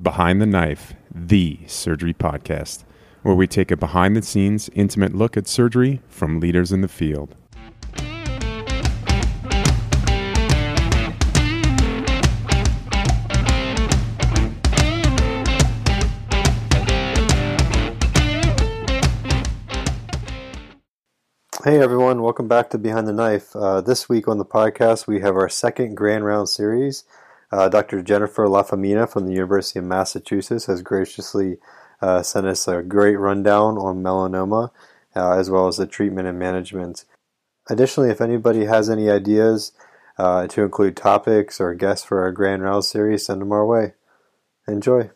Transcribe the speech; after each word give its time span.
Behind 0.00 0.40
the 0.40 0.46
Knife, 0.46 0.94
the 1.12 1.58
surgery 1.66 2.14
podcast, 2.14 2.84
where 3.22 3.34
we 3.34 3.48
take 3.48 3.72
a 3.72 3.76
behind 3.76 4.14
the 4.14 4.22
scenes, 4.22 4.70
intimate 4.72 5.12
look 5.12 5.36
at 5.36 5.48
surgery 5.48 6.00
from 6.08 6.38
leaders 6.38 6.70
in 6.70 6.82
the 6.82 6.86
field. 6.86 7.34
Hey 21.64 21.80
everyone, 21.80 22.22
welcome 22.22 22.46
back 22.46 22.70
to 22.70 22.78
Behind 22.78 23.08
the 23.08 23.12
Knife. 23.12 23.56
Uh, 23.56 23.80
this 23.80 24.08
week 24.08 24.28
on 24.28 24.38
the 24.38 24.44
podcast, 24.44 25.08
we 25.08 25.18
have 25.22 25.34
our 25.34 25.48
second 25.48 25.96
Grand 25.96 26.24
Round 26.24 26.48
series. 26.48 27.02
Uh, 27.50 27.68
Dr. 27.68 28.02
Jennifer 28.02 28.46
LaFemina 28.46 29.10
from 29.10 29.26
the 29.26 29.32
University 29.32 29.78
of 29.78 29.86
Massachusetts 29.86 30.66
has 30.66 30.82
graciously 30.82 31.58
uh, 32.02 32.22
sent 32.22 32.46
us 32.46 32.68
a 32.68 32.82
great 32.82 33.16
rundown 33.16 33.78
on 33.78 34.02
melanoma, 34.02 34.70
uh, 35.16 35.32
as 35.32 35.50
well 35.50 35.66
as 35.66 35.78
the 35.78 35.86
treatment 35.86 36.28
and 36.28 36.38
management. 36.38 37.04
Additionally, 37.68 38.10
if 38.10 38.20
anybody 38.20 38.66
has 38.66 38.90
any 38.90 39.10
ideas 39.10 39.72
uh, 40.18 40.46
to 40.48 40.62
include 40.62 40.96
topics 40.96 41.60
or 41.60 41.74
guests 41.74 42.04
for 42.04 42.20
our 42.20 42.32
Grand 42.32 42.62
Round 42.62 42.84
series, 42.84 43.26
send 43.26 43.40
them 43.40 43.52
our 43.52 43.64
way. 43.64 43.94
Enjoy. 44.66 45.10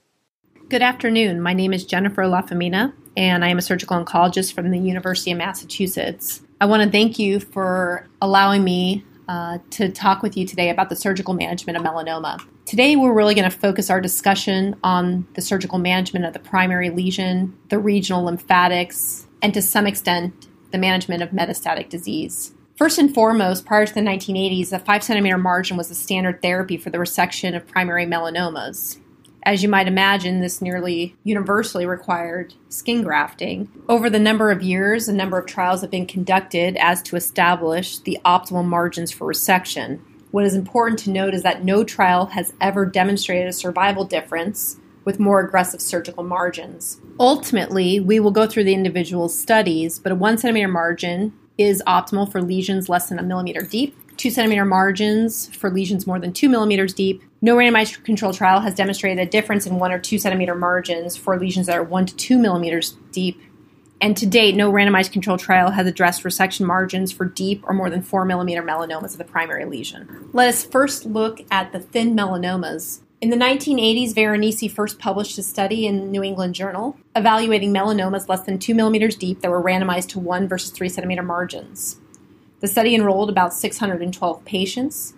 Good 0.68 0.82
afternoon. 0.82 1.42
My 1.42 1.52
name 1.52 1.74
is 1.74 1.84
Jennifer 1.84 2.22
LaFemina, 2.22 2.94
and 3.16 3.44
I 3.44 3.48
am 3.48 3.58
a 3.58 3.62
surgical 3.62 4.02
oncologist 4.02 4.54
from 4.54 4.70
the 4.70 4.78
University 4.78 5.30
of 5.32 5.38
Massachusetts. 5.38 6.40
I 6.60 6.66
want 6.66 6.82
to 6.82 6.90
thank 6.90 7.18
you 7.18 7.40
for 7.40 8.08
allowing 8.22 8.64
me 8.64 9.04
uh, 9.28 9.58
to 9.70 9.90
talk 9.90 10.22
with 10.22 10.36
you 10.36 10.46
today 10.46 10.70
about 10.70 10.88
the 10.88 10.96
surgical 10.96 11.34
management 11.34 11.76
of 11.76 11.84
melanoma. 11.84 12.40
Today, 12.64 12.96
we're 12.96 13.12
really 13.12 13.34
going 13.34 13.50
to 13.50 13.56
focus 13.56 13.90
our 13.90 14.00
discussion 14.00 14.76
on 14.82 15.26
the 15.34 15.42
surgical 15.42 15.78
management 15.78 16.24
of 16.24 16.32
the 16.32 16.38
primary 16.38 16.90
lesion, 16.90 17.56
the 17.68 17.78
regional 17.78 18.24
lymphatics, 18.24 19.26
and 19.42 19.52
to 19.54 19.62
some 19.62 19.86
extent, 19.86 20.48
the 20.70 20.78
management 20.78 21.22
of 21.22 21.30
metastatic 21.30 21.88
disease. 21.88 22.52
First 22.76 22.98
and 22.98 23.12
foremost, 23.12 23.66
prior 23.66 23.86
to 23.86 23.94
the 23.94 24.00
1980s, 24.00 24.72
a 24.72 24.78
5 24.78 25.02
centimeter 25.02 25.38
margin 25.38 25.76
was 25.76 25.88
the 25.88 25.94
standard 25.94 26.40
therapy 26.40 26.76
for 26.76 26.90
the 26.90 26.98
resection 26.98 27.54
of 27.54 27.66
primary 27.66 28.06
melanomas. 28.06 28.98
As 29.44 29.62
you 29.62 29.68
might 29.68 29.88
imagine, 29.88 30.40
this 30.40 30.62
nearly 30.62 31.16
universally 31.24 31.84
required 31.84 32.54
skin 32.68 33.02
grafting. 33.02 33.68
Over 33.88 34.08
the 34.08 34.20
number 34.20 34.52
of 34.52 34.62
years, 34.62 35.08
a 35.08 35.12
number 35.12 35.36
of 35.36 35.46
trials 35.46 35.80
have 35.80 35.90
been 35.90 36.06
conducted 36.06 36.76
as 36.76 37.02
to 37.02 37.16
establish 37.16 37.98
the 37.98 38.18
optimal 38.24 38.64
margins 38.64 39.10
for 39.10 39.26
resection. 39.26 40.00
What 40.30 40.44
is 40.44 40.54
important 40.54 41.00
to 41.00 41.10
note 41.10 41.34
is 41.34 41.42
that 41.42 41.64
no 41.64 41.82
trial 41.82 42.26
has 42.26 42.52
ever 42.60 42.86
demonstrated 42.86 43.48
a 43.48 43.52
survival 43.52 44.04
difference 44.04 44.76
with 45.04 45.18
more 45.18 45.40
aggressive 45.40 45.80
surgical 45.80 46.22
margins. 46.22 47.00
Ultimately, 47.18 47.98
we 47.98 48.20
will 48.20 48.30
go 48.30 48.46
through 48.46 48.64
the 48.64 48.74
individual 48.74 49.28
studies, 49.28 49.98
but 49.98 50.12
a 50.12 50.14
one 50.14 50.38
centimeter 50.38 50.68
margin 50.68 51.32
is 51.58 51.82
optimal 51.86 52.30
for 52.30 52.40
lesions 52.40 52.88
less 52.88 53.08
than 53.08 53.18
a 53.18 53.22
millimeter 53.22 53.62
deep, 53.62 53.96
two 54.16 54.30
centimeter 54.30 54.64
margins 54.64 55.54
for 55.56 55.68
lesions 55.68 56.06
more 56.06 56.20
than 56.20 56.32
two 56.32 56.48
millimeters 56.48 56.94
deep. 56.94 57.22
No 57.44 57.56
randomized 57.56 58.04
control 58.04 58.32
trial 58.32 58.60
has 58.60 58.72
demonstrated 58.72 59.18
a 59.18 59.28
difference 59.28 59.66
in 59.66 59.80
one 59.80 59.90
or 59.90 59.98
two 59.98 60.16
centimeter 60.16 60.54
margins 60.54 61.16
for 61.16 61.36
lesions 61.36 61.66
that 61.66 61.76
are 61.76 61.82
one 61.82 62.06
to 62.06 62.14
two 62.14 62.38
millimeters 62.38 62.96
deep. 63.10 63.42
And 64.00 64.16
to 64.16 64.26
date, 64.26 64.54
no 64.54 64.70
randomized 64.70 65.10
control 65.10 65.38
trial 65.38 65.72
has 65.72 65.88
addressed 65.88 66.22
resection 66.22 66.64
margins 66.66 67.10
for 67.10 67.24
deep 67.24 67.64
or 67.66 67.74
more 67.74 67.90
than 67.90 68.00
four 68.00 68.24
millimeter 68.24 68.62
melanomas 68.62 69.12
of 69.12 69.18
the 69.18 69.24
primary 69.24 69.64
lesion. 69.64 70.30
Let 70.32 70.50
us 70.50 70.64
first 70.64 71.04
look 71.04 71.40
at 71.50 71.72
the 71.72 71.80
thin 71.80 72.14
melanomas. 72.14 73.00
In 73.20 73.30
the 73.30 73.36
1980s, 73.36 74.14
Veronesi 74.14 74.70
first 74.70 75.00
published 75.00 75.36
a 75.36 75.42
study 75.42 75.84
in 75.84 75.98
the 75.98 76.06
New 76.06 76.22
England 76.22 76.54
Journal 76.54 76.96
evaluating 77.16 77.72
melanomas 77.72 78.28
less 78.28 78.42
than 78.42 78.60
2 78.60 78.72
millimeters 78.72 79.16
deep 79.16 79.40
that 79.40 79.50
were 79.50 79.62
randomized 79.62 80.08
to 80.10 80.20
1 80.20 80.46
versus 80.46 80.70
3 80.70 80.88
centimeter 80.88 81.22
margins. 81.24 81.98
The 82.60 82.68
study 82.68 82.94
enrolled 82.94 83.30
about 83.30 83.52
612 83.52 84.44
patients, 84.44 85.14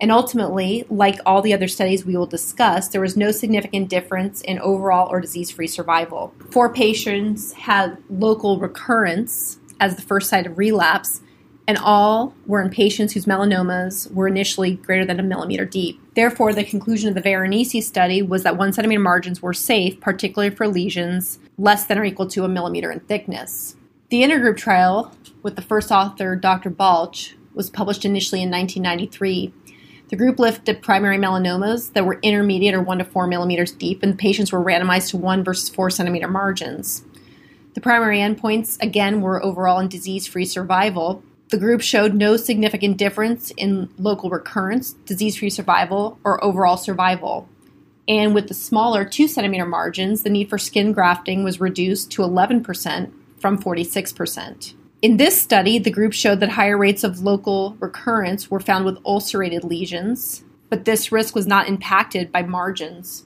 and 0.00 0.12
ultimately, 0.12 0.84
like 0.88 1.18
all 1.26 1.42
the 1.42 1.52
other 1.52 1.68
studies 1.68 2.04
we 2.04 2.16
will 2.16 2.26
discuss, 2.26 2.88
there 2.88 3.00
was 3.00 3.16
no 3.16 3.32
significant 3.32 3.88
difference 3.88 4.40
in 4.42 4.58
overall 4.60 5.08
or 5.10 5.20
disease 5.20 5.50
free 5.50 5.66
survival. 5.66 6.32
Four 6.50 6.72
patients 6.72 7.52
had 7.52 7.98
local 8.08 8.58
recurrence 8.58 9.58
as 9.80 9.96
the 9.96 10.02
first 10.02 10.30
site 10.30 10.46
of 10.46 10.56
relapse, 10.56 11.20
and 11.66 11.78
all 11.78 12.34
were 12.46 12.62
in 12.62 12.70
patients 12.70 13.12
whose 13.12 13.26
melanomas 13.26 14.10
were 14.12 14.28
initially 14.28 14.76
greater 14.76 15.04
than 15.04 15.20
a 15.20 15.22
millimeter 15.22 15.64
deep. 15.64 16.00
Therefore, 16.14 16.54
the 16.54 16.64
conclusion 16.64 17.08
of 17.08 17.14
the 17.14 17.28
Veronesi 17.28 17.82
study 17.82 18.22
was 18.22 18.42
that 18.44 18.56
one 18.56 18.72
centimeter 18.72 19.00
margins 19.00 19.42
were 19.42 19.52
safe, 19.52 20.00
particularly 20.00 20.54
for 20.54 20.66
lesions 20.66 21.38
less 21.58 21.84
than 21.84 21.98
or 21.98 22.04
equal 22.04 22.26
to 22.28 22.44
a 22.44 22.48
millimeter 22.48 22.90
in 22.90 23.00
thickness. 23.00 23.76
The 24.10 24.22
intergroup 24.22 24.56
trial, 24.56 25.12
with 25.42 25.56
the 25.56 25.62
first 25.62 25.90
author, 25.90 26.34
Dr. 26.34 26.70
Balch, 26.70 27.36
was 27.52 27.68
published 27.68 28.04
initially 28.04 28.42
in 28.42 28.50
1993. 28.50 29.52
The 30.08 30.16
group 30.16 30.40
at 30.40 30.82
primary 30.82 31.18
melanomas 31.18 31.92
that 31.92 32.06
were 32.06 32.18
intermediate 32.22 32.74
or 32.74 32.82
1 32.82 32.98
to 32.98 33.04
4 33.04 33.26
millimeters 33.26 33.72
deep, 33.72 34.02
and 34.02 34.18
patients 34.18 34.52
were 34.52 34.64
randomized 34.64 35.10
to 35.10 35.18
1 35.18 35.44
versus 35.44 35.68
4 35.68 35.90
centimeter 35.90 36.28
margins. 36.28 37.04
The 37.74 37.82
primary 37.82 38.18
endpoints, 38.18 38.82
again, 38.82 39.20
were 39.20 39.44
overall 39.44 39.78
and 39.78 39.90
disease 39.90 40.26
free 40.26 40.46
survival, 40.46 41.22
the 41.50 41.58
group 41.58 41.80
showed 41.80 42.14
no 42.14 42.36
significant 42.36 42.98
difference 42.98 43.50
in 43.52 43.88
local 43.96 44.28
recurrence, 44.28 44.92
disease 44.92 45.38
free 45.38 45.48
survival, 45.48 46.18
or 46.22 46.42
overall 46.44 46.76
survival. 46.76 47.48
And 48.06 48.34
with 48.34 48.48
the 48.48 48.54
smaller 48.54 49.04
2 49.04 49.28
centimeter 49.28 49.64
margins, 49.64 50.22
the 50.22 50.30
need 50.30 50.50
for 50.50 50.58
skin 50.58 50.92
grafting 50.92 51.44
was 51.44 51.60
reduced 51.60 52.10
to 52.12 52.22
11% 52.22 53.12
from 53.38 53.62
46%. 53.62 54.74
In 55.00 55.16
this 55.16 55.40
study, 55.40 55.78
the 55.78 55.92
group 55.92 56.12
showed 56.12 56.40
that 56.40 56.50
higher 56.50 56.76
rates 56.76 57.04
of 57.04 57.20
local 57.20 57.76
recurrence 57.78 58.50
were 58.50 58.58
found 58.58 58.84
with 58.84 58.98
ulcerated 59.06 59.62
lesions, 59.62 60.42
but 60.70 60.86
this 60.86 61.12
risk 61.12 61.36
was 61.36 61.46
not 61.46 61.68
impacted 61.68 62.32
by 62.32 62.42
margins. 62.42 63.24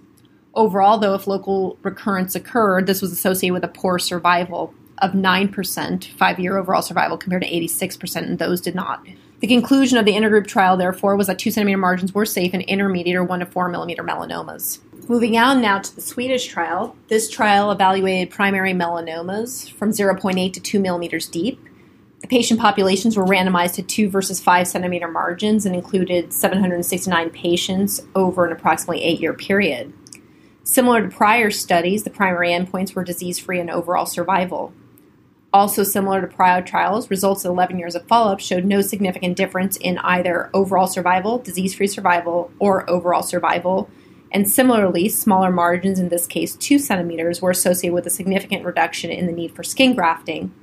Overall, 0.53 0.99
though, 0.99 1.15
if 1.15 1.27
local 1.27 1.79
recurrence 1.83 2.35
occurred, 2.35 2.87
this 2.87 3.01
was 3.01 3.11
associated 3.11 3.55
with 3.55 3.65
a 3.65 3.69
poor 3.69 3.99
survival 3.99 4.75
of 4.99 5.13
9% 5.13 6.13
five 6.13 6.39
year 6.39 6.59
overall 6.59 6.83
survival 6.83 7.17
compared 7.17 7.43
to 7.43 7.51
86%, 7.51 8.17
and 8.17 8.39
those 8.39 8.61
did 8.61 8.75
not. 8.75 9.07
The 9.43 9.49
conclusion 9.49 9.99
of 9.99 10.05
the 10.05 10.13
intergroup 10.13 10.47
trial, 10.47 10.77
therefore, 10.77 11.17
was 11.17 11.27
that 11.27 11.41
2 11.41 11.51
centimeter 11.51 11.77
margins 11.77 12.15
were 12.15 12.25
safe 12.25 12.55
in 12.55 12.61
intermediate 12.61 13.17
or 13.17 13.25
1 13.25 13.41
to 13.41 13.47
4 13.47 13.69
millimeter 13.71 14.05
melanomas. 14.05 14.79
Moving 15.09 15.37
on 15.37 15.61
now 15.61 15.81
to 15.81 15.97
the 15.97 16.01
Swedish 16.01 16.47
trial. 16.47 16.97
This 17.09 17.29
trial 17.29 17.73
evaluated 17.73 18.31
primary 18.31 18.73
melanomas 18.73 19.69
from 19.69 19.91
0.8 19.91 20.53
to 20.53 20.61
2 20.61 20.79
millimeters 20.79 21.27
deep. 21.27 21.61
The 22.21 22.29
patient 22.29 22.61
populations 22.61 23.17
were 23.17 23.25
randomized 23.25 23.75
to 23.75 23.83
2 23.83 24.11
versus 24.11 24.41
5 24.41 24.69
centimeter 24.69 25.09
margins 25.09 25.67
and 25.67 25.75
included 25.75 26.33
769 26.33 27.31
patients 27.31 28.01
over 28.15 28.47
an 28.47 28.53
approximately 28.53 29.03
8 29.03 29.19
year 29.19 29.35
period. 29.35 29.93
Similar 30.63 31.03
to 31.03 31.09
prior 31.09 31.51
studies, 31.51 32.05
the 32.05 32.11
primary 32.11 32.51
endpoints 32.51 32.95
were 32.95 33.03
disease 33.03 33.41
free 33.41 33.59
and 33.59 33.71
overall 33.71 34.07
survival. 34.07 34.73
Also, 35.53 35.83
similar 35.83 36.23
to 36.23 36.27
prior 36.27 36.63
trials, 36.63 37.11
results 37.11 37.45
at 37.45 37.51
11 37.51 37.79
years 37.79 37.95
of 37.95 38.07
follow 38.09 38.33
up 38.33 38.41
showed 38.41 38.65
no 38.65 38.81
significant 38.81 39.37
difference 39.37 39.77
in 39.77 39.99
either 39.99 40.49
overall 40.55 40.87
survival, 40.87 41.39
disease 41.39 41.75
free 41.75 41.87
survival, 41.87 42.51
or 42.59 42.89
overall 42.89 43.23
survival. 43.23 43.91
And 44.31 44.51
similarly, 44.51 45.11
smaller 45.11 45.51
margins, 45.51 45.99
in 45.99 46.09
this 46.09 46.27
case 46.27 46.57
2 46.57 46.79
centimeters, 46.79 47.43
were 47.43 47.51
associated 47.51 47.93
with 47.93 48.07
a 48.07 48.11
significant 48.11 48.65
reduction 48.65 49.11
in 49.11 49.27
the 49.27 49.33
need 49.33 49.55
for 49.55 49.63
skin 49.63 49.95
grafting. 49.95 50.55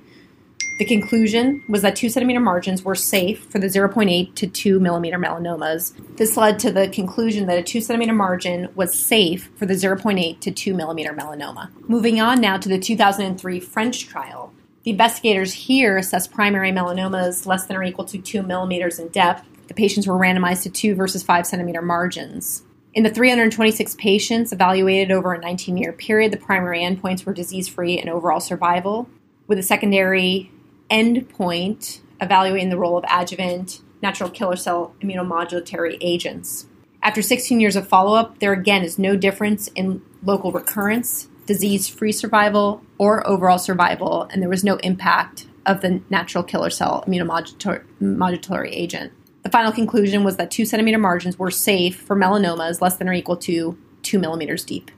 The 0.80 0.86
conclusion 0.86 1.62
was 1.70 1.84
that 1.84 1.98
2 1.98 2.10
centimeter 2.10 2.40
margins 2.40 2.84
were 2.84 2.96
safe 2.96 3.44
for 3.52 3.60
the 3.60 3.68
0.8 3.68 4.34
to 4.34 4.48
2 4.48 4.80
millimeter 4.80 5.20
melanomas. 5.20 5.94
This 6.16 6.36
led 6.36 6.58
to 6.60 6.72
the 6.72 6.88
conclusion 6.88 7.46
that 7.46 7.60
a 7.60 7.64
2 7.64 7.82
centimeter 7.82 8.14
margin 8.14 8.70
was 8.74 8.98
safe 8.98 9.52
for 9.56 9.68
the 9.68 9.74
0.8 9.74 10.40
to 10.40 10.52
2 10.52 10.74
millimeter 10.74 11.14
melanoma. 11.14 11.70
Moving 11.88 12.20
on 12.20 12.42
now 12.42 12.58
to 12.58 12.70
the 12.70 12.80
2003 12.80 13.60
French 13.60 14.08
trial. 14.08 14.54
The 14.90 14.94
investigators 14.94 15.54
here 15.54 15.98
assessed 15.98 16.32
primary 16.32 16.72
melanomas 16.72 17.46
less 17.46 17.68
than 17.68 17.78
or 17.78 17.84
equal 17.84 18.06
to 18.06 18.18
2 18.18 18.42
millimeters 18.42 18.98
in 18.98 19.10
depth. 19.10 19.46
The 19.68 19.76
patients 19.76 20.08
were 20.08 20.18
randomized 20.18 20.64
to 20.64 20.72
2 20.72 20.96
versus 20.96 21.22
5 21.22 21.46
centimeter 21.46 21.84
margins. 21.84 22.64
In 22.96 23.04
the 23.04 23.12
326 23.12 23.94
patients 24.00 24.52
evaluated 24.52 25.12
over 25.12 25.32
a 25.32 25.40
19 25.40 25.78
year 25.78 25.94
period, 25.94 26.32
the 26.32 26.38
primary 26.38 26.80
endpoints 26.80 27.24
were 27.24 27.34
disease 27.36 27.68
free 27.68 28.00
and 28.00 28.10
overall 28.10 28.40
survival, 28.40 29.08
with 29.46 29.60
a 29.60 29.62
secondary 29.62 30.52
endpoint 30.90 32.00
evaluating 32.20 32.72
the 32.72 32.78
role 32.80 32.98
of 32.98 33.06
adjuvant 33.08 33.82
natural 34.02 34.32
killer 34.32 34.56
cell 34.56 34.96
immunomodulatory 35.02 36.00
agents. 36.02 36.66
After 37.04 37.22
16 37.22 37.60
years 37.60 37.76
of 37.76 37.88
follow 37.88 38.16
up, 38.16 38.40
there 38.40 38.54
again 38.54 38.84
is 38.84 38.98
no 38.98 39.16
difference 39.16 39.68
in 39.76 40.02
local 40.24 40.52
recurrence, 40.52 41.28
disease 41.50 41.88
free 41.88 42.12
survival, 42.12 42.84
or 43.00 43.28
overall 43.28 43.58
survival, 43.58 44.28
and 44.32 44.40
there 44.40 44.50
was 44.50 44.64
no 44.64 44.76
impact 44.78 45.48
of 45.66 45.82
the 45.82 46.00
natural 46.08 46.44
killer 46.44 46.70
cell 46.70 47.04
immunomodulatory 47.08 48.70
agent. 48.72 49.12
The 49.42 49.50
final 49.50 49.72
conclusion 49.72 50.24
was 50.24 50.38
that 50.38 50.52
2 50.52 50.64
centimeter 50.64 51.00
margins 51.00 51.40
were 51.40 51.50
safe 51.50 52.00
for 52.00 52.16
melanomas 52.16 52.82
less 52.82 52.98
than 52.98 53.10
or 53.10 53.14
equal 53.14 53.36
to 53.38 53.76
2 54.04 54.20
millimeters 54.20 54.64
deep. 54.64 54.92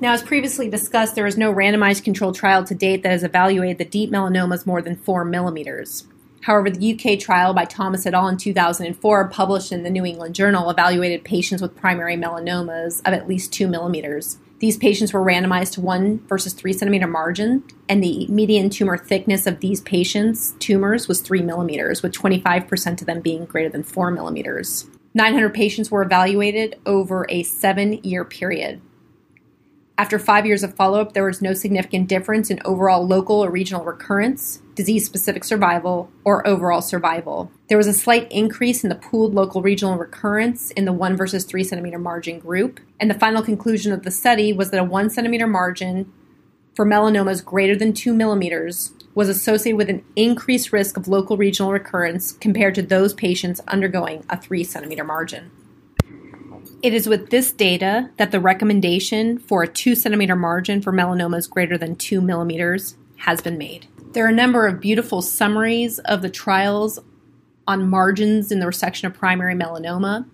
Now, 0.00 0.12
as 0.12 0.24
previously 0.24 0.68
discussed, 0.68 1.14
there 1.14 1.24
is 1.24 1.38
no 1.38 1.54
randomized 1.54 2.02
controlled 2.02 2.34
trial 2.34 2.64
to 2.64 2.74
date 2.74 3.04
that 3.04 3.12
has 3.12 3.22
evaluated 3.22 3.78
the 3.78 3.84
deep 3.84 4.10
melanomas 4.10 4.66
more 4.66 4.82
than 4.82 4.96
4 4.96 5.24
millimeters. 5.24 6.08
However, 6.40 6.68
the 6.68 6.94
UK 6.94 7.20
trial 7.20 7.54
by 7.54 7.64
Thomas 7.64 8.06
et 8.06 8.12
al. 8.12 8.26
in 8.26 8.38
2004, 8.38 9.28
published 9.28 9.70
in 9.70 9.84
the 9.84 9.88
New 9.88 10.04
England 10.04 10.34
Journal, 10.34 10.68
evaluated 10.68 11.22
patients 11.22 11.62
with 11.62 11.76
primary 11.76 12.16
melanomas 12.16 12.98
of 13.06 13.14
at 13.14 13.28
least 13.28 13.52
2 13.52 13.68
millimeters. 13.68 14.38
These 14.64 14.78
patients 14.78 15.12
were 15.12 15.22
randomized 15.22 15.72
to 15.72 15.82
1 15.82 16.20
versus 16.26 16.54
3 16.54 16.72
centimeter 16.72 17.06
margin, 17.06 17.64
and 17.86 18.02
the 18.02 18.26
median 18.28 18.70
tumor 18.70 18.96
thickness 18.96 19.46
of 19.46 19.60
these 19.60 19.82
patients' 19.82 20.54
tumors 20.58 21.06
was 21.06 21.20
3 21.20 21.42
millimeters, 21.42 22.02
with 22.02 22.12
25% 22.14 23.02
of 23.02 23.06
them 23.06 23.20
being 23.20 23.44
greater 23.44 23.68
than 23.68 23.82
4 23.82 24.10
millimeters. 24.10 24.88
900 25.12 25.52
patients 25.52 25.90
were 25.90 26.00
evaluated 26.00 26.80
over 26.86 27.26
a 27.28 27.42
seven 27.42 28.02
year 28.02 28.24
period. 28.24 28.80
After 29.96 30.18
five 30.18 30.44
years 30.44 30.64
of 30.64 30.74
follow 30.74 31.00
up, 31.00 31.12
there 31.12 31.24
was 31.24 31.40
no 31.40 31.54
significant 31.54 32.08
difference 32.08 32.50
in 32.50 32.60
overall 32.64 33.06
local 33.06 33.44
or 33.44 33.50
regional 33.50 33.84
recurrence, 33.84 34.60
disease 34.74 35.06
specific 35.06 35.44
survival, 35.44 36.10
or 36.24 36.44
overall 36.48 36.82
survival. 36.82 37.52
There 37.68 37.78
was 37.78 37.86
a 37.86 37.92
slight 37.92 38.30
increase 38.32 38.82
in 38.82 38.88
the 38.88 38.96
pooled 38.96 39.34
local 39.34 39.62
regional 39.62 39.96
recurrence 39.96 40.72
in 40.72 40.84
the 40.84 40.92
1 40.92 41.16
versus 41.16 41.44
3 41.44 41.62
centimeter 41.62 41.98
margin 41.98 42.40
group, 42.40 42.80
and 42.98 43.08
the 43.08 43.18
final 43.18 43.40
conclusion 43.40 43.92
of 43.92 44.02
the 44.02 44.10
study 44.10 44.52
was 44.52 44.72
that 44.72 44.80
a 44.80 44.84
1 44.84 45.10
centimeter 45.10 45.46
margin 45.46 46.12
for 46.74 46.84
melanomas 46.84 47.44
greater 47.44 47.76
than 47.76 47.92
2 47.92 48.12
millimeters 48.12 48.92
was 49.14 49.28
associated 49.28 49.76
with 49.76 49.88
an 49.88 50.04
increased 50.16 50.72
risk 50.72 50.96
of 50.96 51.06
local 51.06 51.36
regional 51.36 51.70
recurrence 51.70 52.32
compared 52.32 52.74
to 52.74 52.82
those 52.82 53.14
patients 53.14 53.60
undergoing 53.68 54.24
a 54.28 54.36
3 54.36 54.64
centimeter 54.64 55.04
margin. 55.04 55.52
It 56.84 56.92
is 56.92 57.08
with 57.08 57.30
this 57.30 57.50
data 57.50 58.10
that 58.18 58.30
the 58.30 58.40
recommendation 58.40 59.38
for 59.38 59.62
a 59.62 59.66
2 59.66 59.94
centimeter 59.94 60.36
margin 60.36 60.82
for 60.82 60.92
melanomas 60.92 61.48
greater 61.48 61.78
than 61.78 61.96
2 61.96 62.20
millimeters 62.20 62.98
has 63.20 63.40
been 63.40 63.56
made. 63.56 63.86
There 64.12 64.26
are 64.26 64.28
a 64.28 64.34
number 64.34 64.66
of 64.66 64.82
beautiful 64.82 65.22
summaries 65.22 65.98
of 66.00 66.20
the 66.20 66.28
trials 66.28 66.98
on 67.66 67.88
margins 67.88 68.52
in 68.52 68.60
the 68.60 68.66
resection 68.66 69.04
of 69.04 69.14
primary 69.14 69.54
melanoma. 69.54 70.26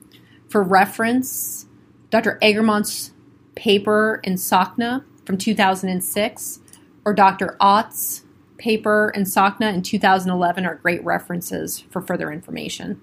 For 0.48 0.60
reference, 0.60 1.66
Dr. 2.10 2.36
Eggermont's 2.42 3.12
paper 3.54 4.20
in 4.24 4.34
SOCNA 4.34 5.04
from 5.24 5.38
2006 5.38 6.58
or 7.04 7.14
Dr. 7.14 7.56
Ott's 7.60 8.24
paper 8.58 9.12
in 9.14 9.22
SOCNA 9.22 9.72
in 9.72 9.82
2011 9.82 10.66
are 10.66 10.74
great 10.74 11.04
references 11.04 11.78
for 11.78 12.02
further 12.02 12.32
information. 12.32 13.00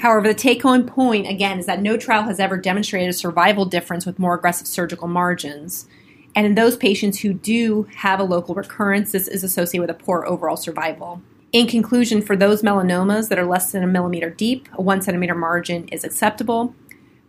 However, 0.00 0.28
the 0.28 0.34
take 0.34 0.62
home 0.62 0.86
point, 0.86 1.28
again, 1.28 1.58
is 1.58 1.66
that 1.66 1.82
no 1.82 1.98
trial 1.98 2.22
has 2.22 2.40
ever 2.40 2.56
demonstrated 2.56 3.10
a 3.10 3.12
survival 3.12 3.66
difference 3.66 4.06
with 4.06 4.18
more 4.18 4.34
aggressive 4.34 4.66
surgical 4.66 5.08
margins. 5.08 5.86
And 6.34 6.46
in 6.46 6.54
those 6.54 6.74
patients 6.74 7.18
who 7.18 7.34
do 7.34 7.86
have 7.96 8.18
a 8.18 8.24
local 8.24 8.54
recurrence, 8.54 9.12
this 9.12 9.28
is 9.28 9.44
associated 9.44 9.82
with 9.82 9.90
a 9.90 10.02
poor 10.02 10.24
overall 10.24 10.56
survival. 10.56 11.20
In 11.52 11.66
conclusion, 11.66 12.22
for 12.22 12.34
those 12.34 12.62
melanomas 12.62 13.28
that 13.28 13.38
are 13.38 13.44
less 13.44 13.72
than 13.72 13.82
a 13.82 13.86
millimeter 13.86 14.30
deep, 14.30 14.70
a 14.72 14.80
one 14.80 15.02
centimeter 15.02 15.34
margin 15.34 15.86
is 15.88 16.02
acceptable. 16.02 16.74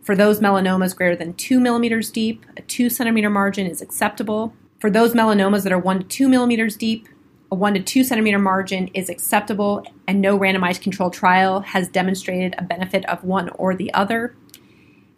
For 0.00 0.16
those 0.16 0.40
melanomas 0.40 0.96
greater 0.96 1.16
than 1.16 1.34
two 1.34 1.60
millimeters 1.60 2.10
deep, 2.10 2.46
a 2.56 2.62
two 2.62 2.88
centimeter 2.88 3.28
margin 3.28 3.66
is 3.66 3.82
acceptable. 3.82 4.54
For 4.80 4.88
those 4.88 5.12
melanomas 5.12 5.64
that 5.64 5.72
are 5.72 5.78
one 5.78 5.98
to 5.98 6.04
two 6.04 6.28
millimeters 6.28 6.76
deep, 6.76 7.06
a 7.52 7.54
1 7.54 7.74
to 7.74 7.80
2 7.80 8.02
centimeter 8.02 8.38
margin 8.38 8.88
is 8.94 9.10
acceptable, 9.10 9.86
and 10.08 10.22
no 10.22 10.38
randomized 10.38 10.80
controlled 10.80 11.12
trial 11.12 11.60
has 11.60 11.86
demonstrated 11.86 12.54
a 12.56 12.64
benefit 12.64 13.04
of 13.10 13.22
one 13.24 13.50
or 13.50 13.76
the 13.76 13.92
other. 13.92 14.34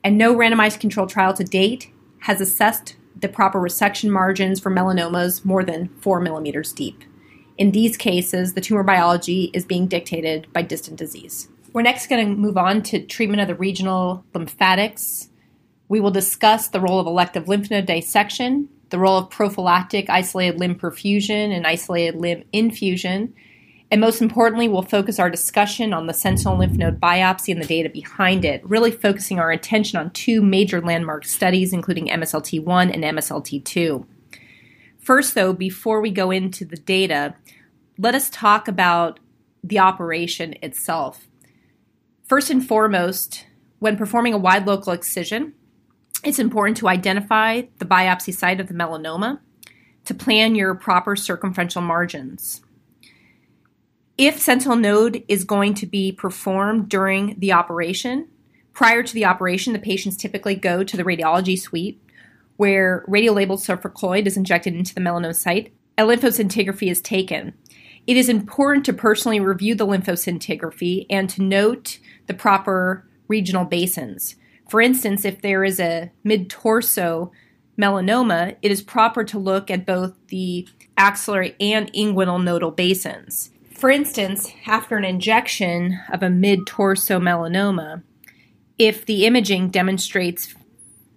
And 0.03 0.19
no 0.19 0.35
randomized 0.35 0.81
controlled 0.81 1.11
trial 1.11 1.33
to 1.35 1.45
date 1.45 1.93
has 2.23 2.41
assessed 2.41 2.97
the 3.17 3.29
proper 3.29 3.61
resection 3.61 4.11
margins 4.11 4.59
for 4.59 4.69
melanomas 4.69 5.45
more 5.45 5.63
than 5.63 5.91
4 6.01 6.21
millimeters 6.21 6.73
deep. 6.73 7.05
In 7.57 7.71
these 7.71 7.97
cases, 7.97 8.55
the 8.55 8.61
tumor 8.61 8.83
biology 8.83 9.53
is 9.55 9.65
being 9.65 9.87
dictated 9.87 10.53
by 10.53 10.63
distant 10.63 10.99
disease. 10.99 11.49
We're 11.73 11.83
next 11.83 12.09
going 12.09 12.27
to 12.27 12.35
move 12.35 12.59
on 12.59 12.83
to 12.83 13.07
treatment 13.07 13.43
of 13.43 13.47
the 13.49 13.55
regional 13.55 14.25
lymphatics. 14.35 15.29
We 15.89 16.01
will 16.01 16.11
discuss 16.11 16.67
the 16.67 16.81
role 16.81 16.99
of 16.99 17.07
elective 17.07 17.47
lymph 17.47 17.71
node 17.71 17.87
dissection 17.87 18.71
the 18.94 19.00
role 19.00 19.19
of 19.19 19.29
prophylactic 19.29 20.08
isolated 20.08 20.61
limb 20.61 20.76
perfusion 20.76 21.52
and 21.52 21.67
isolated 21.67 22.14
limb 22.14 22.44
infusion. 22.52 23.35
And 23.91 24.00
most 24.00 24.23
importantly, 24.23 24.69
we'll 24.69 24.82
focus 24.82 25.19
our 25.19 25.29
discussion 25.29 25.93
on 25.93 26.06
the 26.06 26.14
sentinel 26.14 26.56
lymph 26.56 26.76
node 26.76 27.00
biopsy 27.00 27.52
and 27.52 27.61
the 27.61 27.67
data 27.67 27.88
behind 27.88 28.44
it, 28.44 28.64
really 28.64 28.93
focusing 28.93 29.41
our 29.41 29.50
attention 29.50 29.99
on 29.99 30.12
two 30.12 30.43
major 30.43 30.81
landmark 30.81 31.25
studies, 31.25 31.73
including 31.73 32.06
MSLT1 32.06 32.94
and 32.94 33.02
MSLT2. 33.02 34.06
First, 35.00 35.35
though, 35.35 35.52
before 35.52 36.00
we 36.00 36.12
go 36.12 36.31
into 36.31 36.64
the 36.64 36.76
data, 36.76 37.35
let 37.99 38.14
us 38.14 38.31
talk 38.31 38.69
about 38.69 39.19
the 39.64 39.81
operation 39.81 40.55
itself. 40.62 41.26
First 42.29 42.49
and 42.49 42.64
foremost, 42.64 43.44
when 43.81 43.97
performing 43.97 44.35
a 44.35 44.38
wide 44.38 44.69
local 44.69 44.93
excision, 44.93 45.55
it's 46.25 46.38
important 46.38 46.76
to 46.79 46.88
identify 46.88 47.62
the 47.79 47.85
biopsy 47.85 48.35
site 48.35 48.61
of 48.61 48.69
the 48.69 48.75
melanoma 48.75 49.41
to 50.05 50.15
plan 50.15 50.55
your 50.55 50.75
proper 50.75 51.17
circumferential 51.17 51.82
margins. 51.82 52.62
If 54.17 54.41
sentinel 54.41 54.76
node 54.76 55.25
is 55.29 55.44
going 55.44 55.75
to 55.75 55.87
be 55.87 56.12
performed 56.12 56.88
during 56.88 57.38
the 57.38 57.53
operation, 57.53 58.29
prior 58.73 59.03
to 59.03 59.15
the 59.15 59.25
operation, 59.25 59.73
the 59.73 59.79
patients 59.79 60.17
typically 60.17 60.55
go 60.55 60.85
to 60.85 60.97
the 60.97 61.05
radiology 61.05 61.59
suite 61.59 62.00
where 62.56 63.05
radiolabeled 63.09 63.59
sucralfate 63.59 64.26
is 64.26 64.37
injected 64.37 64.75
into 64.75 64.94
the 64.94 65.00
melanoma 65.00 65.35
site. 65.35 65.73
A 65.99 66.03
lymphoscintigraphy 66.03 66.91
is 66.91 67.00
taken. 67.00 67.55
It 68.06 68.17
is 68.17 68.29
important 68.29 68.85
to 68.87 68.93
personally 68.93 69.41
review 69.41 69.75
the 69.75 69.87
lymphoscintigraphy 69.87 71.06
and 71.11 71.29
to 71.31 71.43
note 71.43 71.99
the 72.26 72.35
proper 72.35 73.09
regional 73.26 73.65
basins. 73.65 74.37
For 74.69 74.81
instance, 74.81 75.25
if 75.25 75.43
there 75.43 75.64
is 75.64 75.78
a 75.78 76.11
mid 76.22 76.50
torso 76.50 77.32
melanoma, 77.78 78.56
it 78.62 78.70
is 78.70 78.82
proper 78.82 79.25
to 79.25 79.38
look 79.38 79.70
at 79.70 79.87
both 79.87 80.14
the 80.28 80.69
axillary 80.96 81.56
and 81.61 81.93
inguinal 81.93 82.43
nodal 82.43 82.70
basins. 82.70 83.50
For 83.72 83.90
instance, 83.90 84.52
after 84.66 84.96
an 84.96 85.05
injection 85.05 86.00
of 86.12 86.22
a 86.22 86.31
mid 86.31 86.66
torso 86.66 87.19
melanoma, 87.19 88.02
if 88.78 89.05
the 89.05 89.26
imaging 89.26 89.70
demonstrates 89.70 90.55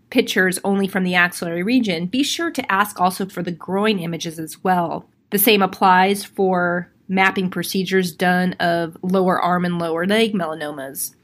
pictures 0.09 0.59
only 0.63 0.87
from 0.87 1.03
the 1.03 1.15
axillary 1.15 1.63
region, 1.63 2.05
be 2.05 2.23
sure 2.23 2.51
to 2.51 2.71
ask 2.71 2.99
also 2.99 3.25
for 3.25 3.43
the 3.43 3.51
groin 3.51 3.99
images 3.99 4.39
as 4.39 4.63
well. 4.63 5.05
The 5.31 5.37
same 5.37 5.61
applies 5.61 6.23
for 6.23 6.91
mapping 7.07 7.49
procedures 7.49 8.11
done 8.13 8.53
of 8.53 8.97
lower 9.01 9.39
arm 9.39 9.65
and 9.65 9.79
lower 9.79 10.05
leg 10.05 10.33
melanomas. 10.33 11.15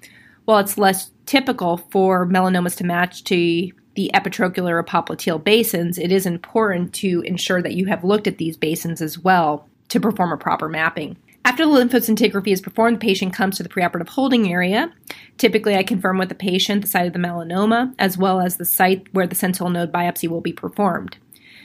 While 0.45 0.59
it's 0.59 0.77
less 0.77 1.11
typical 1.25 1.77
for 1.77 2.27
melanomas 2.27 2.75
to 2.77 2.83
match 2.83 3.23
to 3.25 3.71
the 3.95 4.11
epitrochlear 4.13 4.71
or 4.71 4.83
popliteal 4.83 5.43
basins, 5.43 5.97
it 5.97 6.11
is 6.11 6.25
important 6.25 6.93
to 6.93 7.21
ensure 7.21 7.61
that 7.61 7.75
you 7.75 7.85
have 7.85 8.03
looked 8.03 8.27
at 8.27 8.37
these 8.37 8.57
basins 8.57 9.01
as 9.01 9.19
well 9.19 9.67
to 9.89 9.99
perform 9.99 10.31
a 10.31 10.37
proper 10.37 10.67
mapping. 10.67 11.17
After 11.45 11.65
the 11.65 11.71
lymphoscintigraphy 11.71 12.53
is 12.53 12.61
performed, 12.61 12.95
the 12.97 13.05
patient 13.05 13.33
comes 13.33 13.57
to 13.57 13.63
the 13.63 13.69
preoperative 13.69 14.07
holding 14.07 14.51
area. 14.51 14.91
Typically, 15.37 15.75
I 15.75 15.83
confirm 15.83 16.17
with 16.17 16.29
the 16.29 16.35
patient 16.35 16.81
the 16.81 16.87
site 16.87 17.05
of 17.05 17.13
the 17.13 17.19
melanoma 17.19 17.93
as 17.99 18.17
well 18.17 18.39
as 18.39 18.55
the 18.55 18.65
site 18.65 19.07
where 19.13 19.27
the 19.27 19.35
sentinel 19.35 19.69
node 19.69 19.91
biopsy 19.91 20.29
will 20.29 20.41
be 20.41 20.53
performed. 20.53 21.17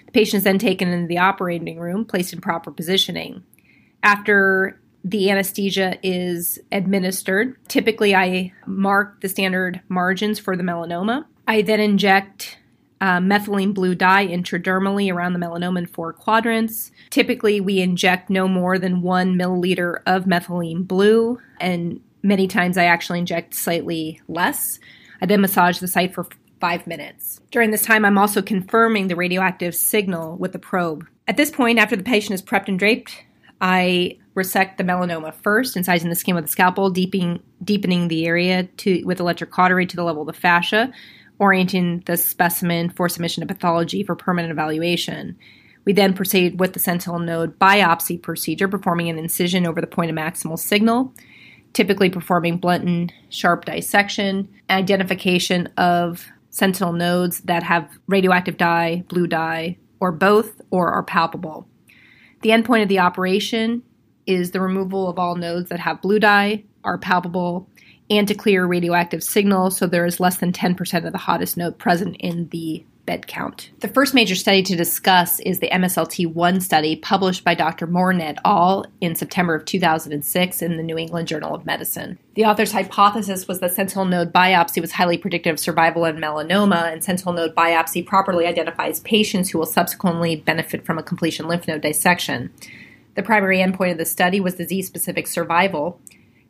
The 0.07 0.13
patient 0.13 0.39
is 0.39 0.45
then 0.45 0.59
taken 0.59 0.89
into 0.89 1.07
the 1.07 1.19
operating 1.19 1.79
room, 1.79 2.05
placed 2.05 2.33
in 2.33 2.41
proper 2.41 2.73
positioning. 2.73 3.45
After 4.03 4.81
the 5.05 5.31
anesthesia 5.31 5.99
is 6.03 6.59
administered. 6.73 7.57
Typically, 7.69 8.15
I 8.15 8.53
mark 8.67 9.21
the 9.21 9.29
standard 9.29 9.81
margins 9.89 10.39
for 10.39 10.57
the 10.57 10.63
melanoma. 10.63 11.25
I 11.47 11.63
then 11.63 11.81
inject 11.81 12.59
uh, 13.01 13.19
methylene 13.19 13.75
blue 13.75 13.95
dye 13.95 14.27
intradermally 14.27 15.13
around 15.13 15.33
the 15.33 15.39
melanoma 15.39 15.79
in 15.79 15.87
four 15.87 16.13
quadrants. 16.13 16.91
Typically, 17.11 17.61
we 17.61 17.81
inject 17.81 18.29
no 18.29 18.49
more 18.49 18.79
than 18.79 19.03
one 19.03 19.35
milliliter 19.35 20.03
of 20.07 20.25
methylene 20.25 20.87
blue, 20.87 21.41
and 21.61 22.01
many 22.23 22.49
times 22.49 22.77
I 22.77 22.85
actually 22.85 23.21
inject 23.21 23.55
slightly 23.55 24.21
less. 24.29 24.81
I 25.21 25.27
then 25.27 25.41
massage 25.41 25.79
the 25.79 25.89
site 25.89 26.15
for 26.15 26.27
five 26.61 26.87
minutes. 26.87 27.41
During 27.51 27.71
this 27.71 27.83
time, 27.83 28.05
I'm 28.05 28.19
also 28.19 28.43
confirming 28.43 29.07
the 29.07 29.17
radioactive 29.17 29.75
signal 29.75 30.37
with 30.37 30.53
the 30.53 30.59
probe. 30.59 31.07
At 31.29 31.37
this 31.37 31.51
point, 31.51 31.79
after 31.79 31.95
the 31.95 32.03
patient 32.03 32.35
is 32.35 32.43
prepped 32.43 32.69
and 32.69 32.79
draped, 32.79 33.23
I 33.61 34.19
resect 34.35 34.79
the 34.79 34.85
melanoma 34.85 35.35
first, 35.35 35.77
incising 35.77 36.11
the 36.11 36.15
skin 36.15 36.35
with 36.35 36.45
a 36.45 36.49
scalpel, 36.49 36.91
deepening, 36.91 37.43
deepening 37.65 38.09
the 38.09 38.27
area 38.27 38.65
to, 38.65 39.05
with 39.05 39.21
electric 39.21 39.51
cautery 39.51 39.87
to 39.87 39.97
the 39.97 40.05
level 40.05 40.23
of 40.23 40.27
the 40.29 40.41
fascia, 40.41 40.93
orienting 41.39 42.03
the 42.07 42.17
specimen 42.17 42.91
for 42.91 43.09
submission 43.09 43.41
to 43.41 43.53
pathology 43.53 44.03
for 44.03 44.15
permanent 44.15 44.53
evaluation. 44.53 45.37
We 45.85 45.93
then 45.93 46.13
proceed 46.13 46.61
with 46.61 46.73
the 46.75 46.81
sentinel 46.81 47.19
node 47.19 47.59
biopsy 47.59 48.21
procedure, 48.21 48.69
performing 48.69 49.09
an 49.09 49.19
incision 49.19 49.67
over 49.67 49.81
the 49.81 49.87
point 49.87 50.11
of 50.11 50.17
maximal 50.17 50.59
signal, 50.59 51.13
typically 51.73 52.11
performing 52.11 52.59
blunt 52.59 52.85
and 52.85 53.13
sharp 53.31 53.65
dissection, 53.65 54.49
identification 54.71 55.67
of 55.77 56.27
sentinel 56.51 56.93
nodes 56.93 57.41
that 57.41 57.63
have 57.63 57.89
radioactive 58.07 58.57
dye, 58.57 59.05
blue 59.09 59.27
dye, 59.27 59.79
or 60.01 60.13
both, 60.13 60.61
or 60.71 60.91
are 60.91 61.03
palpable. 61.03 61.67
The 62.43 62.51
endpoint 62.51 62.83
of 62.83 62.89
the 62.89 63.01
operation 63.01 63.83
is 64.27 64.51
the 64.51 64.61
removal 64.61 65.09
of 65.09 65.19
all 65.19 65.35
nodes 65.35 65.71
that 65.71 65.81
have 65.81 66.03
blue 66.03 66.21
dye, 66.21 66.65
are 66.85 66.99
palpable, 66.99 67.69
and 68.11 68.27
to 68.29 68.35
clear 68.35 68.67
radioactive 68.67 69.23
signal 69.23 69.71
so 69.71 69.87
there 69.87 70.07
is 70.07 70.21
less 70.21 70.37
than 70.37 70.53
10% 70.53 71.07
of 71.07 71.13
the 71.13 71.19
hottest 71.19 71.57
node 71.57 71.79
present 71.79 72.17
in 72.21 72.49
the 72.49 72.85
bed 73.09 73.27
count. 73.27 73.71
The 73.81 73.89
first 73.89 74.13
major 74.13 74.35
study 74.35 74.63
to 74.65 74.77
discuss 74.77 75.41
is 75.41 75.61
the 75.61 75.71
MSLT1 75.71 76.61
study 76.61 76.95
published 76.95 77.43
by 77.43 77.55
Dr. 77.55 77.87
Morton 77.87 78.21
et 78.21 78.37
al. 78.45 78.85
in 79.01 79.15
September 79.15 79.55
of 79.55 79.65
2006 79.65 80.61
in 80.61 80.77
the 80.77 80.83
New 80.83 80.99
England 80.99 81.27
Journal 81.27 81.55
of 81.55 81.65
Medicine. 81.65 82.19
The 82.35 82.45
author's 82.45 82.73
hypothesis 82.73 83.49
was 83.49 83.61
that 83.61 83.73
sentinel 83.73 84.05
node 84.05 84.31
biopsy 84.31 84.83
was 84.83 84.93
highly 84.93 85.17
predictive 85.17 85.55
of 85.55 85.59
survival 85.59 86.05
in 86.05 86.19
melanoma, 86.19 86.93
and 86.93 87.03
sentinel 87.03 87.33
node 87.33 87.55
biopsy 87.55 88.05
properly 88.05 88.47
identifies 88.47 89.01
patients 89.01 89.49
who 89.49 89.59
will 89.59 89.65
subsequently 89.65 90.37
benefit 90.37 90.85
from 90.85 90.99
a 90.99 91.03
completion 91.03 91.49
lymph 91.49 91.67
node 91.67 91.81
dissection. 91.81 92.53
The 93.15 93.23
primary 93.23 93.59
endpoint 93.59 93.93
of 93.93 93.99
the 93.99 94.05
study 94.05 94.39
was 94.39 94.57
disease 94.57 94.87
specific 94.87 95.27
survival, 95.27 95.99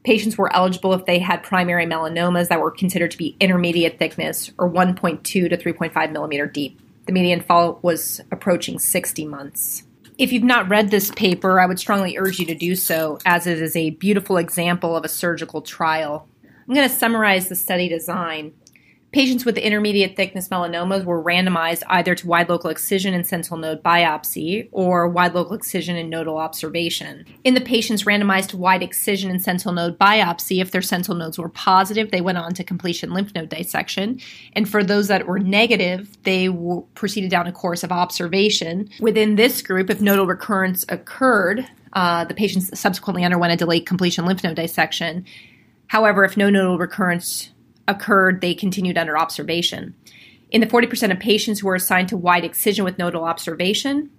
Patients 0.08 0.38
were 0.38 0.50
eligible 0.56 0.94
if 0.94 1.04
they 1.04 1.18
had 1.18 1.42
primary 1.42 1.84
melanomas 1.84 2.48
that 2.48 2.62
were 2.62 2.70
considered 2.70 3.10
to 3.10 3.18
be 3.18 3.36
intermediate 3.40 3.98
thickness 3.98 4.50
or 4.56 4.66
1.2 4.66 5.22
to 5.22 5.50
3.5 5.50 6.12
millimeter 6.12 6.46
deep. 6.46 6.80
The 7.04 7.12
median 7.12 7.42
follow 7.42 7.78
was 7.82 8.22
approaching 8.32 8.78
60 8.78 9.26
months. 9.26 9.82
If 10.16 10.32
you've 10.32 10.42
not 10.42 10.70
read 10.70 10.90
this 10.90 11.10
paper, 11.10 11.60
I 11.60 11.66
would 11.66 11.78
strongly 11.78 12.16
urge 12.16 12.38
you 12.38 12.46
to 12.46 12.54
do 12.54 12.74
so, 12.74 13.18
as 13.26 13.46
it 13.46 13.60
is 13.60 13.76
a 13.76 13.90
beautiful 13.90 14.38
example 14.38 14.96
of 14.96 15.04
a 15.04 15.08
surgical 15.08 15.60
trial. 15.60 16.26
I'm 16.66 16.74
going 16.74 16.88
to 16.88 16.94
summarize 16.94 17.50
the 17.50 17.54
study 17.54 17.86
design. 17.90 18.54
Patients 19.10 19.46
with 19.46 19.56
intermediate 19.56 20.16
thickness 20.16 20.50
melanomas 20.50 21.02
were 21.02 21.22
randomized 21.22 21.82
either 21.88 22.14
to 22.14 22.26
wide 22.26 22.50
local 22.50 22.68
excision 22.68 23.14
and 23.14 23.26
sentinel 23.26 23.58
node 23.58 23.82
biopsy 23.82 24.68
or 24.70 25.08
wide 25.08 25.34
local 25.34 25.54
excision 25.54 25.96
and 25.96 26.10
nodal 26.10 26.36
observation. 26.36 27.24
In 27.42 27.54
the 27.54 27.62
patients 27.62 28.04
randomized 28.04 28.48
to 28.48 28.58
wide 28.58 28.82
excision 28.82 29.30
and 29.30 29.40
sentinel 29.40 29.72
node 29.72 29.98
biopsy, 29.98 30.60
if 30.60 30.72
their 30.72 30.82
sentinel 30.82 31.16
nodes 31.16 31.38
were 31.38 31.48
positive, 31.48 32.10
they 32.10 32.20
went 32.20 32.36
on 32.36 32.52
to 32.52 32.62
completion 32.62 33.14
lymph 33.14 33.34
node 33.34 33.48
dissection. 33.48 34.20
And 34.52 34.68
for 34.68 34.84
those 34.84 35.08
that 35.08 35.26
were 35.26 35.38
negative, 35.38 36.22
they 36.24 36.50
proceeded 36.94 37.30
down 37.30 37.46
a 37.46 37.52
course 37.52 37.82
of 37.82 37.90
observation. 37.90 38.90
Within 39.00 39.36
this 39.36 39.62
group, 39.62 39.88
if 39.88 40.02
nodal 40.02 40.26
recurrence 40.26 40.84
occurred, 40.90 41.66
uh, 41.94 42.26
the 42.26 42.34
patients 42.34 42.78
subsequently 42.78 43.24
underwent 43.24 43.54
a 43.54 43.56
delayed 43.56 43.86
completion 43.86 44.26
lymph 44.26 44.44
node 44.44 44.56
dissection. 44.56 45.24
However, 45.86 46.24
if 46.24 46.36
no 46.36 46.50
nodal 46.50 46.76
recurrence 46.76 47.52
occurred, 47.88 48.40
they 48.40 48.54
continued 48.54 48.96
under 48.96 49.18
observation. 49.18 49.94
In 50.50 50.60
the 50.60 50.66
40% 50.66 51.10
of 51.10 51.18
patients 51.18 51.60
who 51.60 51.66
were 51.66 51.74
assigned 51.74 52.08
to 52.10 52.16
wide 52.16 52.44
excision 52.44 52.84
with 52.84 52.98
nodal 52.98 53.24
observation, 53.24 54.10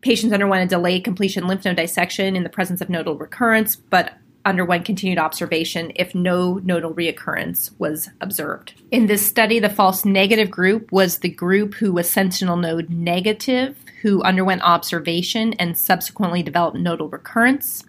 patients 0.00 0.32
underwent 0.32 0.64
a 0.64 0.68
delayed 0.68 1.04
completion 1.04 1.46
lymph 1.46 1.64
node 1.64 1.76
dissection 1.76 2.36
in 2.36 2.44
the 2.44 2.48
presence 2.48 2.80
of 2.80 2.88
nodal 2.88 3.16
recurrence, 3.16 3.76
but 3.76 4.14
underwent 4.44 4.84
continued 4.84 5.18
observation 5.18 5.92
if 5.96 6.14
no 6.14 6.54
nodal 6.64 6.94
reoccurrence 6.94 7.70
was 7.78 8.08
observed. 8.20 8.72
In 8.90 9.06
this 9.06 9.26
study, 9.26 9.58
the 9.58 9.68
false 9.68 10.04
negative 10.04 10.50
group 10.50 10.90
was 10.90 11.18
the 11.18 11.28
group 11.28 11.74
who 11.74 11.92
was 11.92 12.08
sentinel 12.08 12.56
node 12.56 12.88
negative, 12.88 13.76
who 14.02 14.22
underwent 14.22 14.62
observation 14.62 15.52
and 15.54 15.76
subsequently 15.76 16.42
developed 16.42 16.78
nodal 16.78 17.08
recurrence. 17.08 17.84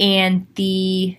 And 0.00 0.46
the 0.56 1.16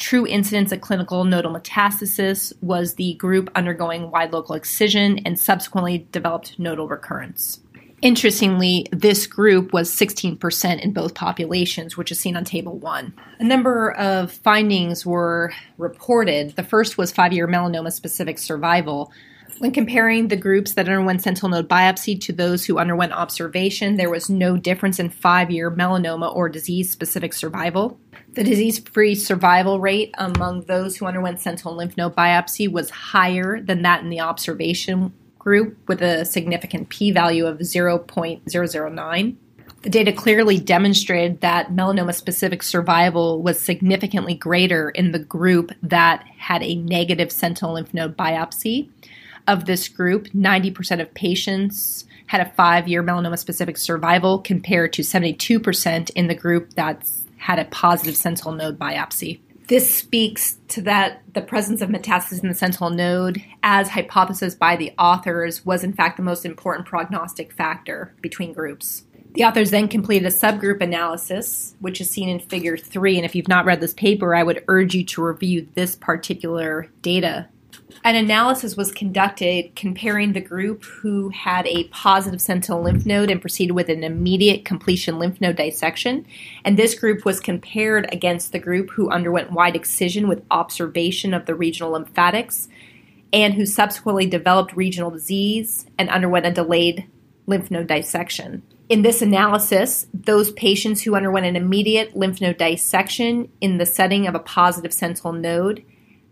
true 0.00 0.26
incidence 0.26 0.72
of 0.72 0.80
clinical 0.80 1.24
nodal 1.24 1.52
metastasis 1.52 2.52
was 2.62 2.94
the 2.94 3.14
group 3.14 3.50
undergoing 3.54 4.10
wide 4.10 4.32
local 4.32 4.54
excision 4.54 5.18
and 5.24 5.38
subsequently 5.38 6.06
developed 6.10 6.58
nodal 6.58 6.88
recurrence. 6.88 7.60
Interestingly, 8.02 8.86
this 8.92 9.26
group 9.26 9.74
was 9.74 9.90
16% 9.90 10.80
in 10.80 10.92
both 10.92 11.14
populations, 11.14 11.98
which 11.98 12.10
is 12.10 12.18
seen 12.18 12.34
on 12.34 12.44
Table 12.44 12.78
1. 12.78 13.12
A 13.40 13.44
number 13.44 13.92
of 13.92 14.32
findings 14.32 15.04
were 15.04 15.52
reported. 15.76 16.56
The 16.56 16.62
first 16.62 16.96
was 16.96 17.12
five 17.12 17.34
year 17.34 17.46
melanoma 17.46 17.92
specific 17.92 18.38
survival. 18.38 19.12
When 19.58 19.72
comparing 19.72 20.28
the 20.28 20.36
groups 20.36 20.74
that 20.74 20.88
underwent 20.88 21.22
sentinel 21.22 21.50
node 21.50 21.68
biopsy 21.68 22.20
to 22.22 22.32
those 22.32 22.64
who 22.64 22.78
underwent 22.78 23.12
observation, 23.12 23.96
there 23.96 24.10
was 24.10 24.30
no 24.30 24.56
difference 24.56 24.98
in 24.98 25.10
five 25.10 25.50
year 25.50 25.70
melanoma 25.70 26.34
or 26.34 26.48
disease 26.48 26.90
specific 26.90 27.32
survival. 27.32 27.98
The 28.32 28.44
disease 28.44 28.78
free 28.78 29.14
survival 29.14 29.80
rate 29.80 30.14
among 30.16 30.62
those 30.62 30.96
who 30.96 31.06
underwent 31.06 31.40
sentinel 31.40 31.76
lymph 31.76 31.96
node 31.96 32.14
biopsy 32.14 32.70
was 32.70 32.90
higher 32.90 33.60
than 33.60 33.82
that 33.82 34.02
in 34.02 34.08
the 34.08 34.20
observation 34.20 35.12
group, 35.38 35.76
with 35.88 36.02
a 36.02 36.24
significant 36.24 36.88
p 36.90 37.10
value 37.10 37.46
of 37.46 37.58
0.009. 37.58 39.36
The 39.82 39.90
data 39.90 40.12
clearly 40.12 40.58
demonstrated 40.58 41.40
that 41.40 41.70
melanoma 41.70 42.14
specific 42.14 42.62
survival 42.62 43.42
was 43.42 43.58
significantly 43.58 44.34
greater 44.34 44.90
in 44.90 45.12
the 45.12 45.18
group 45.18 45.72
that 45.82 46.24
had 46.36 46.62
a 46.62 46.74
negative 46.74 47.32
sentinel 47.32 47.74
lymph 47.74 47.94
node 47.94 48.14
biopsy. 48.14 48.90
Of 49.50 49.64
this 49.64 49.88
group, 49.88 50.28
90% 50.28 51.00
of 51.00 51.12
patients 51.12 52.04
had 52.26 52.40
a 52.40 52.50
five 52.50 52.86
year 52.86 53.02
melanoma 53.02 53.36
specific 53.36 53.78
survival 53.78 54.38
compared 54.38 54.92
to 54.92 55.02
72% 55.02 56.10
in 56.10 56.28
the 56.28 56.36
group 56.36 56.74
that's 56.74 57.24
had 57.36 57.58
a 57.58 57.64
positive 57.64 58.16
sentinel 58.16 58.52
node 58.52 58.78
biopsy. 58.78 59.40
This 59.66 59.92
speaks 59.92 60.58
to 60.68 60.82
that 60.82 61.22
the 61.34 61.40
presence 61.40 61.82
of 61.82 61.88
metastasis 61.88 62.44
in 62.44 62.48
the 62.48 62.54
sentinel 62.54 62.90
node, 62.90 63.42
as 63.64 63.88
hypothesized 63.88 64.60
by 64.60 64.76
the 64.76 64.92
authors, 64.96 65.66
was 65.66 65.82
in 65.82 65.94
fact 65.94 66.16
the 66.16 66.22
most 66.22 66.46
important 66.46 66.86
prognostic 66.86 67.52
factor 67.52 68.14
between 68.20 68.52
groups. 68.52 69.02
The 69.32 69.42
authors 69.42 69.72
then 69.72 69.88
completed 69.88 70.26
a 70.26 70.36
subgroup 70.36 70.80
analysis, 70.80 71.74
which 71.80 72.00
is 72.00 72.08
seen 72.08 72.28
in 72.28 72.38
figure 72.38 72.76
three. 72.76 73.16
And 73.16 73.24
if 73.24 73.34
you've 73.34 73.48
not 73.48 73.64
read 73.64 73.80
this 73.80 73.94
paper, 73.94 74.32
I 74.32 74.44
would 74.44 74.62
urge 74.68 74.94
you 74.94 75.04
to 75.06 75.24
review 75.24 75.66
this 75.74 75.96
particular 75.96 76.86
data 77.02 77.48
an 78.04 78.16
analysis 78.16 78.76
was 78.76 78.92
conducted 78.92 79.74
comparing 79.76 80.32
the 80.32 80.40
group 80.40 80.84
who 80.84 81.28
had 81.30 81.66
a 81.66 81.84
positive 81.88 82.40
sentinel 82.40 82.82
lymph 82.82 83.06
node 83.06 83.30
and 83.30 83.40
proceeded 83.40 83.74
with 83.74 83.88
an 83.88 84.04
immediate 84.04 84.64
completion 84.64 85.18
lymph 85.18 85.40
node 85.40 85.56
dissection. 85.56 86.26
And 86.64 86.78
this 86.78 86.94
group 86.94 87.24
was 87.24 87.40
compared 87.40 88.12
against 88.12 88.52
the 88.52 88.58
group 88.58 88.90
who 88.90 89.10
underwent 89.10 89.52
wide 89.52 89.76
excision 89.76 90.28
with 90.28 90.44
observation 90.50 91.34
of 91.34 91.46
the 91.46 91.54
regional 91.54 91.92
lymphatics 91.92 92.68
and 93.32 93.54
who 93.54 93.66
subsequently 93.66 94.26
developed 94.26 94.76
regional 94.76 95.10
disease 95.10 95.86
and 95.98 96.08
underwent 96.10 96.46
a 96.46 96.50
delayed 96.50 97.06
lymph 97.46 97.70
node 97.70 97.86
dissection. 97.86 98.62
In 98.88 99.02
this 99.02 99.22
analysis, 99.22 100.06
those 100.12 100.50
patients 100.52 101.02
who 101.02 101.14
underwent 101.14 101.46
an 101.46 101.54
immediate 101.54 102.16
lymph 102.16 102.40
node 102.40 102.58
dissection 102.58 103.48
in 103.60 103.78
the 103.78 103.86
setting 103.86 104.26
of 104.26 104.34
a 104.34 104.40
positive 104.40 104.92
sentinel 104.92 105.32
node 105.32 105.84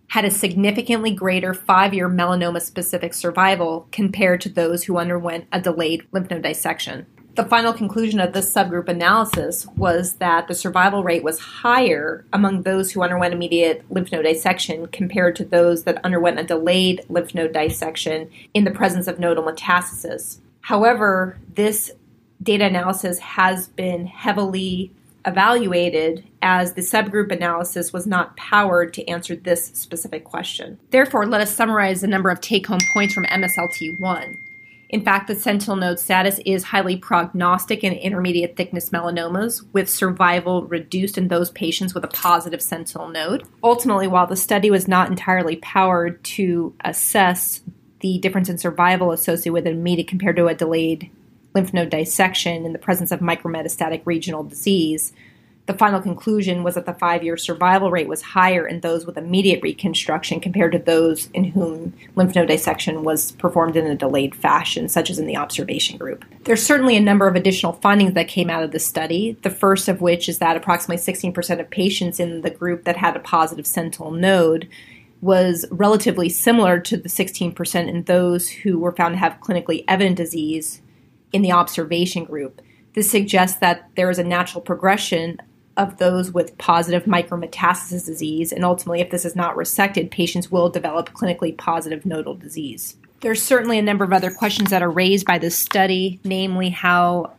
had 0.08 0.24
a 0.24 0.30
significantly 0.30 1.12
greater 1.12 1.54
five 1.54 1.94
year 1.94 2.08
melanoma 2.08 2.60
specific 2.60 3.14
survival 3.14 3.86
compared 3.92 4.40
to 4.40 4.48
those 4.48 4.84
who 4.84 4.98
underwent 4.98 5.46
a 5.52 5.60
delayed 5.60 6.06
lymph 6.12 6.30
node 6.30 6.42
dissection. 6.42 7.06
The 7.34 7.44
final 7.44 7.72
conclusion 7.72 8.18
of 8.18 8.32
this 8.32 8.52
subgroup 8.52 8.88
analysis 8.88 9.64
was 9.76 10.14
that 10.14 10.48
the 10.48 10.56
survival 10.56 11.04
rate 11.04 11.22
was 11.22 11.38
higher 11.38 12.24
among 12.32 12.62
those 12.62 12.90
who 12.90 13.02
underwent 13.02 13.32
immediate 13.32 13.84
lymph 13.90 14.10
node 14.10 14.24
dissection 14.24 14.88
compared 14.88 15.36
to 15.36 15.44
those 15.44 15.84
that 15.84 16.04
underwent 16.04 16.40
a 16.40 16.42
delayed 16.42 17.04
lymph 17.08 17.36
node 17.36 17.52
dissection 17.52 18.28
in 18.54 18.64
the 18.64 18.72
presence 18.72 19.06
of 19.06 19.20
nodal 19.20 19.44
metastasis. 19.44 20.38
However, 20.62 21.38
this 21.54 21.92
data 22.42 22.64
analysis 22.64 23.20
has 23.20 23.68
been 23.68 24.06
heavily 24.06 24.90
evaluated 25.24 26.24
as 26.42 26.74
the 26.74 26.80
subgroup 26.80 27.30
analysis 27.32 27.92
was 27.92 28.06
not 28.06 28.36
powered 28.36 28.94
to 28.94 29.06
answer 29.08 29.36
this 29.36 29.66
specific 29.66 30.24
question. 30.24 30.78
Therefore, 30.90 31.26
let 31.26 31.40
us 31.40 31.54
summarize 31.54 32.02
a 32.02 32.06
number 32.06 32.30
of 32.30 32.40
take 32.40 32.66
home 32.66 32.80
points 32.92 33.14
from 33.14 33.24
MSLT1. 33.24 34.38
In 34.90 35.04
fact, 35.04 35.26
the 35.26 35.34
sentinel 35.34 35.76
node 35.76 35.98
status 35.98 36.40
is 36.46 36.64
highly 36.64 36.96
prognostic 36.96 37.84
in 37.84 37.92
intermediate 37.92 38.56
thickness 38.56 38.88
melanomas, 38.88 39.62
with 39.74 39.90
survival 39.90 40.64
reduced 40.64 41.18
in 41.18 41.28
those 41.28 41.50
patients 41.50 41.94
with 41.94 42.04
a 42.04 42.08
positive 42.08 42.62
sentinel 42.62 43.08
node. 43.08 43.44
Ultimately, 43.62 44.08
while 44.08 44.26
the 44.26 44.36
study 44.36 44.70
was 44.70 44.88
not 44.88 45.10
entirely 45.10 45.56
powered 45.56 46.24
to 46.24 46.74
assess 46.84 47.60
the 48.00 48.18
difference 48.18 48.48
in 48.48 48.56
survival 48.56 49.12
associated 49.12 49.52
with 49.52 49.66
an 49.66 49.72
immediate 49.72 50.08
compared 50.08 50.36
to 50.36 50.46
a 50.46 50.54
delayed 50.54 51.10
lymph 51.58 51.74
node 51.74 51.90
dissection 51.90 52.64
in 52.64 52.72
the 52.72 52.78
presence 52.78 53.10
of 53.10 53.18
micrometastatic 53.18 54.02
regional 54.04 54.44
disease, 54.44 55.12
the 55.66 55.74
final 55.74 56.00
conclusion 56.00 56.62
was 56.62 56.76
that 56.76 56.86
the 56.86 56.94
five 56.94 57.24
year 57.24 57.36
survival 57.36 57.90
rate 57.90 58.06
was 58.06 58.22
higher 58.22 58.66
in 58.66 58.80
those 58.80 59.04
with 59.04 59.18
immediate 59.18 59.60
reconstruction 59.60 60.38
compared 60.38 60.70
to 60.72 60.78
those 60.78 61.28
in 61.34 61.42
whom 61.44 61.92
lymph 62.14 62.36
node 62.36 62.46
dissection 62.46 63.02
was 63.02 63.32
performed 63.32 63.76
in 63.76 63.86
a 63.88 63.96
delayed 63.96 64.36
fashion, 64.36 64.88
such 64.88 65.10
as 65.10 65.18
in 65.18 65.26
the 65.26 65.36
observation 65.36 65.98
group. 65.98 66.24
There's 66.44 66.62
certainly 66.62 66.96
a 66.96 67.00
number 67.00 67.26
of 67.26 67.34
additional 67.34 67.72
findings 67.72 68.14
that 68.14 68.28
came 68.28 68.48
out 68.48 68.62
of 68.62 68.70
the 68.70 68.78
study, 68.78 69.36
the 69.42 69.50
first 69.50 69.88
of 69.88 70.00
which 70.00 70.28
is 70.28 70.38
that 70.38 70.56
approximately 70.56 71.02
16% 71.02 71.60
of 71.60 71.68
patients 71.70 72.20
in 72.20 72.42
the 72.42 72.50
group 72.50 72.84
that 72.84 72.96
had 72.96 73.16
a 73.16 73.20
positive 73.20 73.66
sentinel 73.66 74.12
node 74.12 74.68
was 75.20 75.66
relatively 75.72 76.28
similar 76.28 76.78
to 76.78 76.96
the 76.96 77.08
16% 77.08 77.88
in 77.88 78.04
those 78.04 78.48
who 78.48 78.78
were 78.78 78.92
found 78.92 79.14
to 79.14 79.18
have 79.18 79.40
clinically 79.40 79.84
evident 79.88 80.16
disease 80.16 80.80
in 81.32 81.42
the 81.42 81.52
observation 81.52 82.24
group. 82.24 82.60
This 82.94 83.10
suggests 83.10 83.58
that 83.58 83.88
there 83.96 84.10
is 84.10 84.18
a 84.18 84.24
natural 84.24 84.60
progression 84.60 85.38
of 85.76 85.98
those 85.98 86.32
with 86.32 86.58
positive 86.58 87.04
micrometastasis 87.04 88.04
disease, 88.04 88.50
and 88.50 88.64
ultimately, 88.64 89.00
if 89.00 89.10
this 89.10 89.24
is 89.24 89.36
not 89.36 89.54
resected, 89.54 90.10
patients 90.10 90.50
will 90.50 90.68
develop 90.68 91.12
clinically 91.12 91.56
positive 91.56 92.04
nodal 92.04 92.34
disease. 92.34 92.96
There's 93.20 93.42
certainly 93.42 93.78
a 93.78 93.82
number 93.82 94.04
of 94.04 94.12
other 94.12 94.30
questions 94.30 94.70
that 94.70 94.82
are 94.82 94.90
raised 94.90 95.26
by 95.26 95.38
this 95.38 95.56
study, 95.56 96.20
namely 96.24 96.70
how 96.70 97.34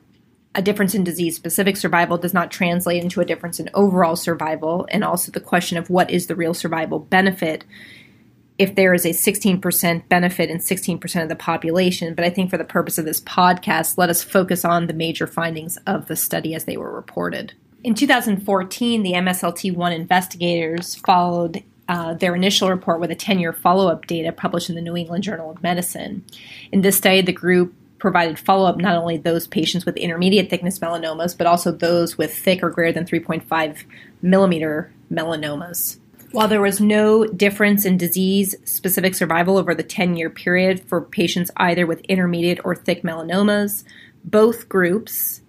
a 0.55 0.61
difference 0.61 0.95
in 0.95 1.03
disease 1.03 1.35
specific 1.35 1.77
survival 1.77 2.17
does 2.17 2.33
not 2.33 2.49
translate 2.49 3.03
into 3.03 3.21
a 3.21 3.25
difference 3.25 3.59
in 3.59 3.69
overall 3.73 4.15
survival, 4.15 4.87
and 4.89 5.03
also 5.03 5.31
the 5.31 5.39
question 5.39 5.77
of 5.77 5.89
what 5.89 6.09
is 6.09 6.27
the 6.27 6.35
real 6.35 6.53
survival 6.53 6.99
benefit 6.99 7.65
if 8.59 8.75
there 8.75 8.93
is 8.93 9.05
a 9.05 9.09
16% 9.09 10.09
benefit 10.09 10.49
in 10.49 10.57
16% 10.57 11.23
of 11.23 11.29
the 11.29 11.35
population. 11.35 12.13
But 12.13 12.25
I 12.25 12.29
think 12.29 12.49
for 12.49 12.57
the 12.57 12.65
purpose 12.65 12.97
of 12.97 13.05
this 13.05 13.21
podcast, 13.21 13.97
let 13.97 14.09
us 14.09 14.21
focus 14.21 14.65
on 14.65 14.87
the 14.87 14.93
major 14.93 15.25
findings 15.25 15.77
of 15.87 16.07
the 16.07 16.17
study 16.17 16.53
as 16.53 16.65
they 16.65 16.75
were 16.75 16.93
reported. 16.93 17.53
In 17.85 17.95
2014, 17.95 19.01
the 19.01 19.13
MSLT1 19.13 19.95
investigators 19.95 20.95
followed 20.95 21.63
uh, 21.87 22.13
their 22.15 22.35
initial 22.35 22.69
report 22.69 22.99
with 22.99 23.09
a 23.09 23.15
10 23.15 23.39
year 23.39 23.53
follow 23.53 23.87
up 23.89 24.05
data 24.05 24.33
published 24.33 24.69
in 24.69 24.75
the 24.75 24.81
New 24.81 24.97
England 24.97 25.23
Journal 25.23 25.49
of 25.49 25.63
Medicine. 25.63 26.25
In 26.73 26.81
this 26.81 26.97
study, 26.97 27.21
the 27.21 27.31
group 27.31 27.73
provided 27.97 28.37
follow 28.37 28.67
up 28.67 28.77
not 28.77 28.95
only 28.95 29.17
those 29.17 29.47
patients 29.47 29.85
with 29.85 29.95
intermediate 29.97 30.49
thickness 30.49 30.79
melanomas, 30.79 31.37
but 31.37 31.47
also 31.47 31.71
those 31.71 32.17
with 32.17 32.33
thick 32.33 32.61
or 32.61 32.69
greater 32.69 32.93
than 32.93 33.05
3.5 33.05 33.83
millimeter 34.21 34.91
melanomas. 35.11 35.97
While 36.31 36.47
there 36.47 36.61
was 36.61 36.79
no 36.79 37.25
difference 37.25 37.85
in 37.85 37.97
disease 37.97 38.55
specific 38.63 39.15
survival 39.15 39.57
over 39.57 39.73
the 39.73 39.81
10 39.81 40.15
year 40.15 40.29
period 40.29 40.81
for 40.81 41.01
patients 41.01 41.49
either 41.57 41.87
with 41.87 42.01
intermediate 42.01 42.59
or 42.63 42.75
thick 42.75 43.01
melanomas, 43.01 43.83
both 44.23 44.69
groups 44.69 45.41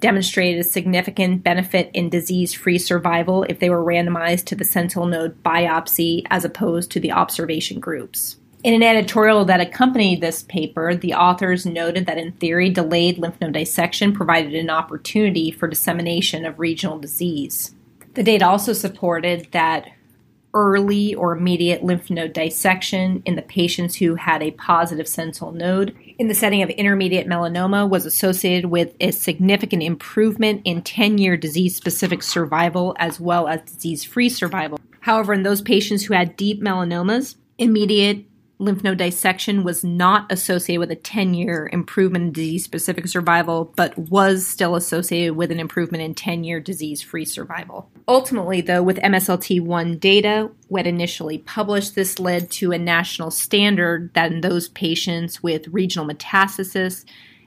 demonstrated 0.00 0.60
a 0.60 0.68
significant 0.68 1.42
benefit 1.42 1.90
in 1.94 2.10
disease 2.10 2.52
free 2.52 2.76
survival 2.76 3.44
if 3.44 3.60
they 3.60 3.70
were 3.70 3.82
randomized 3.82 4.44
to 4.44 4.54
the 4.54 4.64
sentinel 4.64 5.06
node 5.06 5.42
biopsy 5.42 6.22
as 6.28 6.44
opposed 6.44 6.90
to 6.90 7.00
the 7.00 7.12
observation 7.12 7.80
groups. 7.80 8.36
In 8.62 8.74
an 8.74 8.82
editorial 8.82 9.46
that 9.46 9.60
accompanied 9.60 10.20
this 10.20 10.42
paper, 10.42 10.94
the 10.94 11.14
authors 11.14 11.64
noted 11.64 12.04
that 12.06 12.18
in 12.18 12.32
theory, 12.32 12.68
delayed 12.68 13.16
lymph 13.16 13.40
node 13.40 13.54
dissection 13.54 14.12
provided 14.12 14.54
an 14.54 14.68
opportunity 14.68 15.50
for 15.50 15.66
dissemination 15.66 16.44
of 16.44 16.58
regional 16.58 16.98
disease. 16.98 17.74
The 18.14 18.22
data 18.22 18.46
also 18.46 18.72
supported 18.72 19.48
that 19.52 19.88
early 20.56 21.14
or 21.14 21.36
immediate 21.36 21.84
lymph 21.84 22.08
node 22.08 22.32
dissection 22.32 23.22
in 23.26 23.36
the 23.36 23.42
patients 23.42 23.96
who 23.96 24.14
had 24.14 24.42
a 24.42 24.50
positive 24.52 25.06
sentinel 25.06 25.52
node 25.52 25.94
in 26.18 26.28
the 26.28 26.34
setting 26.34 26.62
of 26.62 26.70
intermediate 26.70 27.28
melanoma 27.28 27.88
was 27.88 28.06
associated 28.06 28.70
with 28.70 28.94
a 28.98 29.10
significant 29.10 29.82
improvement 29.82 30.62
in 30.64 30.80
10 30.80 31.18
year 31.18 31.36
disease 31.36 31.76
specific 31.76 32.22
survival 32.22 32.96
as 32.98 33.20
well 33.20 33.48
as 33.48 33.60
disease 33.60 34.02
free 34.02 34.30
survival. 34.30 34.80
However, 35.00 35.34
in 35.34 35.42
those 35.42 35.60
patients 35.60 36.04
who 36.04 36.14
had 36.14 36.36
deep 36.36 36.62
melanomas, 36.62 37.36
immediate 37.58 38.24
lymph 38.58 38.82
node 38.82 38.98
dissection 38.98 39.64
was 39.64 39.84
not 39.84 40.30
associated 40.32 40.80
with 40.80 40.90
a 40.90 40.96
10 40.96 41.34
year 41.34 41.68
improvement 41.72 42.24
in 42.24 42.32
disease 42.32 42.64
specific 42.64 43.06
survival, 43.06 43.72
but 43.76 43.96
was 43.98 44.46
still 44.46 44.76
associated 44.76 45.36
with 45.36 45.50
an 45.50 45.60
improvement 45.60 46.02
in 46.02 46.14
10 46.14 46.44
year 46.44 46.60
disease 46.60 47.02
free 47.02 47.24
survival. 47.24 47.90
Ultimately, 48.08 48.60
though, 48.60 48.82
with 48.82 48.98
MSLT1 48.98 50.00
data, 50.00 50.50
when 50.68 50.86
initially 50.86 51.38
published, 51.38 51.94
this 51.94 52.18
led 52.18 52.50
to 52.52 52.72
a 52.72 52.78
national 52.78 53.30
standard 53.30 54.12
that 54.14 54.32
in 54.32 54.40
those 54.40 54.68
patients 54.68 55.42
with 55.42 55.68
regional 55.68 56.08
metastasis, 56.08 57.04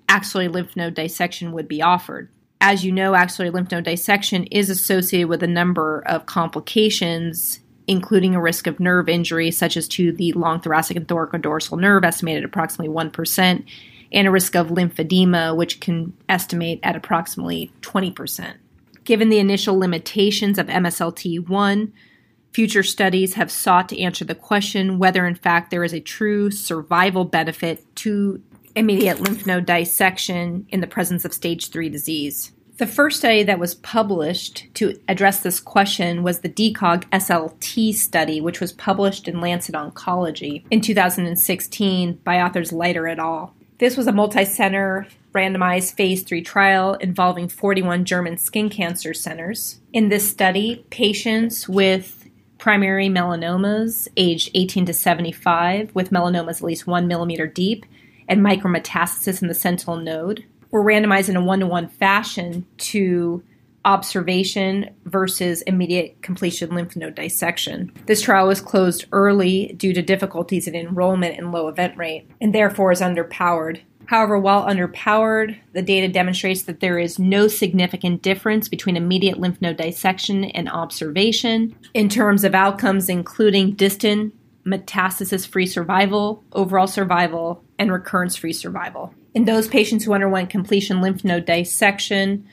axillary 0.07 0.47
lymph 0.47 0.75
node 0.75 0.93
dissection 0.93 1.51
would 1.53 1.67
be 1.67 1.81
offered. 1.81 2.29
As 2.61 2.83
you 2.83 2.91
know, 2.91 3.15
axillary 3.15 3.51
lymph 3.51 3.71
node 3.71 3.85
dissection 3.85 4.43
is 4.45 4.69
associated 4.69 5.29
with 5.29 5.41
a 5.41 5.47
number 5.47 6.03
of 6.05 6.25
complications 6.25 7.61
including 7.89 8.35
a 8.35 8.41
risk 8.41 8.67
of 8.67 8.79
nerve 8.79 9.09
injury, 9.09 9.49
such 9.49 9.75
as 9.75 9.87
to 9.87 10.11
the 10.11 10.31
long 10.33 10.61
thoracic 10.61 10.95
and 10.95 11.07
thoracodorsal 11.07 11.79
nerve, 11.79 12.03
estimated 12.03 12.45
approximately 12.45 12.93
1%, 12.93 13.65
and 14.11 14.27
a 14.27 14.31
risk 14.31 14.55
of 14.55 14.67
lymphedema, 14.67 15.55
which 15.57 15.79
can 15.79 16.13
estimate 16.29 16.79
at 16.83 16.95
approximately 16.95 17.71
20%. 17.81 18.53
Given 19.05 19.29
the 19.29 19.39
initial 19.39 19.77
limitations 19.77 20.59
of 20.59 20.67
MSLT1, 20.67 21.91
future 22.51 22.83
studies 22.83 23.33
have 23.33 23.49
sought 23.51 23.89
to 23.89 23.99
answer 23.99 24.23
the 24.23 24.35
question 24.35 24.99
whether, 24.99 25.25
in 25.25 25.33
fact, 25.33 25.71
there 25.71 25.83
is 25.83 25.93
a 25.93 25.99
true 25.99 26.51
survival 26.51 27.25
benefit 27.25 27.83
to 27.95 28.39
immediate 28.75 29.19
lymph 29.19 29.47
node 29.47 29.65
dissection 29.65 30.67
in 30.69 30.79
the 30.79 30.85
presence 30.85 31.25
of 31.25 31.33
stage 31.33 31.69
3 31.69 31.89
disease. 31.89 32.51
The 32.79 32.87
first 32.87 33.17
study 33.17 33.43
that 33.43 33.59
was 33.59 33.75
published 33.75 34.73
to 34.75 34.97
address 35.09 35.41
this 35.41 35.59
question 35.59 36.23
was 36.23 36.39
the 36.39 36.47
DeCOG 36.47 37.03
SLT 37.09 37.93
study, 37.93 38.39
which 38.39 38.61
was 38.61 38.71
published 38.71 39.27
in 39.27 39.41
Lancet 39.41 39.75
Oncology 39.75 40.63
in 40.71 40.79
2016 40.79 42.13
by 42.23 42.41
authors 42.41 42.71
Leiter 42.71 43.05
et 43.09 43.19
al. 43.19 43.53
This 43.79 43.97
was 43.97 44.07
a 44.07 44.13
multi-center 44.13 45.07
randomized 45.35 45.95
phase 45.95 46.23
3 46.23 46.41
trial 46.41 46.93
involving 46.93 47.49
41 47.49 48.05
German 48.05 48.37
skin 48.37 48.69
cancer 48.69 49.13
centers. 49.13 49.81
In 49.91 50.07
this 50.07 50.29
study, 50.29 50.85
patients 50.89 51.67
with 51.67 52.29
primary 52.59 53.09
melanomas 53.09 54.07
aged 54.15 54.51
18 54.53 54.85
to 54.85 54.93
75 54.93 55.93
with 55.93 56.11
melanomas 56.11 56.59
at 56.59 56.63
least 56.63 56.87
1 56.87 57.07
millimeter 57.09 57.45
deep 57.45 57.85
and 58.29 58.39
micrometastasis 58.39 59.41
in 59.41 59.49
the 59.49 59.53
sentinel 59.53 59.97
node 59.97 60.45
were 60.71 60.83
randomized 60.83 61.29
in 61.29 61.35
a 61.35 61.43
one 61.43 61.59
to 61.59 61.67
one 61.67 61.87
fashion 61.87 62.65
to 62.77 63.43
observation 63.85 64.89
versus 65.05 65.61
immediate 65.63 66.21
completion 66.21 66.75
lymph 66.75 66.95
node 66.95 67.15
dissection. 67.15 67.91
This 68.05 68.21
trial 68.21 68.47
was 68.47 68.61
closed 68.61 69.05
early 69.11 69.73
due 69.77 69.93
to 69.93 70.01
difficulties 70.01 70.67
in 70.67 70.75
enrollment 70.75 71.37
and 71.37 71.51
low 71.51 71.67
event 71.67 71.97
rate, 71.97 72.29
and 72.41 72.53
therefore 72.53 72.91
is 72.91 73.01
underpowered. 73.01 73.81
However, 74.05 74.39
while 74.39 74.65
underpowered, 74.65 75.57
the 75.73 75.83
data 75.83 76.07
demonstrates 76.07 76.63
that 76.63 76.79
there 76.79 76.97
is 76.97 77.19
no 77.19 77.47
significant 77.47 78.23
difference 78.23 78.67
between 78.67 78.97
immediate 78.97 79.39
lymph 79.39 79.61
node 79.61 79.77
dissection 79.77 80.45
and 80.45 80.67
observation 80.67 81.75
in 81.93 82.09
terms 82.09 82.43
of 82.43 82.55
outcomes, 82.55 83.07
including 83.07 83.73
distant 83.73 84.33
metastasis 84.65 85.47
free 85.47 85.67
survival, 85.67 86.43
overall 86.53 86.87
survival, 86.87 87.63
and 87.77 87.91
recurrence 87.91 88.35
free 88.35 88.53
survival. 88.53 89.13
In 89.33 89.45
those 89.45 89.67
patients 89.67 90.03
who 90.03 90.13
underwent 90.13 90.49
completion 90.49 91.01
lymph 91.01 91.23
node 91.23 91.45
dissection, 91.45 92.47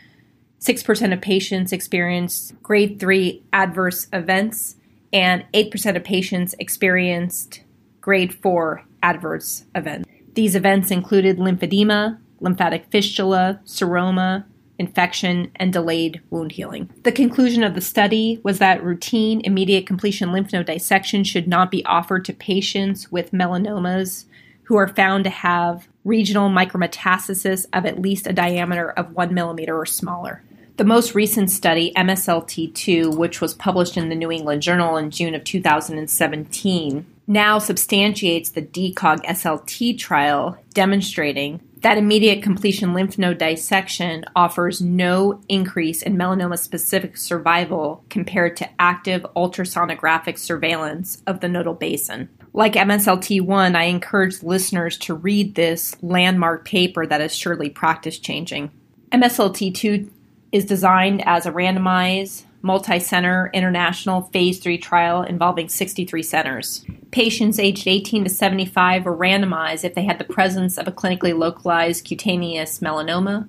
6% 0.61 1.13
of 1.13 1.21
patients 1.21 1.73
experienced 1.73 2.61
grade 2.63 3.01
3 3.01 3.43
adverse 3.53 4.09
events, 4.13 4.77
and 5.13 5.45
8% 5.55 5.97
of 5.97 6.05
patients 6.05 6.55
experienced 6.59 7.63
grade 8.01 8.35
4 8.35 8.85
adverse 9.03 9.65
events. 9.75 10.09
These 10.35 10.55
events 10.55 10.91
included 10.91 11.39
lymphedema, 11.39 12.19
lymphatic 12.41 12.87
fistula, 12.91 13.61
seroma, 13.65 14.45
infection, 14.79 15.51
and 15.57 15.73
delayed 15.73 16.21
wound 16.29 16.53
healing. 16.53 16.91
The 17.05 17.13
conclusion 17.13 17.65
of 17.65 17.75
the 17.75 17.81
study 17.81 18.41
was 18.43 18.59
that 18.59 18.85
routine 18.85 19.41
immediate 19.45 19.87
completion 19.87 20.33
lymph 20.33 20.53
node 20.53 20.67
dissection 20.67 21.25
should 21.25 21.49
not 21.49 21.71
be 21.71 21.85
offered 21.87 22.27
to 22.27 22.35
patients 22.35 23.11
with 23.11 23.33
melanomas 23.33 24.27
who 24.65 24.77
are 24.77 24.89
found 24.89 25.25
to 25.25 25.31
have 25.31 25.89
regional 26.07 26.49
micrometastasis 26.49 27.67
of 27.73 27.85
at 27.85 28.01
least 28.01 28.27
a 28.27 28.33
diameter 28.33 28.91
of 28.93 29.13
one 29.13 29.35
millimeter 29.35 29.77
or 29.77 29.85
smaller. 29.85 30.43
The 30.77 30.85
most 30.85 31.15
recent 31.15 31.51
study, 31.51 31.93
MSLT2, 31.97 33.17
which 33.17 33.41
was 33.41 33.55
published 33.55 33.97
in 33.97 34.09
the 34.09 34.15
New 34.15 34.31
England 34.31 34.63
Journal 34.63 34.97
in 34.97 35.11
June 35.11 35.35
of 35.35 35.43
2017, 35.43 37.07
now 37.27 37.59
substantiates 37.59 38.51
the 38.51 38.63
DeCOG 38.63 39.25
SLT 39.25 39.99
trial, 39.99 40.59
demonstrating 40.75 41.61
that 41.81 41.99
immediate 41.99 42.43
completion 42.43 42.95
lymph 42.95 43.19
node 43.19 43.39
dissection 43.39 44.25
offers 44.35 44.81
no 44.81 45.41
increase 45.49 46.03
in 46.03 46.17
melanoma 46.17 46.59
specific 46.59 47.17
survival 47.17 48.05
compared 48.11 48.57
to 48.57 48.69
active 48.79 49.27
ultrasonographic 49.37 50.39
surveillance 50.39 51.23
of 51.27 51.41
the 51.41 51.49
nodal 51.49 51.75
basin. 51.75 52.29
Like 52.57 52.73
MSLT1, 52.73 53.77
I 53.77 53.83
encourage 53.85 54.43
listeners 54.43 54.97
to 55.01 55.13
read 55.13 55.57
this 55.57 55.95
landmark 56.03 56.65
paper 56.65 57.07
that 57.07 57.21
is 57.21 57.37
surely 57.37 57.69
practice 57.69 58.19
changing. 58.19 58.71
MSLT2 59.13 60.09
is 60.53 60.65
designed 60.65 61.23
as 61.27 61.45
a 61.45 61.53
randomized, 61.53 62.45
multi 62.63 62.99
center 62.99 63.51
international 63.53 64.23
phase 64.33 64.59
3 64.59 64.79
trial 64.79 65.23
involving 65.23 65.69
63 65.69 66.23
centers. 66.23 66.87
Patients 67.11 67.59
aged 67.59 67.87
18 67.87 68.25
to 68.25 68.31
75 68.31 69.05
were 69.05 69.15
randomized 69.15 69.85
if 69.85 69.95
they 69.95 70.07
had 70.07 70.19
the 70.19 70.25
presence 70.25 70.79
of 70.79 70.89
a 70.89 70.93
clinically 70.93 71.39
localized 71.39 72.07
cutaneous 72.07 72.79
melanoma, 72.79 73.47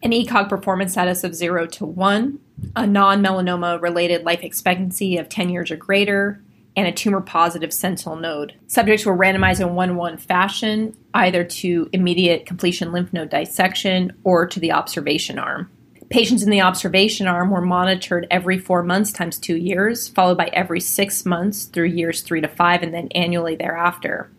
an 0.00 0.12
ECOG 0.12 0.48
performance 0.48 0.92
status 0.92 1.24
of 1.24 1.34
0 1.34 1.66
to 1.66 1.84
1, 1.84 2.38
a 2.76 2.86
non 2.86 3.20
melanoma 3.20 3.82
related 3.82 4.22
life 4.22 4.44
expectancy 4.44 5.16
of 5.16 5.28
10 5.28 5.48
years 5.48 5.72
or 5.72 5.76
greater, 5.76 6.40
and 6.76 6.86
a 6.86 6.92
tumor 6.92 7.20
positive 7.20 7.72
sentinel 7.72 8.16
node. 8.16 8.54
Subjects 8.66 9.06
were 9.06 9.16
randomized 9.16 9.60
in 9.60 9.74
1 9.74 9.96
1 9.96 10.16
fashion, 10.18 10.96
either 11.14 11.44
to 11.44 11.88
immediate 11.92 12.46
completion 12.46 12.92
lymph 12.92 13.12
node 13.12 13.30
dissection 13.30 14.12
or 14.24 14.46
to 14.46 14.58
the 14.58 14.72
observation 14.72 15.38
arm. 15.38 15.70
Patients 16.10 16.42
in 16.42 16.50
the 16.50 16.60
observation 16.60 17.26
arm 17.26 17.50
were 17.50 17.60
monitored 17.60 18.26
every 18.30 18.58
four 18.58 18.82
months 18.82 19.12
times 19.12 19.38
two 19.38 19.56
years, 19.56 20.08
followed 20.08 20.36
by 20.36 20.46
every 20.52 20.80
six 20.80 21.24
months 21.24 21.64
through 21.64 21.86
years 21.86 22.20
three 22.20 22.40
to 22.40 22.48
five, 22.48 22.82
and 22.82 22.92
then 22.92 23.08
annually 23.14 23.56
thereafter. 23.56 24.30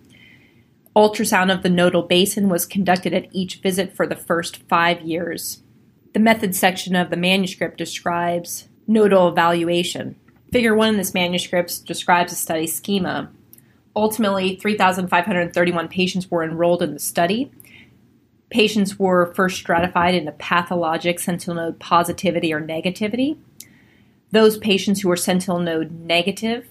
Ultrasound 0.95 1.54
of 1.54 1.63
the 1.63 1.69
nodal 1.69 2.04
basin 2.04 2.48
was 2.48 2.65
conducted 2.65 3.13
at 3.13 3.28
each 3.34 3.58
visit 3.58 3.93
for 3.93 4.08
the 4.08 4.15
first 4.15 4.58
five 4.69 5.02
years. 5.02 5.62
The 6.13 6.19
method 6.19 6.56
section 6.56 6.95
of 6.95 7.10
the 7.10 7.17
manuscript 7.17 7.78
describes 7.78 8.69
nodal 8.88 9.28
evaluation. 9.28 10.15
Figure 10.55 10.73
1 10.73 10.87
in 10.87 10.95
this 10.95 11.13
manuscript 11.13 11.85
describes 11.85 12.31
a 12.31 12.35
study 12.37 12.65
schema. 12.65 13.29
Ultimately, 13.93 14.55
3,531 14.55 15.89
patients 15.89 16.31
were 16.31 16.45
enrolled 16.45 16.81
in 16.81 16.93
the 16.93 16.99
study. 16.99 17.51
Patients 18.49 18.97
were 18.97 19.33
first 19.33 19.57
stratified 19.57 20.15
into 20.15 20.31
pathologic 20.31 21.19
sentinel 21.19 21.57
node 21.57 21.79
positivity 21.81 22.53
or 22.53 22.61
negativity. 22.61 23.37
Those 24.31 24.57
patients 24.57 25.01
who 25.01 25.09
were 25.09 25.17
sentinel 25.17 25.59
node 25.59 25.91
negative 25.91 26.65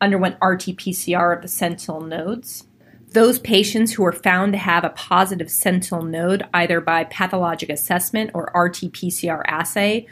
underwent 0.00 0.36
RT 0.36 0.78
PCR 0.78 1.36
of 1.36 1.42
the 1.42 1.48
sentinel 1.48 2.00
nodes. 2.00 2.64
Those 3.10 3.38
patients 3.38 3.92
who 3.92 4.04
were 4.04 4.12
found 4.12 4.54
to 4.54 4.58
have 4.58 4.84
a 4.84 4.88
positive 4.88 5.50
sentinel 5.50 6.02
node, 6.02 6.46
either 6.54 6.80
by 6.80 7.04
pathologic 7.04 7.68
assessment 7.68 8.30
or 8.32 8.50
RT 8.54 8.90
PCR 8.90 9.42
assay, 9.46 10.06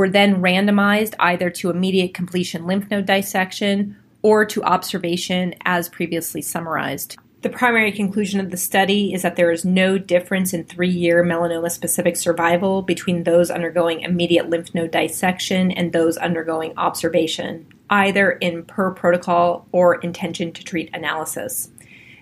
were 0.00 0.08
then 0.08 0.40
randomized 0.40 1.12
either 1.20 1.50
to 1.50 1.68
immediate 1.68 2.14
completion 2.14 2.66
lymph 2.66 2.90
node 2.90 3.04
dissection 3.04 3.94
or 4.22 4.46
to 4.46 4.64
observation 4.64 5.54
as 5.66 5.90
previously 5.90 6.40
summarized. 6.40 7.18
The 7.42 7.50
primary 7.50 7.92
conclusion 7.92 8.40
of 8.40 8.50
the 8.50 8.56
study 8.56 9.12
is 9.12 9.20
that 9.20 9.36
there 9.36 9.50
is 9.50 9.62
no 9.62 9.98
difference 9.98 10.54
in 10.54 10.64
three 10.64 10.88
year 10.88 11.22
melanoma 11.22 11.70
specific 11.70 12.16
survival 12.16 12.80
between 12.80 13.24
those 13.24 13.50
undergoing 13.50 14.00
immediate 14.00 14.48
lymph 14.48 14.74
node 14.74 14.90
dissection 14.90 15.70
and 15.70 15.92
those 15.92 16.16
undergoing 16.16 16.72
observation, 16.78 17.66
either 17.90 18.30
in 18.30 18.64
per 18.64 18.92
protocol 18.92 19.66
or 19.70 19.96
intention 19.96 20.50
to 20.52 20.64
treat 20.64 20.88
analysis. 20.94 21.68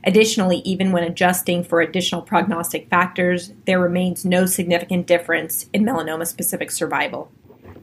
Additionally, 0.03 0.63
even 0.65 0.91
when 0.91 1.05
adjusting 1.05 1.63
for 1.63 1.81
additional 1.81 2.23
prognostic 2.23 2.89
factors, 2.89 3.53
there 3.67 3.79
remains 3.79 4.25
no 4.25 4.47
significant 4.47 5.07
difference 5.07 5.67
in 5.73 5.85
melanoma 5.85 6.27
specific 6.27 6.73
survival. 6.73 7.31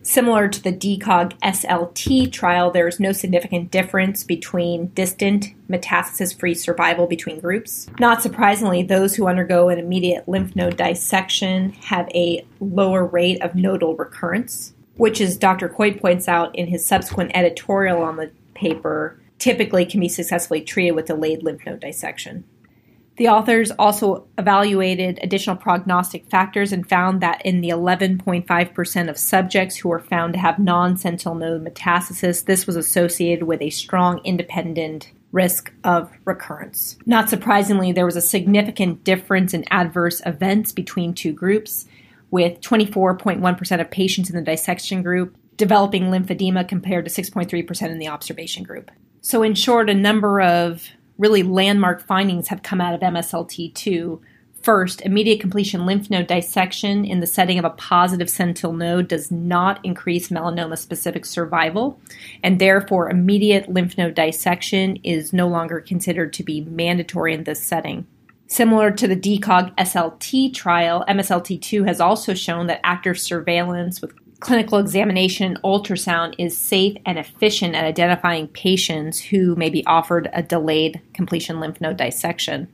Similar 0.06 0.50
to 0.50 0.62
the 0.62 0.72
DeCOG 0.72 1.34
SLT 1.40 2.32
trial, 2.32 2.70
there 2.70 2.88
is 2.88 3.00
no 3.00 3.12
significant 3.12 3.72
difference 3.72 4.24
between 4.24 4.90
distant 4.90 5.48
metastasis 5.68 6.40
free 6.40 6.54
survival 6.54 7.08
between 7.08 7.40
groups. 7.40 7.88
Not 8.00 8.22
surprisingly, 8.22 8.84
those 8.84 9.16
who 9.16 9.26
undergo 9.26 9.70
an 9.70 9.80
immediate 9.80 10.30
lymph 10.30 10.56
node 10.56 10.78
dissection 10.78 11.72
have 11.86 12.08
a 12.14 12.46
lower 12.60 13.04
rate 13.04 13.42
of 13.42 13.56
nodal 13.56 13.96
recurrence, 13.96 14.76
which, 14.96 15.20
as 15.20 15.38
Dr. 15.38 15.68
Coit 15.68 16.00
points 16.00 16.28
out 16.28 16.56
in 16.56 16.68
his 16.68 16.86
subsequent 16.86 17.32
editorial 17.34 18.04
on 18.04 18.18
the 18.18 18.30
paper, 18.54 19.20
typically 19.40 19.88
can 19.88 20.00
be 20.00 20.08
successfully 20.08 20.62
treated 20.62 20.92
with 20.92 21.08
delayed 21.08 21.42
lymph 21.42 21.66
node 21.66 21.80
dissection. 21.80 22.44
The 23.18 23.30
authors 23.30 23.72
also 23.72 24.28
evaluated 24.38 25.20
additional 25.24 25.56
prognostic 25.56 26.30
factors 26.30 26.74
and 26.74 26.88
found 26.88 27.22
that 27.22 27.46
in 27.46 27.62
the 27.62 27.70
11.5% 27.70 29.10
of 29.10 29.18
subjects 29.18 29.78
who 29.78 29.90
were 29.90 30.00
found 30.00 30.34
to 30.34 30.40
have 30.40 30.60
non 30.60 30.98
sentinel 30.98 31.36
node 31.36 31.64
metastasis, 31.64 32.44
this 32.44 32.68
was 32.68 32.76
associated 32.76 33.46
with 33.46 33.62
a 33.62 33.70
strong 33.70 34.20
independent 34.26 35.12
risk 35.32 35.72
of 35.84 36.12
recurrence. 36.26 36.98
Not 37.06 37.30
surprisingly, 37.30 37.92
there 37.92 38.06
was 38.06 38.16
a 38.16 38.22
significant 38.22 39.04
difference 39.04 39.54
in 39.54 39.66
adverse 39.72 40.22
events 40.26 40.72
between 40.72 41.14
two 41.14 41.32
groups, 41.34 41.86
with 42.32 42.60
24.1% 42.62 43.82
of 43.82 43.92
patients 43.92 44.30
in 44.30 44.36
the 44.36 44.42
dissection 44.42 45.04
group 45.04 45.38
developing 45.58 46.06
lymphedema 46.06 46.68
compared 46.68 47.06
to 47.06 47.12
6.3% 47.12 47.90
in 47.90 47.98
the 47.98 48.10
observation 48.10 48.64
group. 48.64 48.92
So, 49.22 49.42
in 49.42 49.56
short, 49.56 49.90
a 49.90 49.94
number 49.94 50.42
of 50.42 50.90
really 51.18 51.44
landmark 51.44 52.02
findings 52.02 52.50
have 52.50 52.64
come 52.64 52.82
out 52.82 52.94
of 52.94 53.02
MSLT2. 53.02 54.20
First, 54.62 55.02
immediate 55.02 55.40
completion 55.40 55.86
lymph 55.86 56.10
node 56.10 56.26
dissection 56.26 57.06
in 57.06 57.20
the 57.20 57.28
setting 57.28 57.60
of 57.60 57.66
a 57.66 57.70
positive 57.70 58.30
sentinel 58.30 58.74
node 58.74 59.08
does 59.08 59.30
not 59.30 59.80
increase 59.84 60.30
melanoma 60.30 60.78
specific 60.78 61.24
survival, 61.26 62.00
and 62.42 62.60
therefore, 62.60 63.10
immediate 63.10 63.70
lymph 63.70 63.96
node 63.98 64.16
dissection 64.16 64.98
is 65.04 65.32
no 65.32 65.48
longer 65.48 65.80
considered 65.80 66.34
to 66.34 66.44
be 66.44 66.62
mandatory 66.62 67.34
in 67.34 67.44
this 67.44 67.62
setting. 67.62 68.08
Similar 68.48 68.92
to 68.92 69.08
the 69.08 69.16
DeCOG 69.16 69.76
SLT 69.76 70.54
trial, 70.54 71.04
MSLT2 71.08 71.88
has 71.88 72.00
also 72.00 72.34
shown 72.34 72.68
that 72.68 72.82
active 72.84 73.20
surveillance 73.20 74.02
with 74.02 74.14
clinical 74.40 74.78
examination 74.78 75.58
ultrasound 75.64 76.36
is 76.38 76.58
safe 76.58 76.98
and 77.06 77.18
efficient 77.18 77.76
at 77.76 77.86
identifying 77.86 78.48
patients 78.50 79.20
who 79.20 79.56
may 79.56 79.70
be 79.70 79.86
offered 79.86 80.30
a 80.34 80.44
delayed 80.44 81.02
completion 81.14 81.60
lymph 81.60 81.80
node 81.82 81.98
dissection. 81.98 82.68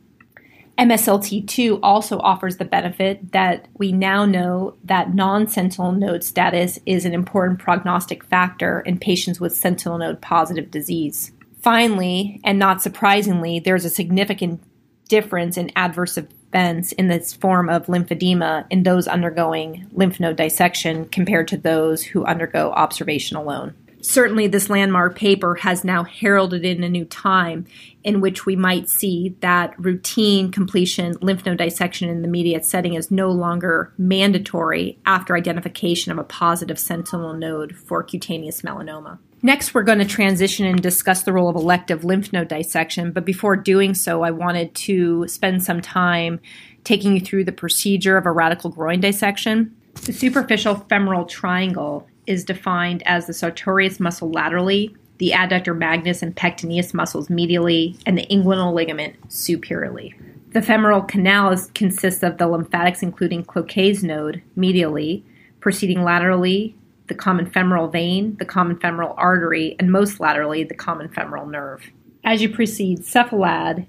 MSLT2 0.78 1.80
also 1.84 2.18
offers 2.20 2.58
the 2.58 2.66
benefit 2.66 3.34
that 3.34 3.68
we 3.78 3.92
now 3.92 4.26
know 4.26 4.76
that 4.84 5.14
non 5.14 5.48
sentinel 5.48 5.92
node 5.92 6.24
status 6.24 6.80
is 6.86 7.06
an 7.06 7.14
important 7.14 7.60
prognostic 7.60 8.24
factor 8.24 8.80
in 8.82 8.98
patients 8.98 9.40
with 9.40 9.56
sentinel 9.56 10.00
node 10.00 10.22
positive 10.22 10.72
disease. 10.72 11.32
Finally, 11.62 12.42
and 12.44 12.58
not 12.58 12.82
surprisingly, 12.82 13.60
there's 13.60 13.86
a 13.86 13.90
significant 13.90 14.64
difference 15.12 15.58
in 15.58 15.70
adverse 15.76 16.18
events 16.18 16.94
in 16.94 17.10
this 17.10 17.34
form 17.34 17.68
of 17.68 17.88
lymphedema 17.88 18.66
in 18.70 18.84
those 18.84 19.10
undergoing 19.10 19.86
lymph 19.92 20.22
node 20.22 20.38
dissection 20.38 21.04
compared 21.10 21.50
to 21.50 21.58
those 21.58 22.02
who 22.02 22.24
undergo 22.24 22.72
observation 22.72 23.36
alone. 23.36 23.76
Certainly, 24.02 24.48
this 24.48 24.70
landmark 24.70 25.16
paper 25.16 25.56
has 25.56 25.84
now 25.84 26.04
heralded 26.04 26.66
in 26.66 26.84
a 26.84 26.90
new 26.90 27.06
time 27.06 27.66
in 28.04 28.20
which 28.20 28.46
we 28.46 28.56
might 28.56 28.90
see 28.90 29.36
that 29.42 29.80
routine 29.80 30.52
completion 30.52 31.16
lymph 31.22 31.46
node 31.46 31.60
dissection 31.60 32.10
in 32.10 32.22
the 32.22 32.28
immediate 32.28 32.66
setting 32.66 32.96
is 32.96 33.12
no 33.12 33.30
longer 33.30 33.94
mandatory 33.98 34.98
after 35.06 35.36
identification 35.36 36.12
of 36.12 36.18
a 36.18 36.24
positive 36.24 36.80
sentinel 36.80 37.34
node 37.34 37.76
for 37.76 38.02
cutaneous 38.02 38.62
melanoma. 38.62 39.20
Next, 39.44 39.74
we're 39.74 39.84
going 39.84 40.00
to 40.00 40.06
transition 40.06 40.68
and 40.68 40.82
discuss 40.82 41.24
the 41.24 41.34
role 41.34 41.50
of 41.50 41.56
elective 41.56 42.04
lymph 42.04 42.32
node 42.32 42.48
dissection. 42.48 43.12
But 43.12 43.26
before 43.26 43.56
doing 43.56 43.96
so, 43.96 44.22
I 44.22 44.32
wanted 44.32 44.76
to 44.76 45.28
spend 45.28 45.64
some 45.64 45.82
time 45.82 46.40
taking 46.84 47.16
you 47.16 47.22
through 47.22 47.46
the 47.46 47.52
procedure 47.52 48.18
of 48.18 48.26
a 48.26 48.32
radical 48.32 48.70
groin 48.70 49.00
dissection. 49.00 49.76
The 49.94 50.14
superficial 50.14 50.76
femoral 50.76 51.26
triangle 51.26 52.08
is 52.28 52.44
defined 52.44 53.04
as 53.06 53.28
the 53.28 53.34
sartorius 53.34 54.00
muscle 54.00 54.32
laterally, 54.32 54.96
the 55.18 55.32
adductor 55.32 55.78
magnus 55.78 56.22
and 56.22 56.36
pectineus 56.36 56.94
muscles 56.94 57.28
medially, 57.28 58.02
and 58.06 58.18
the 58.18 58.26
inguinal 58.28 58.74
ligament 58.74 59.16
superiorly. 59.32 60.16
The 60.54 60.62
femoral 60.62 61.02
canal 61.04 61.52
is, 61.52 61.70
consists 61.74 62.24
of 62.24 62.38
the 62.38 62.48
lymphatics, 62.48 63.02
including 63.02 63.46
Cloquet's 63.46 64.04
node 64.04 64.42
medially, 64.58 65.24
proceeding 65.60 66.04
laterally 66.04 66.76
the 67.08 67.16
common 67.16 67.46
femoral 67.46 67.88
vein, 67.88 68.36
the 68.38 68.46
common 68.46 68.80
femoral 68.80 69.14
artery, 69.18 69.76
and 69.80 69.92
most 69.92 70.20
laterally, 70.20 70.64
the 70.64 70.74
common 70.74 71.10
femoral 71.10 71.46
nerve. 71.46 71.92
As 72.24 72.42
you 72.42 72.50
proceed 72.50 73.00
cephalad, 73.00 73.86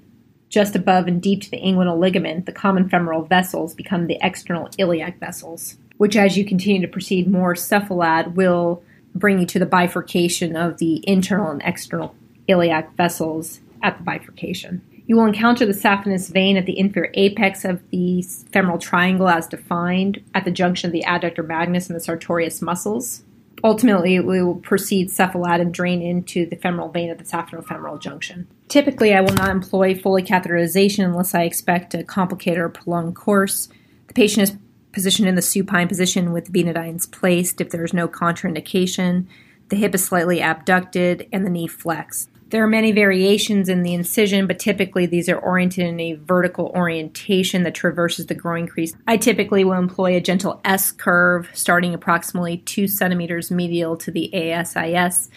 just 0.49 0.77
above 0.77 1.07
and 1.07 1.23
deep 1.23 1.41
to 1.43 1.51
the 1.51 1.61
inguinal 1.61 1.99
ligament, 1.99 2.47
the 2.47 2.53
common 2.53 2.89
femoral 2.89 3.25
vessels 3.25 3.75
become 3.75 4.07
the 4.07 4.19
external 4.21 4.69
iliac 4.77 5.19
vessels, 5.19 5.79
which, 6.03 6.17
as 6.17 6.37
you 6.37 6.45
continue 6.45 6.81
to 6.81 6.89
proceed 6.89 7.31
more 7.31 7.55
cephalad, 7.55 8.35
will 8.35 8.83
bring 9.15 9.39
you 9.39 9.47
to 9.47 9.61
the 9.61 9.65
bifurcation 9.65 10.57
of 10.57 10.79
the 10.79 11.01
internal 11.09 11.49
and 11.49 11.63
external 11.65 12.13
iliac 12.49 12.97
vessels 12.97 13.61
at 13.85 13.97
the 13.99 14.03
bifurcation. 14.03 14.83
You 15.07 15.15
will 15.15 15.27
encounter 15.27 15.65
the 15.65 15.73
saphenous 15.73 16.29
vein 16.29 16.57
at 16.57 16.67
the 16.67 16.77
inferior 16.77 17.13
apex 17.15 17.65
of 17.65 17.89
the 17.91 18.21
femoral 18.51 18.79
triangle 18.79 19.29
as 19.29 19.47
defined 19.47 20.21
at 20.35 20.45
the 20.45 20.51
junction 20.51 20.89
of 20.89 20.93
the 20.93 21.05
adductor 21.07 21.47
magnus 21.47 21.89
and 21.89 21.95
the 21.95 22.03
sartorius 22.03 22.61
muscles. 22.61 23.23
Ultimately, 23.63 24.19
we 24.19 24.43
will 24.43 24.57
proceed 24.57 25.09
cephalad 25.09 25.61
and 25.61 25.73
drain 25.73 26.03
into 26.03 26.47
the 26.47 26.57
femoral 26.57 26.89
vein 26.89 27.11
at 27.11 27.19
the 27.19 27.25
saphenofemoral 27.25 28.01
junction. 28.01 28.49
Typically, 28.67 29.15
I 29.15 29.21
will 29.21 29.35
not 29.35 29.51
employ 29.51 29.95
Foley 29.95 30.25
catheterization 30.25 31.05
unless 31.05 31.33
I 31.33 31.45
expect 31.45 31.95
a 31.95 32.03
complicated 32.03 32.59
or 32.59 32.71
prolonged 32.71 33.15
course. 33.15 33.69
The 34.09 34.15
patient 34.15 34.51
is 34.51 34.57
positioned 34.93 35.29
in 35.29 35.35
the 35.35 35.43
supine 35.43 35.89
position 35.89 36.33
with 36.33 36.53
Venodynes 36.53 37.11
placed 37.11 37.61
if 37.61 37.71
there 37.71 37.85
is 37.85 37.93
no 37.93 38.09
contraindication. 38.09 39.27
The 39.69 39.77
hip 39.77 39.95
is 39.95 40.05
slightly 40.05 40.41
abducted 40.41 41.29
and 41.33 41.47
the 41.47 41.51
knee 41.51 41.67
flexed. 41.67 42.29
There 42.51 42.63
are 42.63 42.69
many 42.69 42.93
variations 42.93 43.71
in 43.71 43.83
the 43.83 43.95
incision, 43.95 44.47
but 44.47 44.59
typically 44.59 45.07
these 45.07 45.31
are 45.31 45.39
oriented 45.39 45.87
in 45.87 45.99
a 45.99 46.15
vertical 46.17 46.71
orientation 46.75 47.63
that 47.63 47.75
traverses 47.75 48.27
the 48.27 48.35
groin 48.35 48.69
crease. 48.69 48.95
I 49.09 49.17
typically 49.17 49.65
will 49.65 49.73
employ 49.73 50.17
a 50.17 50.21
gentle 50.21 50.61
S 50.63 50.93
curve 50.93 51.49
starting 51.55 51.95
approximately 51.95 52.59
2 52.59 52.89
centimeters 52.89 53.51
medial 53.51 53.97
to 53.97 54.11
the 54.11 54.31
ASIS 54.35 55.31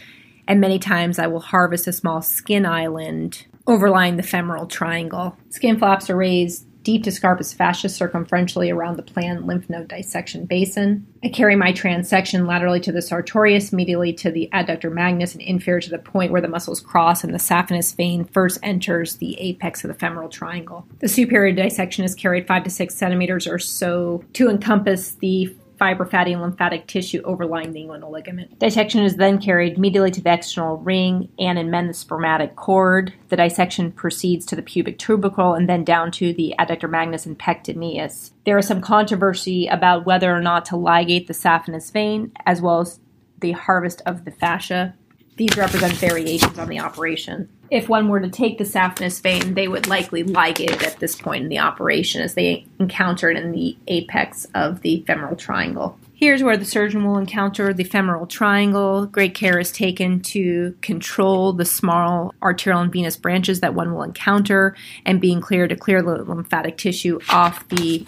and 0.47 0.61
many 0.61 0.79
times 0.79 1.19
I 1.19 1.27
will 1.27 1.39
harvest 1.39 1.87
a 1.87 1.93
small 1.93 2.21
skin 2.21 2.65
island 2.65 3.45
overlying 3.67 4.17
the 4.17 4.23
femoral 4.23 4.67
triangle. 4.67 5.37
Skin 5.49 5.77
flaps 5.77 6.09
are 6.09 6.15
raised 6.15 6.67
deep 6.85 7.03
to 7.03 7.11
Scarpa's 7.11 7.51
fascia 7.51 7.87
circumferentially 7.87 8.73
around 8.73 8.95
the 8.95 9.03
planned 9.03 9.45
lymph 9.45 9.69
node 9.69 9.89
dissection 9.89 10.45
basin. 10.45 11.05
I 11.23 11.29
carry 11.29 11.55
my 11.55 11.73
transection 11.73 12.47
laterally 12.47 12.79
to 12.81 12.91
the 12.91 13.01
sartorius, 13.01 13.71
medially 13.71 14.15
to 14.17 14.31
the 14.31 14.47
adductor 14.53 14.93
magnus, 14.93 15.33
and 15.33 15.41
inferior 15.41 15.81
to 15.81 15.89
the 15.89 15.97
point 15.97 16.31
where 16.31 16.41
the 16.41 16.47
muscles 16.47 16.79
cross 16.79 17.23
and 17.23 17.33
the 17.33 17.39
saphenous 17.39 17.93
vein 17.95 18.23
first 18.23 18.59
enters 18.61 19.17
the 19.17 19.35
apex 19.39 19.83
of 19.83 19.87
the 19.87 19.95
femoral 19.95 20.29
triangle. 20.29 20.85
The 20.99 21.09
superior 21.09 21.51
dissection 21.51 22.05
is 22.05 22.13
carried 22.13 22.47
5 22.47 22.63
to 22.63 22.69
6 22.69 22.95
centimeters 22.95 23.47
or 23.47 23.57
so 23.57 24.23
to 24.33 24.49
encompass 24.49 25.15
the 25.15 25.53
fiber, 25.77 26.05
fatty, 26.05 26.33
and 26.33 26.41
lymphatic 26.41 26.87
tissue 26.87 27.21
overlying 27.23 27.73
the 27.73 27.81
inguinal 27.81 28.11
ligament. 28.11 28.57
Dissection 28.59 29.03
is 29.03 29.15
then 29.15 29.39
carried 29.39 29.77
medially 29.77 30.11
to 30.13 30.21
the 30.21 30.33
external 30.33 30.77
ring 30.77 31.29
and 31.39 31.57
in 31.57 31.69
men 31.69 31.87
the 31.87 31.93
spermatic 31.93 32.55
cord. 32.55 33.13
The 33.29 33.37
dissection 33.37 33.91
proceeds 33.91 34.45
to 34.47 34.55
the 34.55 34.61
pubic 34.61 34.97
tubercle 34.97 35.53
and 35.53 35.69
then 35.69 35.83
down 35.83 36.11
to 36.13 36.33
the 36.33 36.55
adductor 36.59 36.89
magnus 36.89 37.25
and 37.25 37.37
pectineus. 37.37 38.31
There 38.45 38.57
is 38.57 38.67
some 38.67 38.81
controversy 38.81 39.67
about 39.67 40.05
whether 40.05 40.33
or 40.33 40.41
not 40.41 40.65
to 40.65 40.75
ligate 40.75 41.27
the 41.27 41.33
saphenous 41.33 41.91
vein, 41.91 42.31
as 42.45 42.61
well 42.61 42.81
as 42.81 42.99
the 43.39 43.51
harvest 43.51 44.01
of 44.05 44.25
the 44.25 44.31
fascia. 44.31 44.95
These 45.37 45.57
represent 45.57 45.93
variations 45.93 46.57
on 46.57 46.69
the 46.69 46.79
operation. 46.79 47.49
If 47.69 47.89
one 47.89 48.07
were 48.07 48.21
to 48.21 48.29
take 48.29 48.57
the 48.57 48.63
saphenous 48.63 49.21
vein, 49.21 49.53
they 49.53 49.67
would 49.67 49.87
likely 49.87 50.23
ligate 50.23 50.71
it 50.71 50.83
at 50.83 50.99
this 50.99 51.15
point 51.15 51.43
in 51.43 51.49
the 51.49 51.59
operation 51.59 52.21
as 52.21 52.35
they 52.35 52.65
encounter 52.79 53.29
it 53.29 53.37
in 53.37 53.51
the 53.51 53.75
apex 53.87 54.47
of 54.55 54.81
the 54.81 55.03
femoral 55.05 55.35
triangle. 55.35 55.99
Here's 56.13 56.41
where 56.41 56.55
the 56.55 56.63
surgeon 56.63 57.03
will 57.03 57.17
encounter 57.17 57.73
the 57.73 57.83
femoral 57.83 58.27
triangle. 58.27 59.05
Great 59.07 59.35
care 59.35 59.59
is 59.59 59.73
taken 59.73 60.21
to 60.21 60.77
control 60.81 61.51
the 61.51 61.65
small 61.65 62.33
arterial 62.41 62.81
and 62.81 62.91
venous 62.91 63.17
branches 63.17 63.59
that 63.59 63.73
one 63.73 63.93
will 63.93 64.03
encounter 64.03 64.77
and 65.05 65.19
being 65.19 65.41
clear 65.41 65.67
to 65.67 65.75
clear 65.75 66.01
the 66.01 66.23
lymphatic 66.23 66.77
tissue 66.77 67.19
off 67.29 67.67
the 67.67 68.05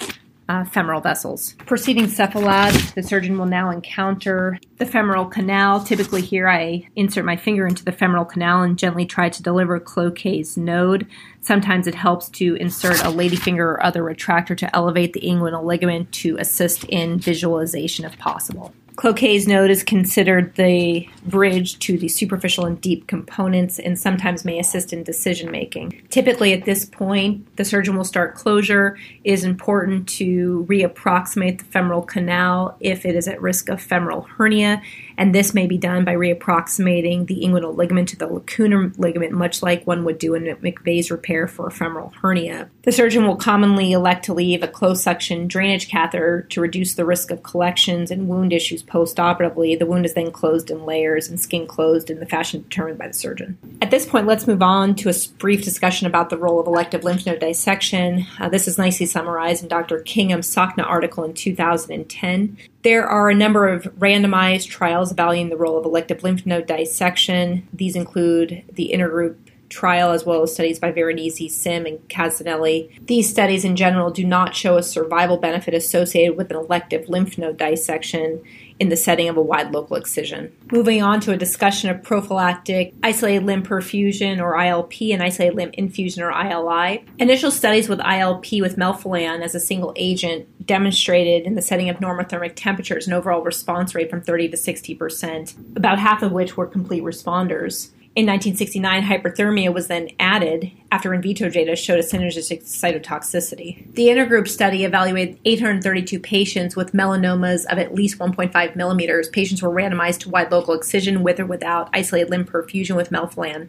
uh, 0.50 0.64
femoral 0.66 1.02
vessels. 1.02 1.56
Proceeding 1.66 2.06
cephalad, 2.06 2.94
the 2.94 3.04
surgeon 3.04 3.38
will 3.38 3.46
now 3.46 3.70
encounter 3.70 4.60
the 4.78 4.86
femoral 4.86 5.26
canal. 5.26 5.84
Typically, 5.84 6.22
here 6.22 6.48
I 6.48 6.88
insert 6.96 7.26
my 7.26 7.36
finger 7.36 7.68
into 7.68 7.84
the 7.84 7.92
femoral 7.92 8.26
canal 8.26 8.64
and 8.64 8.78
gently 8.78 9.06
try 9.06 9.30
to 9.30 9.44
deliver 9.44 9.80
Cloquet's 9.80 10.58
node. 10.58 11.08
Sometimes 11.42 11.88
it 11.88 11.96
helps 11.96 12.30
to 12.30 12.56
insert 12.56 13.00
a 13.00 13.10
ladyfinger 13.10 13.60
or 13.60 13.84
other 13.84 14.04
retractor 14.04 14.58
to 14.58 14.76
elevate 14.76 15.14
the 15.14 15.22
inguinal 15.22 15.64
ligament 15.64 16.12
to 16.14 16.38
assist 16.38 16.84
in 16.86 17.20
visualization 17.20 18.06
if 18.06 18.18
possible. 18.18 18.74
Cloquet's 18.98 19.46
node 19.46 19.70
is 19.70 19.84
considered 19.84 20.56
the 20.56 21.08
bridge 21.24 21.78
to 21.78 22.00
the 22.00 22.08
superficial 22.08 22.66
and 22.66 22.82
deep 22.82 23.06
components 23.06 23.78
and 23.78 23.98
sometimes 23.98 24.44
may 24.44 24.58
assist 24.58 24.92
in 24.92 25.04
decision 25.04 25.52
making. 25.52 26.02
Typically, 26.10 26.52
at 26.52 26.66
this 26.66 26.84
point, 26.84 27.56
the 27.58 27.64
surgeon 27.64 27.96
will 27.96 28.04
start 28.04 28.34
closure. 28.34 28.98
It 29.24 29.34
is 29.34 29.44
important 29.44 30.10
to 30.10 30.66
reapproximate 30.68 31.60
the 31.60 31.66
femoral 31.66 32.02
canal 32.02 32.76
if 32.80 33.06
it 33.06 33.16
is 33.16 33.28
at 33.28 33.40
risk 33.40 33.70
of 33.70 33.80
femoral 33.80 34.24
hernia, 34.24 34.82
and 35.18 35.34
this 35.34 35.54
may 35.54 35.68
be 35.68 35.78
done 35.78 36.06
by 36.06 36.14
reapproximating 36.14 37.28
the 37.28 37.42
inguinal 37.44 37.76
ligament 37.76 38.10
to 38.10 38.16
the 38.16 38.28
lacunar 38.28 38.98
ligament, 38.98 39.32
much 39.32 39.64
like 39.64 39.88
one 39.88 40.06
would 40.06 40.20
do 40.20 40.36
in 40.36 40.44
McVay's 40.58 41.10
repair 41.10 41.48
for 41.48 41.68
a 41.68 41.72
femoral 41.72 42.14
hernia. 42.22 42.70
The 42.84 42.92
surgeon 42.92 43.26
will 43.26 43.36
commonly 43.36 43.92
elect 43.92 44.26
to 44.26 44.34
leave 44.34 44.64
a 44.64 44.68
closed 44.68 45.02
suction 45.02 45.48
drainage 45.48 45.90
catheter 45.90 46.44
to 46.50 46.62
reduce 46.62 46.94
the 46.94 47.06
risk 47.06 47.32
of 47.32 47.44
collections 47.44 48.12
and 48.12 48.28
wound 48.28 48.54
issues 48.54 48.84
post-operatively. 48.84 49.76
The 49.76 49.86
wound 49.86 50.06
is 50.06 50.14
then 50.14 50.32
closed 50.32 50.70
in 50.70 50.86
layers 50.86 51.28
and 51.28 51.40
skin 51.40 51.68
closed 51.68 52.10
in 52.10 52.20
the 52.20 52.26
fashion 52.26 52.62
determined 52.62 52.98
by 52.98 53.08
the 53.08 53.14
surgeon. 53.14 53.58
At 53.82 53.92
this 53.92 54.06
point, 54.06 54.28
let's 54.28 54.48
move 54.48 54.62
on 54.62 54.96
to 54.96 55.10
a 55.10 55.14
brief 55.38 55.64
discussion 55.64 56.08
about 56.08 56.30
the 56.30 56.38
role 56.38 56.60
of 56.60 56.68
elective 56.68 57.04
lymph 57.04 57.26
node 57.26 57.40
dissection. 57.40 58.26
Uh, 58.40 58.50
this 58.50 58.68
is 58.68 58.78
nicely 58.78 59.06
summarized 59.06 59.64
in 59.64 59.70
Dr. 59.70 60.00
Kingham's 60.00 60.48
SOCNA 60.48 60.86
article 60.86 61.24
in 61.24 61.34
2010. 61.34 62.58
There 62.84 63.08
are 63.08 63.30
a 63.30 63.36
number 63.36 63.68
of 63.68 63.84
randomized 63.96 64.68
trials 64.68 65.12
evaluating 65.12 65.50
the 65.50 65.58
role 65.58 65.78
of 65.78 65.86
elective 65.86 66.24
lymph 66.24 66.46
node 66.46 66.68
dissection. 66.68 67.68
These 67.74 67.96
include 67.96 68.64
the 68.72 68.92
intergroup 68.94 69.36
trial 69.70 70.12
as 70.12 70.26
well 70.26 70.44
as 70.44 70.54
studies 70.54 70.80
by 70.80 70.92
Veronesi, 70.92 71.50
Sim, 71.50 71.86
and 71.86 72.00
Cascinelli. 72.10 73.06
These 73.06 73.30
studies 73.30 73.66
in 73.66 73.76
general 73.76 74.12
do 74.12 74.24
not 74.24 74.56
show 74.56 74.78
a 74.78 74.84
survival 74.84 75.38
benefit 75.38 75.74
associated 75.74 76.38
with 76.38 76.52
an 76.52 76.58
elective 76.58 77.10
lymph 77.10 77.38
node 77.38 77.58
dissection 77.58 78.42
in 78.80 78.90
the 78.90 78.96
setting 78.96 79.28
of 79.28 79.38
a 79.38 79.42
wide 79.42 79.72
local 79.72 79.98
excision. 79.98 80.56
Moving 80.72 81.02
on 81.02 81.20
to 81.22 81.32
a 81.32 81.38
discussion 81.38 81.90
of 81.90 82.04
prophylactic 82.04 82.94
isolated 83.04 83.44
limb 83.44 83.64
perfusion 83.64 84.40
or 84.40 84.54
ILP 84.56 85.14
and 85.14 85.24
isolated 85.24 85.56
limb 85.56 85.72
infusion 85.74 86.24
or 86.24 86.32
ILI. 86.32 87.04
Initial 87.18 87.52
studies 87.52 87.90
with 87.90 88.00
ILP 88.00 88.62
with 88.62 88.78
melphalan 88.78 89.42
as 89.42 89.56
a 89.56 89.60
single 89.60 89.94
agent 89.96 90.48
demonstrated 90.68 91.48
in 91.48 91.56
the 91.56 91.62
setting 91.62 91.90
of 91.90 91.98
normothermic 91.98 92.54
temperatures 92.56 93.08
an 93.08 93.14
overall 93.14 93.42
response 93.42 93.96
rate 93.96 94.10
from 94.10 94.22
30 94.22 94.50
to 94.50 94.58
60 94.58 94.96
percent, 94.96 95.56
about 95.76 95.98
half 95.98 96.22
of 96.22 96.32
which 96.32 96.56
were 96.56 96.68
complete 96.68 97.04
responders. 97.04 97.90
In 98.18 98.26
1969, 98.26 99.04
hyperthermia 99.04 99.72
was 99.72 99.86
then 99.90 100.10
added 100.20 100.72
after 100.92 101.14
in 101.14 101.22
vitro 101.22 101.50
data 101.50 101.76
showed 101.76 102.00
a 102.00 102.02
synergistic 102.02 102.64
cytotoxicity. 102.64 103.94
The 103.94 104.08
intergroup 104.08 104.48
study 104.48 104.86
evaluated 104.86 105.40
832 105.46 106.20
patients 106.20 106.76
with 106.76 106.94
melanomas 106.94 107.66
of 107.68 107.78
at 107.78 107.94
least 107.94 108.18
1.5 108.18 108.76
millimeters. 108.76 109.30
Patients 109.30 109.62
were 109.62 109.70
randomized 109.70 110.22
to 110.22 110.30
wide 110.30 110.52
local 110.52 110.74
excision 110.74 111.22
with 111.22 111.40
or 111.40 111.46
without 111.46 111.92
isolated 111.94 112.32
limb 112.32 112.46
perfusion 112.46 112.96
with 112.96 113.12
melphalan. 113.12 113.68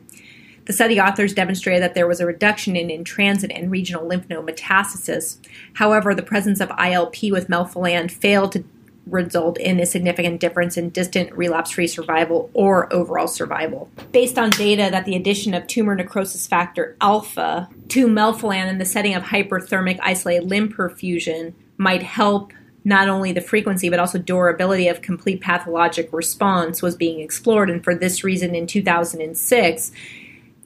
The 0.68 0.74
study 0.74 1.00
authors 1.00 1.32
demonstrated 1.32 1.82
that 1.82 1.94
there 1.94 2.06
was 2.06 2.20
a 2.20 2.26
reduction 2.26 2.76
in 2.76 2.90
in-transit 2.90 3.50
and 3.50 3.70
regional 3.70 4.06
lymph 4.06 4.28
node 4.28 4.46
metastasis. 4.46 5.38
However, 5.72 6.14
the 6.14 6.22
presence 6.22 6.60
of 6.60 6.68
ILP 6.68 7.32
with 7.32 7.48
melphalan 7.48 8.10
failed 8.10 8.52
to 8.52 8.64
result 9.06 9.58
in 9.58 9.80
a 9.80 9.86
significant 9.86 10.40
difference 10.42 10.76
in 10.76 10.90
distant 10.90 11.32
relapse 11.32 11.70
free 11.70 11.86
survival 11.86 12.50
or 12.52 12.92
overall 12.92 13.26
survival. 13.26 13.90
Based 14.12 14.36
on 14.36 14.50
data 14.50 14.88
that 14.90 15.06
the 15.06 15.16
addition 15.16 15.54
of 15.54 15.66
tumor 15.66 15.94
necrosis 15.94 16.46
factor 16.46 16.98
alpha 17.00 17.70
to 17.88 18.06
melphalan 18.06 18.68
in 18.68 18.76
the 18.76 18.84
setting 18.84 19.14
of 19.14 19.22
hyperthermic 19.22 19.98
isolated 20.02 20.46
limb 20.46 20.70
perfusion 20.70 21.54
might 21.78 22.02
help 22.02 22.52
not 22.84 23.08
only 23.08 23.32
the 23.32 23.40
frequency 23.40 23.88
but 23.88 23.98
also 23.98 24.18
durability 24.18 24.86
of 24.86 25.00
complete 25.00 25.40
pathologic 25.40 26.12
response 26.12 26.82
was 26.82 26.94
being 26.94 27.20
explored 27.20 27.70
and 27.70 27.82
for 27.82 27.94
this 27.94 28.22
reason 28.22 28.54
in 28.54 28.66
2006 28.66 29.92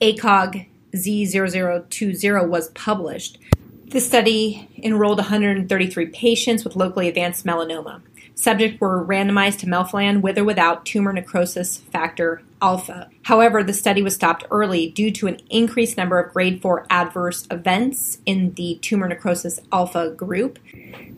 ACOSOG 0.02 0.66
Z0020 0.94 2.48
was 2.48 2.70
published. 2.70 3.38
This 3.86 4.04
study 4.04 4.68
enrolled 4.82 5.18
133 5.18 6.06
patients 6.06 6.64
with 6.64 6.74
locally 6.74 7.06
advanced 7.06 7.46
melanoma. 7.46 8.02
Subjects 8.34 8.80
were 8.80 9.06
randomized 9.06 9.58
to 9.58 9.66
melphalan 9.66 10.20
with 10.20 10.38
or 10.38 10.44
without 10.44 10.84
tumor 10.84 11.12
necrosis 11.12 11.76
factor 11.76 12.42
alpha. 12.60 13.10
However, 13.22 13.62
the 13.62 13.72
study 13.72 14.02
was 14.02 14.16
stopped 14.16 14.44
early 14.50 14.90
due 14.90 15.12
to 15.12 15.28
an 15.28 15.38
increased 15.50 15.96
number 15.96 16.18
of 16.18 16.32
grade 16.32 16.60
4 16.60 16.84
adverse 16.90 17.46
events 17.48 18.18
in 18.26 18.54
the 18.54 18.80
tumor 18.82 19.06
necrosis 19.06 19.60
alpha 19.70 20.10
group. 20.10 20.58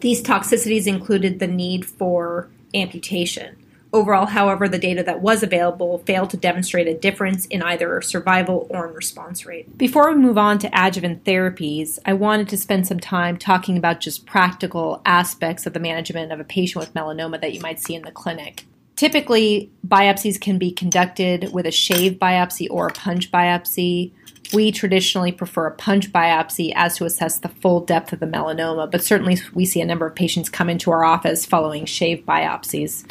These 0.01 0.23
toxicities 0.23 0.87
included 0.87 1.39
the 1.39 1.47
need 1.47 1.87
for 1.87 2.51
amputation. 2.75 3.57
Overall, 3.95 4.27
however, 4.27 4.69
the 4.69 4.77
data 4.77 5.05
that 5.05 5.21
was 5.21 5.45
available 5.45 5.99
failed 5.99 6.31
to 6.31 6.37
demonstrate 6.37 6.89
a 6.89 6.99
difference 6.99 7.47
in 7.47 7.63
either 7.63 8.03
survival 8.03 8.67
or 8.69 8.89
in 8.89 8.95
response 8.95 9.47
rate. 9.47 9.79
Before 9.79 10.11
we 10.11 10.21
move 10.21 10.37
on 10.37 10.59
to 10.59 10.71
adjuvant 10.73 11.23
therapies, 11.23 12.01
I 12.05 12.15
wanted 12.15 12.49
to 12.49 12.57
spend 12.57 12.89
some 12.89 12.99
time 12.99 13.37
talking 13.37 13.79
about 13.79 14.01
just 14.01 14.27
practical 14.27 15.01
aspects 15.07 15.65
of 15.65 15.75
the 15.75 15.79
management 15.79 16.33
of 16.33 16.41
a 16.41 16.45
patient 16.45 16.85
with 16.85 16.93
melanoma 16.93 17.41
that 17.41 17.55
you 17.55 17.61
might 17.61 17.79
see 17.79 17.95
in 17.95 18.03
the 18.03 18.11
clinic. 18.11 18.65
Typically, 18.97 19.71
biopsies 19.87 20.41
can 20.41 20.59
be 20.59 20.73
conducted 20.73 21.53
with 21.53 21.65
a 21.65 21.71
shave 21.71 22.15
biopsy 22.15 22.67
or 22.69 22.89
a 22.89 22.93
punch 22.93 23.31
biopsy. 23.31 24.11
We 24.53 24.73
traditionally 24.73 25.31
prefer 25.31 25.67
a 25.67 25.75
punch 25.75 26.11
biopsy 26.11 26.73
as 26.75 26.97
to 26.97 27.05
assess 27.05 27.39
the 27.39 27.49
full 27.49 27.79
depth 27.79 28.13
of 28.13 28.19
the 28.19 28.27
melanoma, 28.27 28.91
but 28.91 29.05
certainly 29.05 29.39
we 29.53 29.65
see 29.65 29.81
a 29.81 29.87
number 29.87 30.05
of 30.05 30.17
patients 30.17 30.49
come 30.49 30.69
into 30.69 30.91
our 30.91 31.05
office 31.05 31.47
following 31.47 31.85
shave 31.85 32.25
biopsies. 32.27 33.09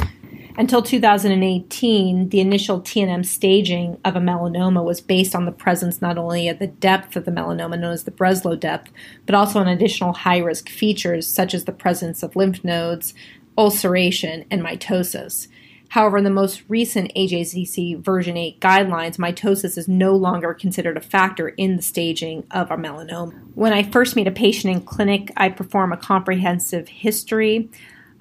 Until 0.56 0.84
2018, 0.84 2.30
the 2.30 2.40
initial 2.40 2.80
TNM 2.80 3.26
staging 3.26 3.98
of 4.06 4.16
a 4.16 4.20
melanoma 4.20 4.84
was 4.84 5.02
based 5.02 5.34
on 5.34 5.46
the 5.46 5.52
presence 5.52 6.00
not 6.00 6.20
only 6.20 6.48
of 6.48 6.60
the 6.60 6.68
depth 6.68 7.16
of 7.16 7.26
the 7.26 7.32
melanoma, 7.32 7.80
known 7.80 7.94
as 7.94 8.04
the 8.04 8.12
Breslow 8.12 8.60
depth, 8.60 8.92
but 9.26 9.34
also 9.34 9.60
on 9.60 9.68
additional 9.68 10.14
high 10.14 10.38
risk 10.38 10.70
features 10.70 11.26
such 11.26 11.56
as 11.56 11.66
the 11.66 11.72
presence 11.72 12.22
of 12.22 12.36
lymph 12.36 12.64
nodes, 12.64 13.16
ulceration, 13.58 14.46
and 14.52 14.62
mitosis. 14.62 15.48
However, 15.90 16.20
in 16.20 16.24
the 16.24 16.30
most 16.30 16.64
recent 16.68 17.12
AJCC 17.16 18.00
version 18.00 18.38
8 18.38 18.60
guidelines, 18.60 19.18
mitosis 19.18 19.76
is 19.76 19.88
no 19.88 20.16
longer 20.16 20.54
considered 20.54 20.98
a 20.98 21.02
factor 21.02 21.50
in 21.50 21.78
the 21.78 21.82
staging 21.82 22.46
of 22.52 22.70
a 22.70 22.78
melanoma. 22.78 23.34
When 23.56 23.74
I 23.74 23.82
first 23.82 24.16
meet 24.16 24.28
a 24.28 24.32
patient 24.32 24.76
in 24.76 24.82
clinic, 24.84 25.32
I 25.36 25.50
perform 25.50 25.92
a 25.92 25.98
comprehensive 25.98 26.90
history. 26.90 27.70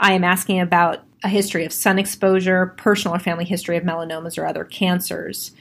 I 0.01 0.14
am 0.14 0.25
asking 0.25 0.61
about 0.61 1.05
a 1.24 1.28
history 1.28 1.64
of 1.64 1.72
sun 1.72 1.98
exposure, 1.98 2.74
personal 2.76 3.16
or 3.16 3.20
family 3.20 3.44
history 3.44 3.76
of 3.76 3.85
melanomas 3.85 4.38
or 4.38 4.46
other 4.46 4.64
cancers. 4.64 5.52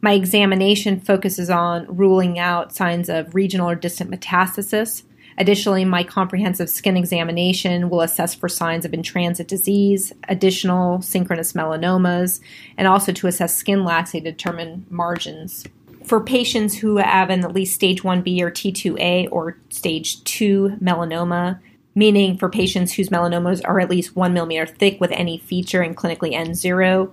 My 0.00 0.12
examination 0.12 1.00
focuses 1.00 1.50
on 1.50 1.86
ruling 1.88 2.38
out 2.38 2.74
signs 2.74 3.08
of 3.08 3.34
regional 3.34 3.68
or 3.68 3.74
distant 3.74 4.10
metastasis. 4.10 5.02
Additionally, 5.36 5.84
my 5.84 6.02
comprehensive 6.02 6.68
skin 6.68 6.96
examination 6.96 7.90
will 7.90 8.00
assess 8.00 8.34
for 8.34 8.48
signs 8.48 8.84
of 8.84 8.92
in-transit 8.92 9.48
disease, 9.48 10.12
additional 10.28 11.00
synchronous 11.00 11.52
melanomas, 11.52 12.40
and 12.76 12.88
also 12.88 13.12
to 13.12 13.26
assess 13.26 13.56
skin 13.56 13.84
laxity 13.84 14.20
to 14.20 14.30
determine 14.32 14.84
margins. 14.90 15.64
For 16.04 16.20
patients 16.20 16.76
who 16.76 16.96
have 16.96 17.30
an 17.30 17.44
at 17.44 17.52
least 17.52 17.74
stage 17.74 18.02
1B 18.02 18.40
or 18.40 18.50
T2A 18.50 19.28
or 19.30 19.58
stage 19.68 20.22
2 20.24 20.78
melanoma, 20.82 21.60
meaning 21.94 22.36
for 22.36 22.48
patients 22.48 22.92
whose 22.92 23.08
melanomas 23.08 23.60
are 23.64 23.80
at 23.80 23.90
least 23.90 24.16
1 24.16 24.32
millimeter 24.32 24.66
thick 24.66 25.00
with 25.00 25.10
any 25.12 25.38
feature 25.38 25.82
and 25.82 25.96
clinically 25.96 26.34
N0, 26.34 27.12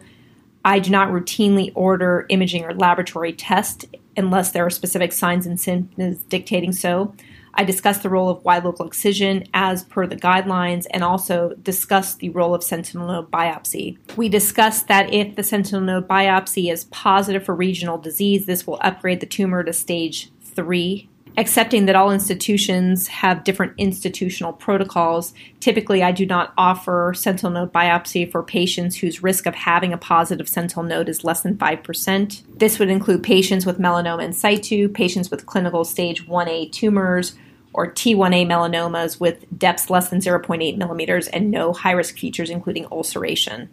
I 0.63 0.79
do 0.79 0.89
not 0.89 1.09
routinely 1.09 1.71
order 1.75 2.25
imaging 2.29 2.65
or 2.65 2.73
laboratory 2.73 3.33
tests 3.33 3.85
unless 4.17 4.51
there 4.51 4.65
are 4.65 4.71
specific 4.71 5.13
signs 5.13 5.45
and 5.45 5.59
symptoms 5.59 6.17
dictating 6.23 6.71
so. 6.71 7.13
I 7.53 7.63
discuss 7.63 7.99
the 7.99 8.09
role 8.09 8.29
of 8.29 8.43
wide 8.43 8.65
local 8.65 8.85
excision 8.85 9.45
as 9.53 9.83
per 9.83 10.05
the 10.07 10.15
guidelines 10.15 10.85
and 10.91 11.03
also 11.03 11.53
discuss 11.61 12.15
the 12.15 12.29
role 12.29 12.53
of 12.53 12.63
sentinel 12.63 13.07
node 13.07 13.31
biopsy. 13.31 13.97
We 14.17 14.27
discussed 14.27 14.87
that 14.87 15.13
if 15.13 15.35
the 15.35 15.43
sentinel 15.43 15.81
node 15.81 16.07
biopsy 16.07 16.71
is 16.71 16.85
positive 16.85 17.45
for 17.45 17.55
regional 17.55 17.97
disease, 17.97 18.45
this 18.45 18.67
will 18.67 18.79
upgrade 18.81 19.21
the 19.21 19.25
tumor 19.25 19.63
to 19.63 19.71
stage 19.71 20.31
3 20.41 21.09
accepting 21.37 21.85
that 21.85 21.95
all 21.95 22.11
institutions 22.11 23.07
have 23.07 23.43
different 23.43 23.73
institutional 23.77 24.53
protocols. 24.53 25.33
Typically, 25.59 26.01
I 26.01 26.11
do 26.11 26.25
not 26.25 26.53
offer 26.57 27.13
sentinel 27.15 27.51
node 27.51 27.73
biopsy 27.73 28.29
for 28.29 28.41
patients 28.43 28.97
whose 28.97 29.23
risk 29.23 29.45
of 29.45 29.55
having 29.55 29.91
a 29.91 29.97
positive 29.97 30.47
sentinel 30.47 30.83
node 30.83 31.09
is 31.09 31.23
less 31.23 31.41
than 31.41 31.57
5%. 31.57 32.41
This 32.57 32.79
would 32.79 32.89
include 32.89 33.23
patients 33.23 33.65
with 33.65 33.79
melanoma 33.79 34.23
in 34.23 34.33
situ, 34.33 34.87
patients 34.87 35.29
with 35.29 35.45
clinical 35.45 35.83
stage 35.83 36.25
1A 36.27 36.71
tumors, 36.71 37.35
or 37.73 37.91
T1A 37.91 38.45
melanomas 38.47 39.19
with 39.19 39.45
depths 39.57 39.89
less 39.89 40.09
than 40.09 40.21
0.8 40.21 40.77
millimeters 40.77 41.27
and 41.27 41.51
no 41.51 41.73
high 41.73 41.91
risk 41.91 42.17
features, 42.17 42.49
including 42.49 42.87
ulceration. 42.89 43.69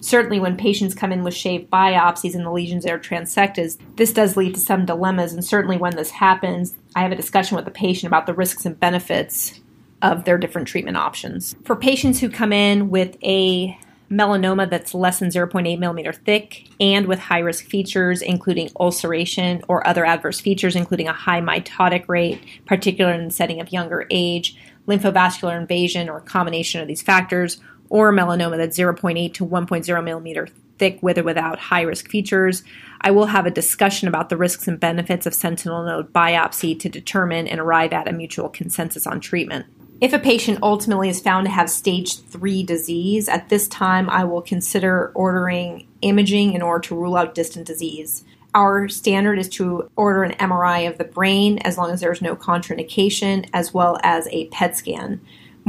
Certainly, 0.00 0.40
when 0.40 0.56
patients 0.56 0.94
come 0.94 1.12
in 1.12 1.22
with 1.22 1.34
shaved 1.34 1.70
biopsies 1.70 2.34
and 2.34 2.44
the 2.44 2.50
lesions 2.50 2.86
are 2.86 2.98
transected, 2.98 3.72
this 3.96 4.12
does 4.12 4.36
lead 4.36 4.54
to 4.54 4.60
some 4.60 4.86
dilemmas. 4.86 5.32
And 5.32 5.44
certainly, 5.44 5.76
when 5.76 5.96
this 5.96 6.10
happens, 6.10 6.76
I 6.96 7.02
have 7.02 7.12
a 7.12 7.16
discussion 7.16 7.56
with 7.56 7.66
the 7.66 7.70
patient 7.70 8.08
about 8.08 8.26
the 8.26 8.34
risks 8.34 8.64
and 8.64 8.78
benefits 8.78 9.60
of 10.02 10.24
their 10.24 10.38
different 10.38 10.68
treatment 10.68 10.96
options. 10.96 11.54
For 11.64 11.76
patients 11.76 12.20
who 12.20 12.30
come 12.30 12.52
in 12.52 12.90
with 12.90 13.16
a 13.22 13.78
melanoma 14.10 14.68
that's 14.68 14.92
less 14.92 15.20
than 15.20 15.28
0.8 15.28 15.78
millimeter 15.78 16.12
thick 16.12 16.66
and 16.80 17.06
with 17.06 17.18
high 17.18 17.38
risk 17.38 17.66
features, 17.66 18.22
including 18.22 18.70
ulceration 18.80 19.62
or 19.68 19.86
other 19.86 20.04
adverse 20.04 20.40
features, 20.40 20.74
including 20.74 21.06
a 21.06 21.12
high 21.12 21.40
mitotic 21.40 22.08
rate, 22.08 22.42
particularly 22.66 23.18
in 23.18 23.26
the 23.26 23.30
setting 23.30 23.60
of 23.60 23.72
younger 23.72 24.06
age, 24.10 24.56
lymphovascular 24.88 25.58
invasion, 25.58 26.08
or 26.08 26.18
a 26.18 26.22
combination 26.22 26.80
of 26.80 26.88
these 26.88 27.02
factors, 27.02 27.60
or 27.90 28.12
melanoma 28.12 28.56
that's 28.56 28.78
0.8 28.78 29.34
to 29.34 29.46
1.0 29.46 30.04
millimeter 30.04 30.48
thick 30.78 30.98
with 31.02 31.18
or 31.18 31.22
without 31.22 31.58
high 31.58 31.82
risk 31.82 32.08
features. 32.08 32.64
I 33.02 33.10
will 33.10 33.26
have 33.26 33.44
a 33.44 33.50
discussion 33.50 34.08
about 34.08 34.30
the 34.30 34.36
risks 34.38 34.66
and 34.66 34.80
benefits 34.80 35.26
of 35.26 35.34
sentinel 35.34 35.84
node 35.84 36.12
biopsy 36.12 36.78
to 36.80 36.88
determine 36.88 37.46
and 37.46 37.60
arrive 37.60 37.92
at 37.92 38.08
a 38.08 38.12
mutual 38.12 38.48
consensus 38.48 39.06
on 39.06 39.20
treatment. 39.20 39.66
If 40.00 40.14
a 40.14 40.18
patient 40.18 40.60
ultimately 40.62 41.10
is 41.10 41.20
found 41.20 41.46
to 41.46 41.52
have 41.52 41.68
stage 41.68 42.18
3 42.20 42.62
disease, 42.62 43.28
at 43.28 43.50
this 43.50 43.68
time 43.68 44.08
I 44.08 44.24
will 44.24 44.40
consider 44.40 45.12
ordering 45.14 45.86
imaging 46.00 46.54
in 46.54 46.62
order 46.62 46.88
to 46.88 46.96
rule 46.96 47.16
out 47.16 47.34
distant 47.34 47.66
disease. 47.66 48.24
Our 48.54 48.88
standard 48.88 49.38
is 49.38 49.50
to 49.50 49.90
order 49.96 50.24
an 50.24 50.32
MRI 50.32 50.88
of 50.88 50.96
the 50.96 51.04
brain 51.04 51.58
as 51.58 51.76
long 51.76 51.90
as 51.90 52.00
there's 52.00 52.22
no 52.22 52.34
contraindication, 52.34 53.48
as 53.52 53.74
well 53.74 53.98
as 54.02 54.26
a 54.28 54.46
PET 54.46 54.78
scan 54.78 55.20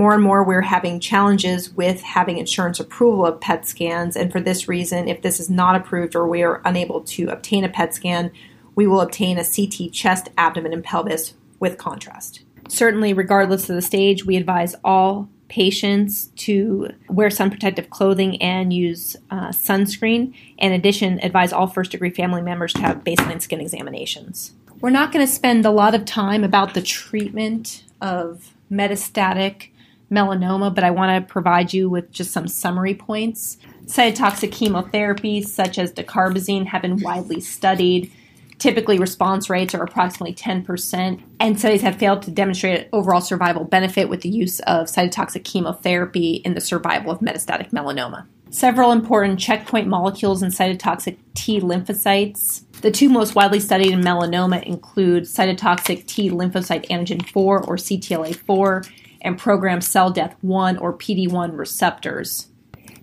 more 0.02 0.16
and 0.16 0.24
more 0.24 0.44
we're 0.44 0.62
having 0.62 1.00
challenges 1.00 1.72
with 1.74 2.02
having 2.02 2.40
insurance 2.40 2.80
approval 2.80 3.24
of 3.24 3.40
PET 3.40 3.68
scans. 3.68 4.16
And 4.16 4.32
for 4.32 4.42
this 4.42 4.68
reason, 4.68 5.08
if 5.08 5.22
this 5.22 5.40
is 5.40 5.48
not 5.48 5.76
approved 5.76 6.16
or 6.16 6.28
we 6.28 6.42
are 6.42 6.60
unable 6.66 7.02
to 7.02 7.28
obtain 7.28 7.64
a 7.64 7.70
PET 7.70 7.94
scan, 7.94 8.32
we 8.74 8.88
will 8.88 9.00
obtain 9.00 9.38
a 9.38 9.46
CT 9.46 9.94
chest, 9.94 10.30
abdomen, 10.40 10.74
and 10.74 10.84
pelvis 10.84 11.36
with 11.60 11.78
contrast. 11.78 12.42
Certainly, 12.68 13.14
regardless 13.14 13.70
of 13.70 13.76
the 13.76 13.82
stage, 13.84 14.26
we 14.26 14.38
advise 14.38 14.74
all 14.84 15.30
patients 15.50 16.32
to 16.38 16.90
wear 17.08 17.30
sun 17.30 17.52
protective 17.52 17.92
clothing 17.92 18.42
and 18.42 18.74
use 18.74 19.16
uh, 19.30 19.50
sunscreen. 19.50 20.34
In 20.58 20.72
addition, 20.72 21.20
advise 21.22 21.54
all 21.54 21.68
first 21.68 21.92
degree 21.92 22.10
family 22.10 22.42
members 22.42 22.74
to 22.74 22.82
have 22.82 23.04
baseline 23.04 23.40
skin 23.40 23.62
examinations. 23.62 24.54
We're 24.80 24.90
not 24.90 25.12
going 25.12 25.24
to 25.24 25.32
spend 25.32 25.64
a 25.64 25.70
lot 25.70 25.94
of 25.94 26.06
time 26.06 26.44
about 26.44 26.74
the 26.74 26.82
treatment 26.82 27.84
of 28.02 28.56
metastatic 28.72 29.68
melanoma, 30.12 30.74
but 30.74 30.84
I 30.84 30.92
want 30.92 31.28
to 31.28 31.32
provide 31.32 31.74
you 31.74 31.90
with 31.90 32.12
just 32.12 32.32
some 32.32 32.48
summary 32.48 32.94
points. 32.94 33.58
Cytotoxic 33.86 34.52
chemotherapies 34.52 35.48
such 35.48 35.80
as 35.80 35.92
dacarbazine 35.92 36.68
have 36.68 36.82
been 36.82 37.02
widely 37.02 37.40
studied. 37.40 38.12
Typically, 38.60 39.00
response 39.00 39.50
rates 39.50 39.74
are 39.74 39.82
approximately 39.82 40.36
10%, 40.36 41.20
and 41.40 41.58
studies 41.58 41.82
have 41.82 41.96
failed 41.96 42.22
to 42.22 42.30
demonstrate 42.30 42.88
overall 42.94 43.22
survival 43.22 43.64
benefit 43.64 44.08
with 44.08 44.22
the 44.22 44.30
use 44.30 44.60
of 44.62 44.86
cytotoxic 44.86 45.44
chemotherapy 45.44 46.34
in 46.46 46.54
the 46.54 46.62
survival 46.62 47.12
of 47.12 47.22
metastatic 47.22 47.72
melanoma. 47.72 48.28
Several 48.52 48.92
important 48.92 49.40
checkpoint 49.40 49.88
molecules 49.88 50.44
in 50.44 50.50
cytotoxic 50.50 51.18
T 51.34 51.60
lymphocytes. 51.60 52.64
The 52.82 52.92
two 52.92 53.10
most 53.10 53.34
widely 53.34 53.60
studied 53.60 53.94
in 53.94 54.02
melanoma 54.02 54.62
include 54.64 55.24
cytotoxic 55.24 56.06
T 56.06 56.30
lymphocyte 56.30 56.88
antigen 56.90 57.26
4 57.28 57.64
or 57.64 57.78
CTLA4 57.78 58.92
and 59.22 59.38
program 59.38 59.82
cell 59.82 60.12
death 60.12 60.36
1 60.42 60.78
or 60.78 60.98
PD1 60.98 61.58
receptors. 61.58 62.48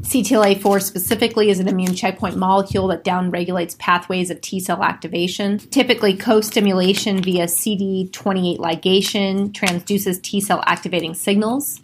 CTLA4 0.02 0.80
specifically 0.80 1.50
is 1.50 1.58
an 1.58 1.66
immune 1.66 1.94
checkpoint 1.94 2.36
molecule 2.36 2.86
that 2.86 3.02
downregulates 3.02 3.76
pathways 3.78 4.30
of 4.30 4.40
T 4.40 4.60
cell 4.60 4.84
activation. 4.84 5.58
Typically, 5.58 6.16
co 6.16 6.40
stimulation 6.40 7.20
via 7.20 7.46
CD28 7.46 8.58
ligation 8.58 9.50
transduces 9.50 10.22
T 10.22 10.40
cell 10.40 10.62
activating 10.66 11.14
signals. 11.14 11.80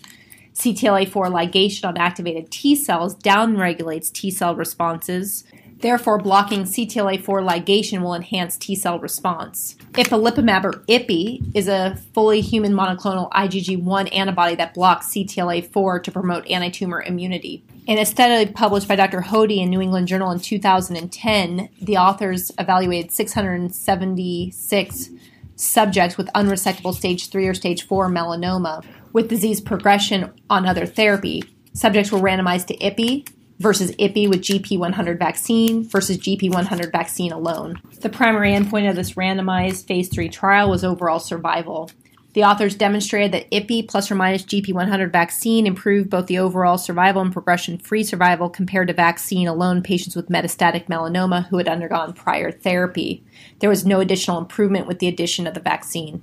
CTLA4 0.55 1.11
ligation 1.11 1.89
on 1.89 1.97
activated 1.97 2.53
T 2.53 2.77
cells 2.77 3.17
downregulates 3.17 4.13
T 4.13 4.31
cell 4.31 4.55
responses. 4.55 5.43
Therefore, 5.85 6.17
blocking 6.17 6.63
CTLA4 6.63 7.47
ligation 7.47 8.01
will 8.01 8.15
enhance 8.15 8.57
T 8.57 8.75
cell 8.75 8.99
response. 8.99 9.77
Ipilimumab 9.93 10.65
or 10.65 10.73
IPI 10.89 11.55
is 11.55 11.69
a 11.69 11.99
fully 12.15 12.41
human 12.41 12.73
monoclonal 12.73 13.31
IgG1 13.33 14.09
antibody 14.17 14.55
that 14.55 14.73
blocks 14.73 15.09
CTLA4 15.09 16.03
to 16.05 16.11
promote 16.11 16.47
antitumor 16.47 17.07
immunity. 17.07 17.67
In 17.87 17.99
a 17.99 18.07
study 18.07 18.51
published 18.51 18.89
by 18.89 18.97
Dr. 18.97 19.21
Hodi 19.21 19.59
in 19.59 19.69
New 19.69 19.83
England 19.83 20.09
Journal 20.09 20.31
in 20.31 20.41
2010, 20.41 21.69
the 21.83 21.99
authors 21.99 22.51
evaluated 22.59 23.13
676 23.13 25.11
subjects 25.55 26.17
with 26.17 26.29
unresectable 26.29 26.95
stage 26.95 27.29
3 27.29 27.47
or 27.47 27.53
stage 27.53 27.87
4 27.87 28.09
melanoma 28.09 28.83
with 29.13 29.29
disease 29.29 29.61
progression 29.61 30.33
on 30.49 30.65
other 30.65 30.87
therapy. 30.87 31.45
Subjects 31.75 32.11
were 32.11 32.21
randomized 32.21 32.69
to 32.69 32.77
IPI, 32.79 33.29
versus 33.59 33.93
IPI 33.93 34.29
with 34.29 34.43
GP100 34.43 35.19
vaccine 35.19 35.89
versus 35.89 36.19
GP100 36.19 36.93
vaccine 36.93 37.33
alone. 37.33 37.81
The 38.01 38.09
primary 38.09 38.53
endpoint 38.53 38.91
of 38.91 38.97
this 38.97 39.13
randomized 39.13 39.87
phase 39.87 40.09
3 40.09 40.29
trial 40.29 40.71
was 40.71 40.85
overall 40.85 41.21
survival. 41.21 41.91
The 42.35 42.43
authors 42.43 42.75
demonstrated 42.75 43.31
that 43.31 43.51
IPI 43.53 43.89
plus 43.89 44.11
or 44.11 44.17
minus 44.17 44.43
GP100 44.43 45.13
vaccine 45.13 45.69
improved 45.69 46.11
both 46.11 46.27
the 46.27 46.39
overall 46.39 46.79
survival 46.79 47.23
and 47.23 47.33
progression 47.33 47.79
free 47.79 48.03
survival 48.03 48.51
compared 48.51 48.89
to 48.89 48.95
vaccine 48.95 49.47
alone 49.47 49.83
patients 49.83 50.17
with 50.17 50.29
metastatic 50.29 50.87
melanoma 50.87 51.47
who 51.47 51.59
had 51.59 51.69
undergone 51.69 52.13
prior 52.13 52.51
therapy. 52.51 53.23
There 53.61 53.71
was 53.71 53.87
no 53.87 54.01
additional 54.01 54.39
improvement 54.39 54.89
with 54.89 54.99
the 54.99 55.07
addition 55.07 55.47
of 55.47 55.55
the 55.55 55.61
vaccine. 55.61 56.23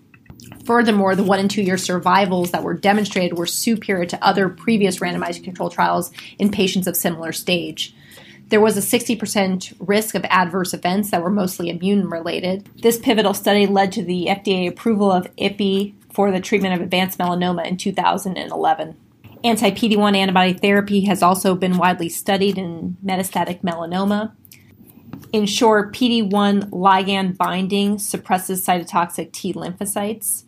Furthermore, 0.66 1.16
the 1.16 1.24
one 1.24 1.39
and 1.39 1.49
two 1.49 1.62
year 1.62 1.78
survivals 1.78 2.52
that 2.52 2.64
were 2.64 2.74
demonstrated 2.74 3.38
were 3.38 3.45
superior 3.45 4.06
to 4.06 4.24
other 4.24 4.49
previous 4.49 4.99
randomized 4.99 5.43
control 5.43 5.70
trials 5.70 6.12
in 6.38 6.52
patients 6.52 6.88
of 6.88 6.95
similar 6.95 7.32
stage. 7.32 7.95
There 8.49 8.60
was 8.60 8.76
a 8.76 8.82
60% 8.99 9.76
risk 9.80 10.14
of 10.14 10.26
adverse 10.26 10.74
events 10.74 11.12
that 11.12 11.24
were 11.24 11.30
mostly 11.30 11.70
immune 11.70 12.10
related. 12.10 12.70
This 12.82 12.97
pivotal 12.97 13.34
study 13.34 13.66
led 13.66 13.93
to 13.93 14.04
the 14.04 14.26
FDA 14.28 14.68
approval 14.68 15.10
of 15.10 15.34
IPI 15.38 15.93
for 16.12 16.32
the 16.32 16.41
treatment 16.41 16.76
of 16.76 16.82
advanced 16.82 17.18
melanoma 17.18 17.66
in 17.66 17.78
2011. 17.78 18.97
Anti 19.43 19.72
PD 19.72 19.97
1 19.97 20.16
antibody 20.16 20.54
therapy 20.54 21.06
has 21.06 21.24
also 21.24 21.56
been 21.56 21.78
widely 21.78 22.10
studied 22.10 22.58
in 22.58 22.97
metastatic 23.04 23.62
melanoma. 23.62 24.34
In 25.32 25.46
short, 25.46 25.94
PD 25.94 26.30
1 26.30 26.72
ligand 26.72 27.38
binding 27.38 28.00
suppresses 28.00 28.66
cytotoxic 28.66 29.32
T 29.32 29.54
lymphocytes. 29.54 30.44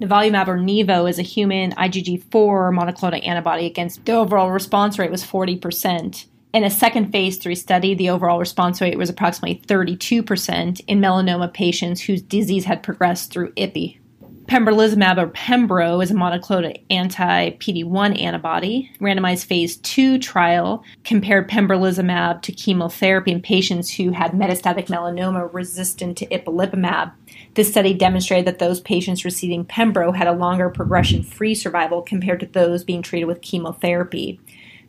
Nivolumab 0.00 0.48
or 0.48 0.58
Nivo 0.58 1.08
is 1.08 1.20
a 1.20 1.22
human 1.22 1.70
IgG4 1.72 2.30
monoclonal 2.76 3.24
antibody 3.24 3.66
against 3.66 4.04
the 4.04 4.12
overall 4.12 4.50
response 4.50 4.98
rate 4.98 5.12
was 5.12 5.22
40%. 5.22 6.26
In 6.52 6.64
a 6.64 6.70
second 6.70 7.12
phase 7.12 7.38
3 7.38 7.54
study, 7.54 7.94
the 7.94 8.10
overall 8.10 8.40
response 8.40 8.80
rate 8.80 8.98
was 8.98 9.08
approximately 9.08 9.62
32% 9.66 10.80
in 10.88 11.00
melanoma 11.00 11.52
patients 11.52 12.00
whose 12.00 12.20
disease 12.20 12.64
had 12.64 12.82
progressed 12.82 13.32
through 13.32 13.52
IPI. 13.52 13.98
Pembrolizumab 14.46 15.16
or 15.16 15.28
Pembro 15.28 16.02
is 16.02 16.10
a 16.10 16.14
monoclonal 16.14 16.78
anti-PD-1 16.90 18.20
antibody. 18.20 18.90
Randomized 19.00 19.46
phase 19.46 19.78
2 19.78 20.18
trial 20.18 20.84
compared 21.02 21.48
pembrolizumab 21.48 22.42
to 22.42 22.52
chemotherapy 22.52 23.32
in 23.32 23.40
patients 23.40 23.90
who 23.90 24.10
had 24.10 24.32
metastatic 24.32 24.88
melanoma 24.88 25.48
resistant 25.52 26.18
to 26.18 26.26
ipilimumab. 26.26 27.12
This 27.54 27.70
study 27.70 27.94
demonstrated 27.94 28.46
that 28.46 28.58
those 28.58 28.80
patients 28.80 29.24
receiving 29.24 29.64
Pembro 29.64 30.14
had 30.14 30.28
a 30.28 30.32
longer 30.32 30.68
progression-free 30.68 31.54
survival 31.54 32.02
compared 32.02 32.40
to 32.40 32.46
those 32.46 32.84
being 32.84 33.00
treated 33.00 33.26
with 33.26 33.40
chemotherapy. 33.40 34.38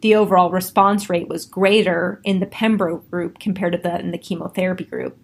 The 0.02 0.16
overall 0.16 0.52
response 0.52 1.10
rate 1.10 1.30
was 1.30 1.46
greater 1.46 2.20
in 2.26 2.42
the 2.42 2.46
Pembro 2.46 3.10
group 3.10 3.40
compared 3.40 3.72
to 3.72 3.80
that 3.80 4.02
in 4.02 4.12
the 4.12 4.18
chemotherapy 4.18 4.84
group. 4.84 5.18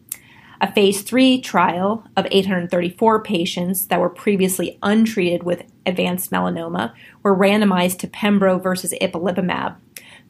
A 0.64 0.72
phase 0.72 1.01
3 1.01 1.41
trial 1.41 2.03
of 2.16 2.28
834 2.30 3.24
patients 3.24 3.88
that 3.88 3.99
were 3.99 4.12
previously 4.12 4.78
untreated 4.84 5.41
with 5.41 5.64
advanced 5.88 6.30
melanoma 6.30 6.93
were 7.24 7.36
randomized 7.36 7.97
to 7.99 8.07
Pembro 8.07 8.62
versus 8.62 8.93
ipilimumab. 9.01 9.76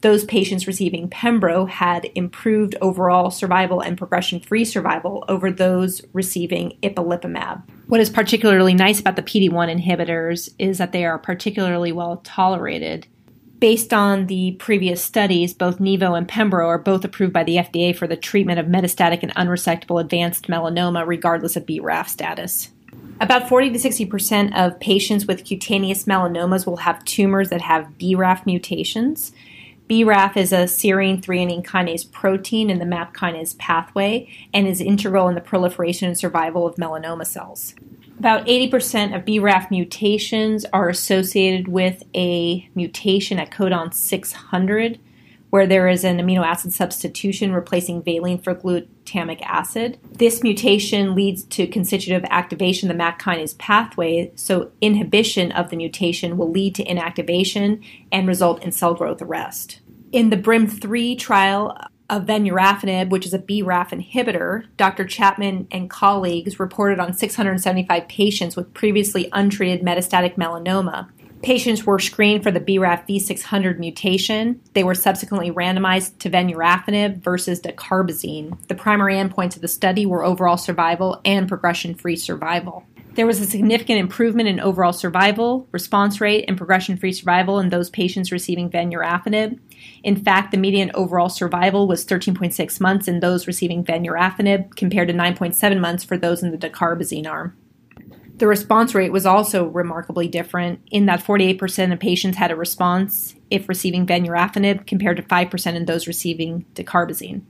Those 0.00 0.24
patients 0.24 0.66
receiving 0.66 1.10
Pembro 1.10 1.68
had 1.68 2.06
improved 2.14 2.76
overall 2.80 3.30
survival 3.30 3.82
and 3.82 3.98
progression 3.98 4.40
free 4.40 4.64
survival 4.64 5.22
over 5.28 5.50
those 5.50 6.00
receiving 6.14 6.78
ipilimumab. 6.82 7.62
What 7.88 8.00
is 8.00 8.08
particularly 8.08 8.72
nice 8.72 9.00
about 9.00 9.16
the 9.16 9.22
PD1 9.22 9.82
inhibitors 9.82 10.48
is 10.58 10.78
that 10.78 10.92
they 10.92 11.04
are 11.04 11.18
particularly 11.18 11.92
well 11.92 12.22
tolerated 12.24 13.06
Based 13.62 13.94
on 13.94 14.26
the 14.26 14.56
previous 14.58 15.04
studies, 15.04 15.54
both 15.54 15.78
Nivo 15.78 16.18
and 16.18 16.26
Pembro 16.26 16.66
are 16.66 16.78
both 16.78 17.04
approved 17.04 17.32
by 17.32 17.44
the 17.44 17.58
FDA 17.58 17.94
for 17.94 18.08
the 18.08 18.16
treatment 18.16 18.58
of 18.58 18.66
metastatic 18.66 19.22
and 19.22 19.32
unresectable 19.36 20.00
advanced 20.00 20.48
melanoma, 20.48 21.06
regardless 21.06 21.54
of 21.54 21.64
BRAF 21.64 22.08
status. 22.08 22.70
About 23.20 23.48
40 23.48 23.70
to 23.70 23.78
60 23.78 24.04
percent 24.06 24.56
of 24.56 24.80
patients 24.80 25.26
with 25.26 25.44
cutaneous 25.44 26.06
melanomas 26.06 26.66
will 26.66 26.78
have 26.78 27.04
tumors 27.04 27.50
that 27.50 27.60
have 27.60 27.86
BRAF 28.00 28.46
mutations. 28.46 29.30
BRAF 29.88 30.36
is 30.36 30.52
a 30.52 30.64
serine 30.64 31.22
threonine 31.22 31.64
kinase 31.64 32.10
protein 32.10 32.68
in 32.68 32.80
the 32.80 32.84
MAP 32.84 33.14
kinase 33.14 33.56
pathway 33.58 34.28
and 34.52 34.66
is 34.66 34.80
integral 34.80 35.28
in 35.28 35.36
the 35.36 35.40
proliferation 35.40 36.08
and 36.08 36.18
survival 36.18 36.66
of 36.66 36.74
melanoma 36.74 37.24
cells. 37.24 37.76
About 38.18 38.46
80% 38.46 39.16
of 39.16 39.24
BRAF 39.24 39.70
mutations 39.70 40.64
are 40.72 40.88
associated 40.88 41.68
with 41.68 42.04
a 42.14 42.68
mutation 42.74 43.38
at 43.38 43.50
codon 43.50 43.92
600, 43.92 45.00
where 45.50 45.66
there 45.66 45.88
is 45.88 46.02
an 46.02 46.18
amino 46.18 46.46
acid 46.46 46.72
substitution 46.72 47.52
replacing 47.52 48.02
valine 48.02 48.38
for 48.38 48.54
glutamic 48.54 49.42
acid. 49.42 49.98
This 50.10 50.42
mutation 50.42 51.14
leads 51.14 51.44
to 51.44 51.66
constitutive 51.66 52.24
activation 52.30 52.88
of 52.88 52.94
the 52.94 52.98
MAP 52.98 53.20
kinase 53.20 53.58
pathway, 53.58 54.32
so 54.34 54.70
inhibition 54.80 55.52
of 55.52 55.70
the 55.70 55.76
mutation 55.76 56.38
will 56.38 56.50
lead 56.50 56.74
to 56.76 56.84
inactivation 56.84 57.82
and 58.10 58.28
result 58.28 58.62
in 58.62 58.72
cell 58.72 58.94
growth 58.94 59.20
arrest. 59.20 59.80
In 60.12 60.30
the 60.30 60.36
BRIM 60.36 60.68
3 60.68 61.16
trial, 61.16 61.76
of 62.12 62.26
vemurafenib, 62.26 63.08
which 63.08 63.24
is 63.24 63.32
a 63.32 63.38
BRAF 63.38 63.88
inhibitor, 63.88 64.66
Dr. 64.76 65.06
Chapman 65.06 65.66
and 65.70 65.88
colleagues 65.88 66.60
reported 66.60 67.00
on 67.00 67.14
675 67.14 68.06
patients 68.06 68.54
with 68.54 68.74
previously 68.74 69.30
untreated 69.32 69.84
metastatic 69.84 70.36
melanoma. 70.36 71.08
Patients 71.42 71.84
were 71.84 71.98
screened 71.98 72.42
for 72.42 72.50
the 72.50 72.60
BRAF 72.60 73.08
V600 73.08 73.78
mutation. 73.78 74.60
They 74.74 74.84
were 74.84 74.94
subsequently 74.94 75.50
randomized 75.50 76.18
to 76.18 76.30
vemurafenib 76.30 77.22
versus 77.22 77.60
dacarbazine. 77.60 78.58
The 78.68 78.74
primary 78.74 79.14
endpoints 79.14 79.56
of 79.56 79.62
the 79.62 79.68
study 79.68 80.04
were 80.04 80.22
overall 80.22 80.58
survival 80.58 81.20
and 81.24 81.48
progression 81.48 81.94
free 81.94 82.16
survival. 82.16 82.84
There 83.14 83.26
was 83.26 83.40
a 83.40 83.46
significant 83.46 83.98
improvement 83.98 84.48
in 84.48 84.58
overall 84.58 84.94
survival, 84.94 85.68
response 85.70 86.20
rate, 86.20 86.46
and 86.48 86.56
progression 86.56 86.96
free 86.96 87.12
survival 87.12 87.58
in 87.58 87.68
those 87.68 87.90
patients 87.90 88.32
receiving 88.32 88.70
vemurafenib. 88.70 89.58
In 90.02 90.16
fact, 90.16 90.50
the 90.50 90.58
median 90.58 90.90
overall 90.94 91.28
survival 91.28 91.86
was 91.86 92.04
13.6 92.04 92.80
months 92.80 93.06
in 93.06 93.20
those 93.20 93.46
receiving 93.46 93.84
vemurafenib 93.84 94.74
compared 94.74 95.08
to 95.08 95.14
9.7 95.14 95.80
months 95.80 96.02
for 96.02 96.16
those 96.16 96.42
in 96.42 96.50
the 96.50 96.58
dacarbazine 96.58 97.28
arm. 97.28 97.56
The 98.36 98.48
response 98.48 98.94
rate 98.94 99.12
was 99.12 99.26
also 99.26 99.66
remarkably 99.66 100.26
different 100.26 100.80
in 100.90 101.06
that 101.06 101.22
48% 101.22 101.92
of 101.92 102.00
patients 102.00 102.38
had 102.38 102.50
a 102.50 102.56
response 102.56 103.36
if 103.50 103.68
receiving 103.68 104.06
vemurafenib 104.06 104.86
compared 104.86 105.18
to 105.18 105.22
5% 105.22 105.74
in 105.74 105.84
those 105.84 106.08
receiving 106.08 106.64
dacarbazine. 106.74 107.42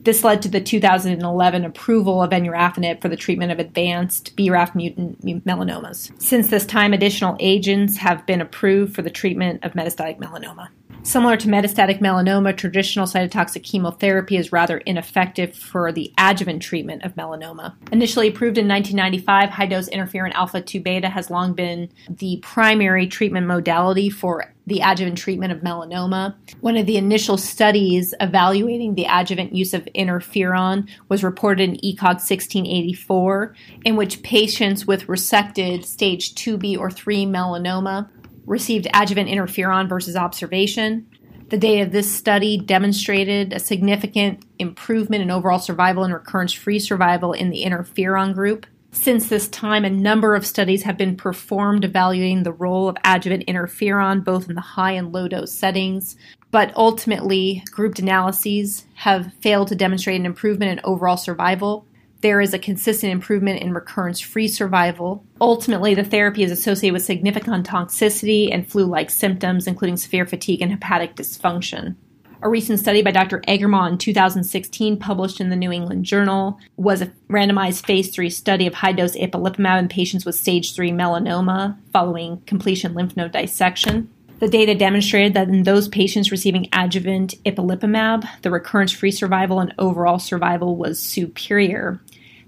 This 0.00 0.24
led 0.24 0.40
to 0.42 0.48
the 0.48 0.60
2011 0.60 1.64
approval 1.64 2.22
of 2.22 2.30
vemurafenib 2.30 3.02
for 3.02 3.10
the 3.10 3.16
treatment 3.16 3.52
of 3.52 3.58
advanced 3.58 4.34
BRAF 4.36 4.74
mutant 4.74 5.20
melanomas. 5.44 6.10
Since 6.22 6.48
this 6.48 6.64
time, 6.64 6.94
additional 6.94 7.36
agents 7.40 7.98
have 7.98 8.24
been 8.24 8.40
approved 8.40 8.94
for 8.94 9.02
the 9.02 9.10
treatment 9.10 9.64
of 9.64 9.72
metastatic 9.72 10.18
melanoma. 10.18 10.68
Similar 11.02 11.36
to 11.38 11.48
metastatic 11.48 12.00
melanoma, 12.00 12.56
traditional 12.56 13.06
cytotoxic 13.06 13.62
chemotherapy 13.62 14.36
is 14.36 14.52
rather 14.52 14.78
ineffective 14.78 15.56
for 15.56 15.90
the 15.92 16.12
adjuvant 16.18 16.60
treatment 16.62 17.02
of 17.02 17.14
melanoma. 17.14 17.74
Initially 17.92 18.28
approved 18.28 18.58
in 18.58 18.68
1995, 18.68 19.48
high 19.48 19.66
dose 19.66 19.88
interferon 19.88 20.32
alpha 20.32 20.60
2 20.60 20.80
beta 20.80 21.08
has 21.08 21.30
long 21.30 21.54
been 21.54 21.88
the 22.10 22.38
primary 22.42 23.06
treatment 23.06 23.46
modality 23.46 24.10
for 24.10 24.52
the 24.66 24.80
adjuvant 24.80 25.16
treatment 25.16 25.50
of 25.50 25.60
melanoma. 25.60 26.34
One 26.60 26.76
of 26.76 26.84
the 26.84 26.98
initial 26.98 27.38
studies 27.38 28.12
evaluating 28.20 28.94
the 28.94 29.06
adjuvant 29.08 29.54
use 29.54 29.72
of 29.72 29.88
interferon 29.94 30.88
was 31.08 31.24
reported 31.24 31.70
in 31.70 31.76
ECOG 31.76 32.20
1684, 32.20 33.54
in 33.86 33.96
which 33.96 34.22
patients 34.22 34.86
with 34.86 35.06
resected 35.06 35.84
stage 35.84 36.34
2B 36.34 36.78
or 36.78 36.90
3 36.90 37.24
melanoma 37.24 38.10
received 38.48 38.88
adjuvant 38.94 39.28
interferon 39.28 39.88
versus 39.88 40.16
observation. 40.16 41.06
The 41.50 41.58
data 41.58 41.82
of 41.82 41.92
this 41.92 42.12
study 42.12 42.58
demonstrated 42.58 43.52
a 43.52 43.60
significant 43.60 44.44
improvement 44.58 45.22
in 45.22 45.30
overall 45.30 45.58
survival 45.58 46.04
and 46.04 46.12
recurrence 46.12 46.52
free 46.52 46.78
survival 46.78 47.32
in 47.32 47.50
the 47.50 47.64
interferon 47.64 48.34
group. 48.34 48.66
Since 48.90 49.28
this 49.28 49.48
time, 49.48 49.84
a 49.84 49.90
number 49.90 50.34
of 50.34 50.46
studies 50.46 50.82
have 50.82 50.96
been 50.96 51.16
performed 51.16 51.84
evaluating 51.84 52.42
the 52.42 52.52
role 52.52 52.88
of 52.88 52.96
adjuvant 53.04 53.46
interferon 53.46 54.24
both 54.24 54.48
in 54.48 54.54
the 54.54 54.60
high 54.60 54.92
and 54.92 55.12
low 55.12 55.28
dose 55.28 55.52
settings, 55.52 56.16
but 56.50 56.72
ultimately, 56.74 57.62
grouped 57.70 57.98
analyses 57.98 58.86
have 58.94 59.32
failed 59.40 59.68
to 59.68 59.76
demonstrate 59.76 60.18
an 60.18 60.26
improvement 60.26 60.72
in 60.72 60.80
overall 60.84 61.18
survival 61.18 61.86
there 62.20 62.40
is 62.40 62.52
a 62.52 62.58
consistent 62.58 63.12
improvement 63.12 63.62
in 63.62 63.72
recurrence 63.72 64.20
free 64.20 64.48
survival. 64.48 65.24
Ultimately, 65.40 65.94
the 65.94 66.04
therapy 66.04 66.42
is 66.42 66.50
associated 66.50 66.94
with 66.94 67.04
significant 67.04 67.66
toxicity 67.66 68.52
and 68.52 68.68
flu 68.68 68.84
like 68.84 69.10
symptoms, 69.10 69.66
including 69.66 69.96
severe 69.96 70.26
fatigue 70.26 70.60
and 70.60 70.72
hepatic 70.72 71.14
dysfunction. 71.14 71.94
A 72.40 72.48
recent 72.48 72.78
study 72.78 73.02
by 73.02 73.10
Dr. 73.10 73.40
Eggermont 73.48 73.92
in 73.92 73.98
2016, 73.98 74.96
published 74.98 75.40
in 75.40 75.50
the 75.50 75.56
New 75.56 75.72
England 75.72 76.04
Journal, 76.04 76.58
was 76.76 77.02
a 77.02 77.12
randomized 77.28 77.84
phase 77.84 78.14
3 78.14 78.30
study 78.30 78.66
of 78.66 78.74
high 78.74 78.92
dose 78.92 79.16
ipilimumab 79.16 79.78
in 79.80 79.88
patients 79.88 80.24
with 80.24 80.36
stage 80.36 80.72
3 80.72 80.92
melanoma 80.92 81.76
following 81.92 82.40
completion 82.46 82.94
lymph 82.94 83.16
node 83.16 83.32
dissection. 83.32 84.08
The 84.38 84.46
data 84.46 84.76
demonstrated 84.76 85.34
that 85.34 85.48
in 85.48 85.64
those 85.64 85.88
patients 85.88 86.30
receiving 86.30 86.68
adjuvant 86.72 87.34
ipilimumab, 87.44 88.24
the 88.42 88.52
recurrence 88.52 88.92
free 88.92 89.10
survival 89.10 89.58
and 89.58 89.74
overall 89.78 90.20
survival 90.20 90.76
was 90.76 91.00
superior. 91.00 92.00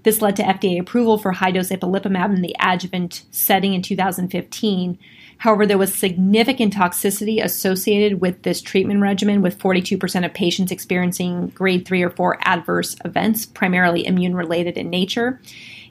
This 0.03 0.21
led 0.21 0.35
to 0.37 0.43
FDA 0.43 0.79
approval 0.79 1.17
for 1.17 1.31
high 1.31 1.51
dose 1.51 1.69
ipilimumab 1.69 2.35
in 2.35 2.41
the 2.41 2.55
adjuvant 2.59 3.23
setting 3.31 3.73
in 3.73 3.81
2015. 3.81 4.97
However, 5.37 5.65
there 5.65 5.77
was 5.77 5.93
significant 5.93 6.73
toxicity 6.73 7.43
associated 7.43 8.21
with 8.21 8.43
this 8.43 8.61
treatment 8.61 9.01
regimen, 9.01 9.41
with 9.41 9.59
42% 9.59 10.25
of 10.25 10.33
patients 10.33 10.71
experiencing 10.71 11.47
grade 11.49 11.85
3 11.85 12.03
or 12.03 12.09
4 12.11 12.37
adverse 12.41 12.95
events, 13.05 13.45
primarily 13.45 14.05
immune 14.05 14.35
related 14.35 14.77
in 14.77 14.89
nature. 14.89 15.39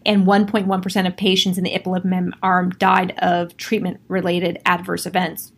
And 0.07 0.27
1.1% 0.27 1.07
of 1.07 1.17
patients 1.17 1.59
in 1.59 1.65
the 1.65 1.75
ipilimumab 1.75 2.33
arm 2.43 2.71
died 2.71 3.13
of 3.19 3.57
treatment 3.57 4.01
related 4.09 4.59
adverse 4.65 5.05
events. 5.05 5.53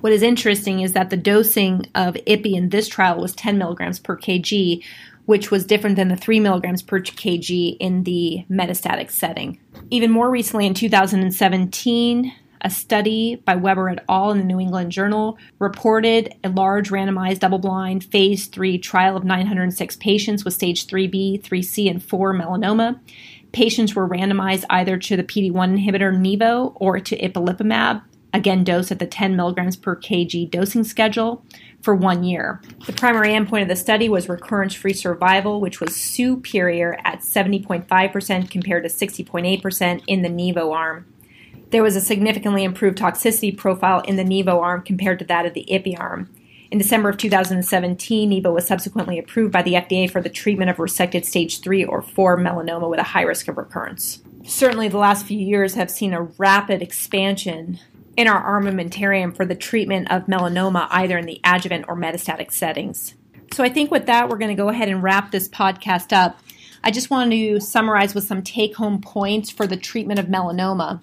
What 0.00 0.12
is 0.12 0.22
interesting 0.22 0.80
is 0.80 0.92
that 0.92 1.08
the 1.10 1.16
dosing 1.16 1.86
of 1.94 2.14
IPI 2.14 2.54
in 2.54 2.68
this 2.68 2.88
trial 2.88 3.18
was 3.20 3.34
10 3.34 3.56
milligrams 3.56 3.98
per 3.98 4.18
kg, 4.18 4.84
which 5.26 5.50
was 5.50 5.66
different 5.66 5.96
than 5.96 6.08
the 6.08 6.16
3 6.16 6.40
milligrams 6.40 6.82
per 6.82 7.00
kg 7.00 7.76
in 7.80 8.04
the 8.04 8.44
metastatic 8.50 9.10
setting. 9.10 9.58
Even 9.90 10.10
more 10.10 10.30
recently, 10.30 10.66
in 10.66 10.74
2017, 10.74 12.32
a 12.64 12.70
study 12.70 13.36
by 13.36 13.54
Weber 13.54 13.90
et 13.90 14.04
al. 14.08 14.30
in 14.30 14.38
the 14.38 14.44
New 14.44 14.58
England 14.58 14.90
Journal 14.90 15.38
reported 15.58 16.34
a 16.42 16.48
large 16.48 16.90
randomized 16.90 17.40
double 17.40 17.58
blind 17.58 18.04
phase 18.04 18.46
3 18.46 18.78
trial 18.78 19.16
of 19.16 19.24
906 19.24 19.96
patients 19.96 20.44
with 20.44 20.54
stage 20.54 20.86
3B, 20.86 21.42
3C, 21.42 21.90
and 21.90 22.02
4 22.02 22.34
melanoma. 22.34 22.98
Patients 23.52 23.94
were 23.94 24.08
randomized 24.08 24.64
either 24.70 24.98
to 24.98 25.16
the 25.16 25.22
PD1 25.22 25.52
inhibitor 25.52 26.12
Nivo 26.12 26.72
or 26.76 26.98
to 26.98 27.16
ipilimumab, 27.18 28.02
again 28.32 28.64
dosed 28.64 28.90
at 28.90 28.98
the 28.98 29.06
10 29.06 29.36
milligrams 29.36 29.76
per 29.76 29.94
kg 29.94 30.50
dosing 30.50 30.84
schedule 30.84 31.44
for 31.84 31.94
one 31.94 32.24
year. 32.24 32.60
The 32.86 32.94
primary 32.94 33.28
endpoint 33.28 33.62
of 33.62 33.68
the 33.68 33.76
study 33.76 34.08
was 34.08 34.28
recurrence 34.28 34.74
free 34.74 34.94
survival, 34.94 35.60
which 35.60 35.80
was 35.80 35.94
superior 35.94 36.98
at 37.04 37.20
70.5% 37.20 38.50
compared 38.50 38.82
to 38.84 38.88
60.8% 38.88 40.02
in 40.06 40.22
the 40.22 40.28
Nivo 40.28 40.74
arm. 40.74 41.06
There 41.70 41.82
was 41.82 41.94
a 41.94 42.00
significantly 42.00 42.64
improved 42.64 42.98
toxicity 42.98 43.56
profile 43.56 44.00
in 44.00 44.16
the 44.16 44.24
Nivo 44.24 44.60
arm 44.60 44.82
compared 44.82 45.18
to 45.18 45.24
that 45.26 45.44
of 45.44 45.54
the 45.54 45.66
IPI 45.70 45.98
arm. 46.00 46.30
In 46.70 46.78
December 46.78 47.08
of 47.08 47.18
2017, 47.18 48.30
Nivo 48.30 48.52
was 48.52 48.66
subsequently 48.66 49.18
approved 49.18 49.52
by 49.52 49.62
the 49.62 49.74
FDA 49.74 50.10
for 50.10 50.20
the 50.20 50.30
treatment 50.30 50.70
of 50.70 50.78
resected 50.78 51.24
stage 51.24 51.60
3 51.60 51.84
or 51.84 52.02
4 52.02 52.38
melanoma 52.38 52.88
with 52.88 52.98
a 52.98 53.04
high 53.04 53.22
risk 53.22 53.48
of 53.48 53.58
recurrence. 53.58 54.22
Certainly, 54.46 54.88
the 54.88 54.98
last 54.98 55.26
few 55.26 55.38
years 55.38 55.74
have 55.74 55.90
seen 55.90 56.12
a 56.12 56.22
rapid 56.22 56.82
expansion 56.82 57.78
in 58.16 58.28
our 58.28 58.60
armamentarium 58.60 59.34
for 59.34 59.44
the 59.44 59.54
treatment 59.54 60.10
of 60.10 60.26
melanoma, 60.26 60.86
either 60.90 61.18
in 61.18 61.26
the 61.26 61.40
adjuvant 61.44 61.86
or 61.88 61.96
metastatic 61.96 62.52
settings. 62.52 63.14
So, 63.52 63.62
I 63.62 63.68
think 63.68 63.90
with 63.90 64.06
that, 64.06 64.28
we're 64.28 64.38
going 64.38 64.54
to 64.56 64.60
go 64.60 64.68
ahead 64.68 64.88
and 64.88 65.02
wrap 65.02 65.30
this 65.30 65.48
podcast 65.48 66.12
up. 66.12 66.38
I 66.82 66.90
just 66.90 67.10
want 67.10 67.30
to 67.30 67.60
summarize 67.60 68.14
with 68.14 68.24
some 68.24 68.42
take 68.42 68.76
home 68.76 69.00
points 69.00 69.50
for 69.50 69.66
the 69.66 69.76
treatment 69.76 70.18
of 70.18 70.26
melanoma. 70.26 71.00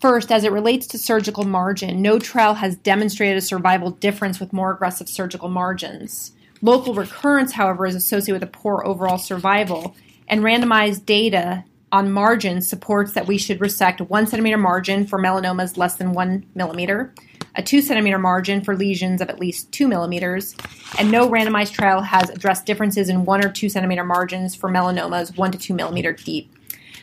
First, 0.00 0.32
as 0.32 0.44
it 0.44 0.52
relates 0.52 0.86
to 0.88 0.98
surgical 0.98 1.44
margin, 1.44 2.00
no 2.00 2.18
trial 2.18 2.54
has 2.54 2.76
demonstrated 2.76 3.36
a 3.36 3.42
survival 3.42 3.90
difference 3.90 4.40
with 4.40 4.52
more 4.52 4.72
aggressive 4.72 5.08
surgical 5.08 5.50
margins. 5.50 6.32
Local 6.62 6.94
recurrence, 6.94 7.52
however, 7.52 7.86
is 7.86 7.94
associated 7.94 8.40
with 8.40 8.48
a 8.48 8.52
poor 8.52 8.82
overall 8.84 9.18
survival, 9.18 9.94
and 10.26 10.42
randomized 10.42 11.04
data 11.04 11.64
on 11.92 12.12
margin 12.12 12.60
supports 12.60 13.12
that 13.12 13.26
we 13.26 13.38
should 13.38 13.60
resect 13.60 14.00
one 14.00 14.26
centimeter 14.26 14.58
margin 14.58 15.06
for 15.06 15.18
melanomas 15.18 15.76
less 15.76 15.96
than 15.96 16.12
one 16.12 16.46
millimeter, 16.54 17.12
a 17.56 17.62
two 17.62 17.82
centimeter 17.82 18.18
margin 18.18 18.62
for 18.62 18.76
lesions 18.76 19.20
of 19.20 19.28
at 19.28 19.40
least 19.40 19.70
two 19.72 19.88
millimeters, 19.88 20.54
and 20.98 21.10
no 21.10 21.28
randomized 21.28 21.72
trial 21.72 22.00
has 22.00 22.30
addressed 22.30 22.66
differences 22.66 23.08
in 23.08 23.24
one 23.24 23.44
or 23.44 23.50
two 23.50 23.68
centimeter 23.68 24.04
margins 24.04 24.54
for 24.54 24.70
melanomas 24.70 25.36
one 25.36 25.50
to 25.50 25.58
two 25.58 25.74
millimeter 25.74 26.12
deep. 26.12 26.54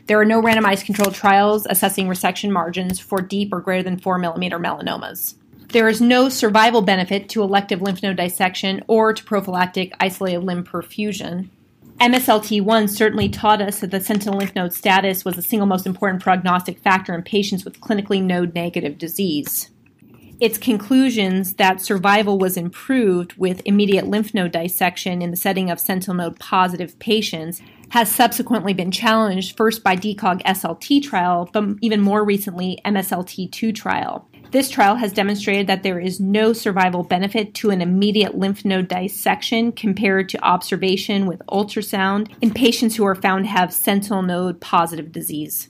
There 0.07 0.19
are 0.19 0.25
no 0.25 0.41
randomized 0.41 0.85
controlled 0.85 1.15
trials 1.15 1.67
assessing 1.69 2.07
resection 2.07 2.49
margins 2.49 2.97
for 2.97 3.19
deep 3.19 3.51
or 3.51 3.59
greater 3.59 3.83
than 3.83 3.99
4 3.99 4.17
millimeter 4.17 4.57
melanomas. 4.57 5.35
There 5.69 5.89
is 5.89 5.99
no 5.99 6.29
survival 6.29 6.81
benefit 6.81 7.27
to 7.29 7.43
elective 7.43 7.81
lymph 7.81 8.01
node 8.01 8.15
dissection 8.15 8.85
or 8.87 9.11
to 9.11 9.23
prophylactic 9.25 9.91
isolated 9.99 10.39
limb 10.39 10.63
perfusion. 10.63 11.49
MSLT1 11.99 12.89
certainly 12.89 13.27
taught 13.27 13.59
us 13.59 13.79
that 13.79 13.89
the 13.89 13.99
sentinel 13.99 14.37
lymph 14.37 14.53
node 14.53 14.71
status 14.71 15.25
was 15.25 15.35
the 15.35 15.41
single 15.41 15.65
most 15.65 15.87
important 15.87 16.21
prognostic 16.21 16.77
factor 16.77 17.15
in 17.15 17.23
patients 17.23 17.65
with 17.65 17.81
clinically 17.81 18.21
node 18.21 18.53
negative 18.53 18.99
disease. 18.99 19.71
Its 20.39 20.59
conclusions 20.59 21.55
that 21.55 21.81
survival 21.81 22.37
was 22.37 22.55
improved 22.55 23.33
with 23.33 23.63
immediate 23.65 24.05
lymph 24.05 24.35
node 24.35 24.51
dissection 24.51 25.23
in 25.23 25.31
the 25.31 25.37
setting 25.37 25.71
of 25.71 25.79
sentinel 25.79 26.15
node 26.15 26.39
positive 26.39 26.99
patients 26.99 27.63
has 27.89 28.13
subsequently 28.13 28.75
been 28.75 28.91
challenged 28.91 29.57
first 29.57 29.83
by 29.83 29.95
DeCOG 29.95 30.43
SLT 30.43 31.01
trial, 31.01 31.49
but 31.51 31.63
even 31.81 32.01
more 32.01 32.23
recently 32.23 32.79
MSLT2 32.85 33.73
trial. 33.73 34.26
This 34.51 34.69
trial 34.69 34.95
has 34.95 35.11
demonstrated 35.11 35.67
that 35.67 35.83
there 35.83 35.99
is 35.99 36.19
no 36.19 36.53
survival 36.53 37.03
benefit 37.03 37.53
to 37.55 37.69
an 37.69 37.81
immediate 37.81 38.37
lymph 38.37 38.63
node 38.63 38.87
dissection 38.87 39.71
compared 39.71 40.29
to 40.29 40.43
observation 40.43 41.25
with 41.25 41.41
ultrasound 41.47 42.31
in 42.41 42.53
patients 42.53 42.95
who 42.95 43.05
are 43.05 43.15
found 43.15 43.45
to 43.45 43.51
have 43.51 43.73
sentinel 43.73 44.21
node 44.21 44.61
positive 44.61 45.11
disease. 45.11 45.69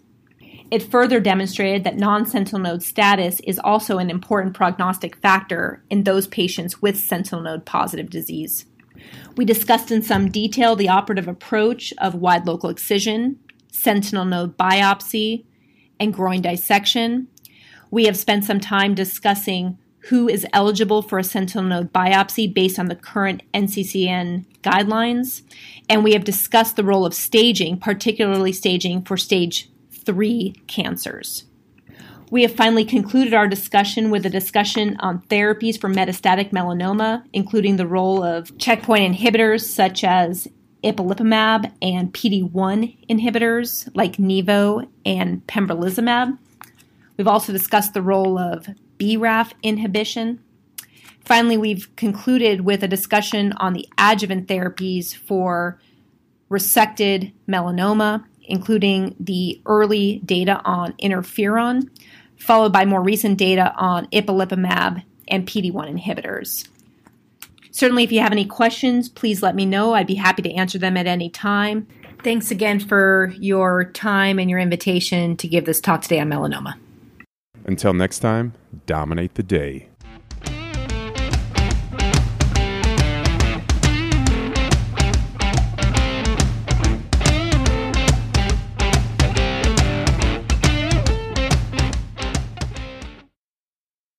It 0.69 0.83
further 0.83 1.19
demonstrated 1.19 1.83
that 1.85 1.97
non 1.97 2.25
sentinel 2.25 2.61
node 2.61 2.83
status 2.83 3.39
is 3.41 3.59
also 3.59 3.97
an 3.97 4.09
important 4.09 4.53
prognostic 4.53 5.15
factor 5.17 5.81
in 5.89 6.03
those 6.03 6.27
patients 6.27 6.81
with 6.81 6.99
sentinel 6.99 7.41
node 7.41 7.65
positive 7.65 8.09
disease. 8.09 8.65
We 9.37 9.45
discussed 9.45 9.91
in 9.91 10.03
some 10.03 10.29
detail 10.29 10.75
the 10.75 10.89
operative 10.89 11.27
approach 11.27 11.93
of 11.99 12.15
wide 12.15 12.45
local 12.45 12.69
excision, 12.69 13.39
sentinel 13.71 14.25
node 14.25 14.57
biopsy, 14.57 15.45
and 15.99 16.13
groin 16.13 16.41
dissection. 16.41 17.27
We 17.91 18.05
have 18.05 18.17
spent 18.17 18.45
some 18.45 18.59
time 18.59 18.95
discussing 18.95 19.77
who 20.09 20.29
is 20.29 20.45
eligible 20.53 21.01
for 21.01 21.19
a 21.19 21.23
sentinel 21.23 21.63
node 21.63 21.91
biopsy 21.91 22.53
based 22.53 22.79
on 22.79 22.87
the 22.87 22.95
current 22.95 23.43
NCCN 23.53 24.45
guidelines, 24.61 25.41
and 25.89 26.03
we 26.03 26.13
have 26.13 26.23
discussed 26.23 26.75
the 26.75 26.83
role 26.83 27.05
of 27.05 27.13
staging, 27.13 27.77
particularly 27.77 28.53
staging 28.53 29.01
for 29.03 29.17
stage 29.17 29.69
3 29.91 30.53
cancers. 30.67 31.43
We 32.29 32.41
have 32.41 32.55
finally 32.55 32.83
concluded 32.85 33.33
our 33.33 33.47
discussion 33.47 34.09
with 34.09 34.25
a 34.25 34.29
discussion 34.29 34.97
on 34.99 35.21
therapies 35.23 35.79
for 35.79 35.89
metastatic 35.89 36.51
melanoma, 36.51 37.23
including 37.33 37.77
the 37.77 37.87
role 37.87 38.23
of 38.23 38.57
checkpoint 38.57 39.15
inhibitors 39.15 39.61
such 39.61 40.03
as 40.03 40.47
ipilimumab 40.83 41.71
and 41.81 42.13
PD1 42.13 43.07
inhibitors 43.07 43.89
like 43.95 44.17
Nivo 44.17 44.87
and 45.05 45.45
pembrolizumab. 45.47 46.37
We've 47.17 47.27
also 47.27 47.51
discussed 47.51 47.93
the 47.93 48.01
role 48.01 48.37
of 48.37 48.67
BRAF 48.99 49.53
inhibition. 49.63 50.43
Finally, 51.25 51.57
we've 51.57 51.93
concluded 51.95 52.61
with 52.61 52.83
a 52.83 52.87
discussion 52.87 53.51
on 53.53 53.73
the 53.73 53.87
adjuvant 53.97 54.47
therapies 54.47 55.13
for 55.13 55.79
resected 56.49 57.33
melanoma, 57.49 58.23
including 58.43 59.15
the 59.19 59.61
early 59.65 60.21
data 60.25 60.61
on 60.63 60.93
interferon 60.93 61.89
followed 62.37 62.71
by 62.71 62.85
more 62.85 63.01
recent 63.01 63.37
data 63.37 63.73
on 63.75 64.07
ipilimumab 64.07 65.03
and 65.27 65.47
PD1 65.47 65.99
inhibitors. 65.99 66.67
Certainly, 67.71 68.03
if 68.03 68.11
you 68.11 68.21
have 68.21 68.31
any 68.31 68.45
questions, 68.45 69.09
please 69.09 69.43
let 69.43 69.55
me 69.55 69.65
know. 69.65 69.93
I'd 69.93 70.07
be 70.07 70.15
happy 70.15 70.41
to 70.43 70.53
answer 70.53 70.79
them 70.79 70.97
at 70.97 71.05
any 71.05 71.29
time. 71.29 71.87
Thanks 72.23 72.49
again 72.49 72.79
for 72.79 73.33
your 73.37 73.85
time 73.85 74.39
and 74.39 74.49
your 74.49 74.59
invitation 74.59 75.37
to 75.37 75.47
give 75.47 75.65
this 75.65 75.79
talk 75.79 76.01
today 76.01 76.19
on 76.19 76.29
melanoma. 76.29 76.75
Until 77.67 77.93
next 77.93 78.19
time, 78.19 78.53
dominate 78.85 79.35
the 79.35 79.43
day. 79.43 79.89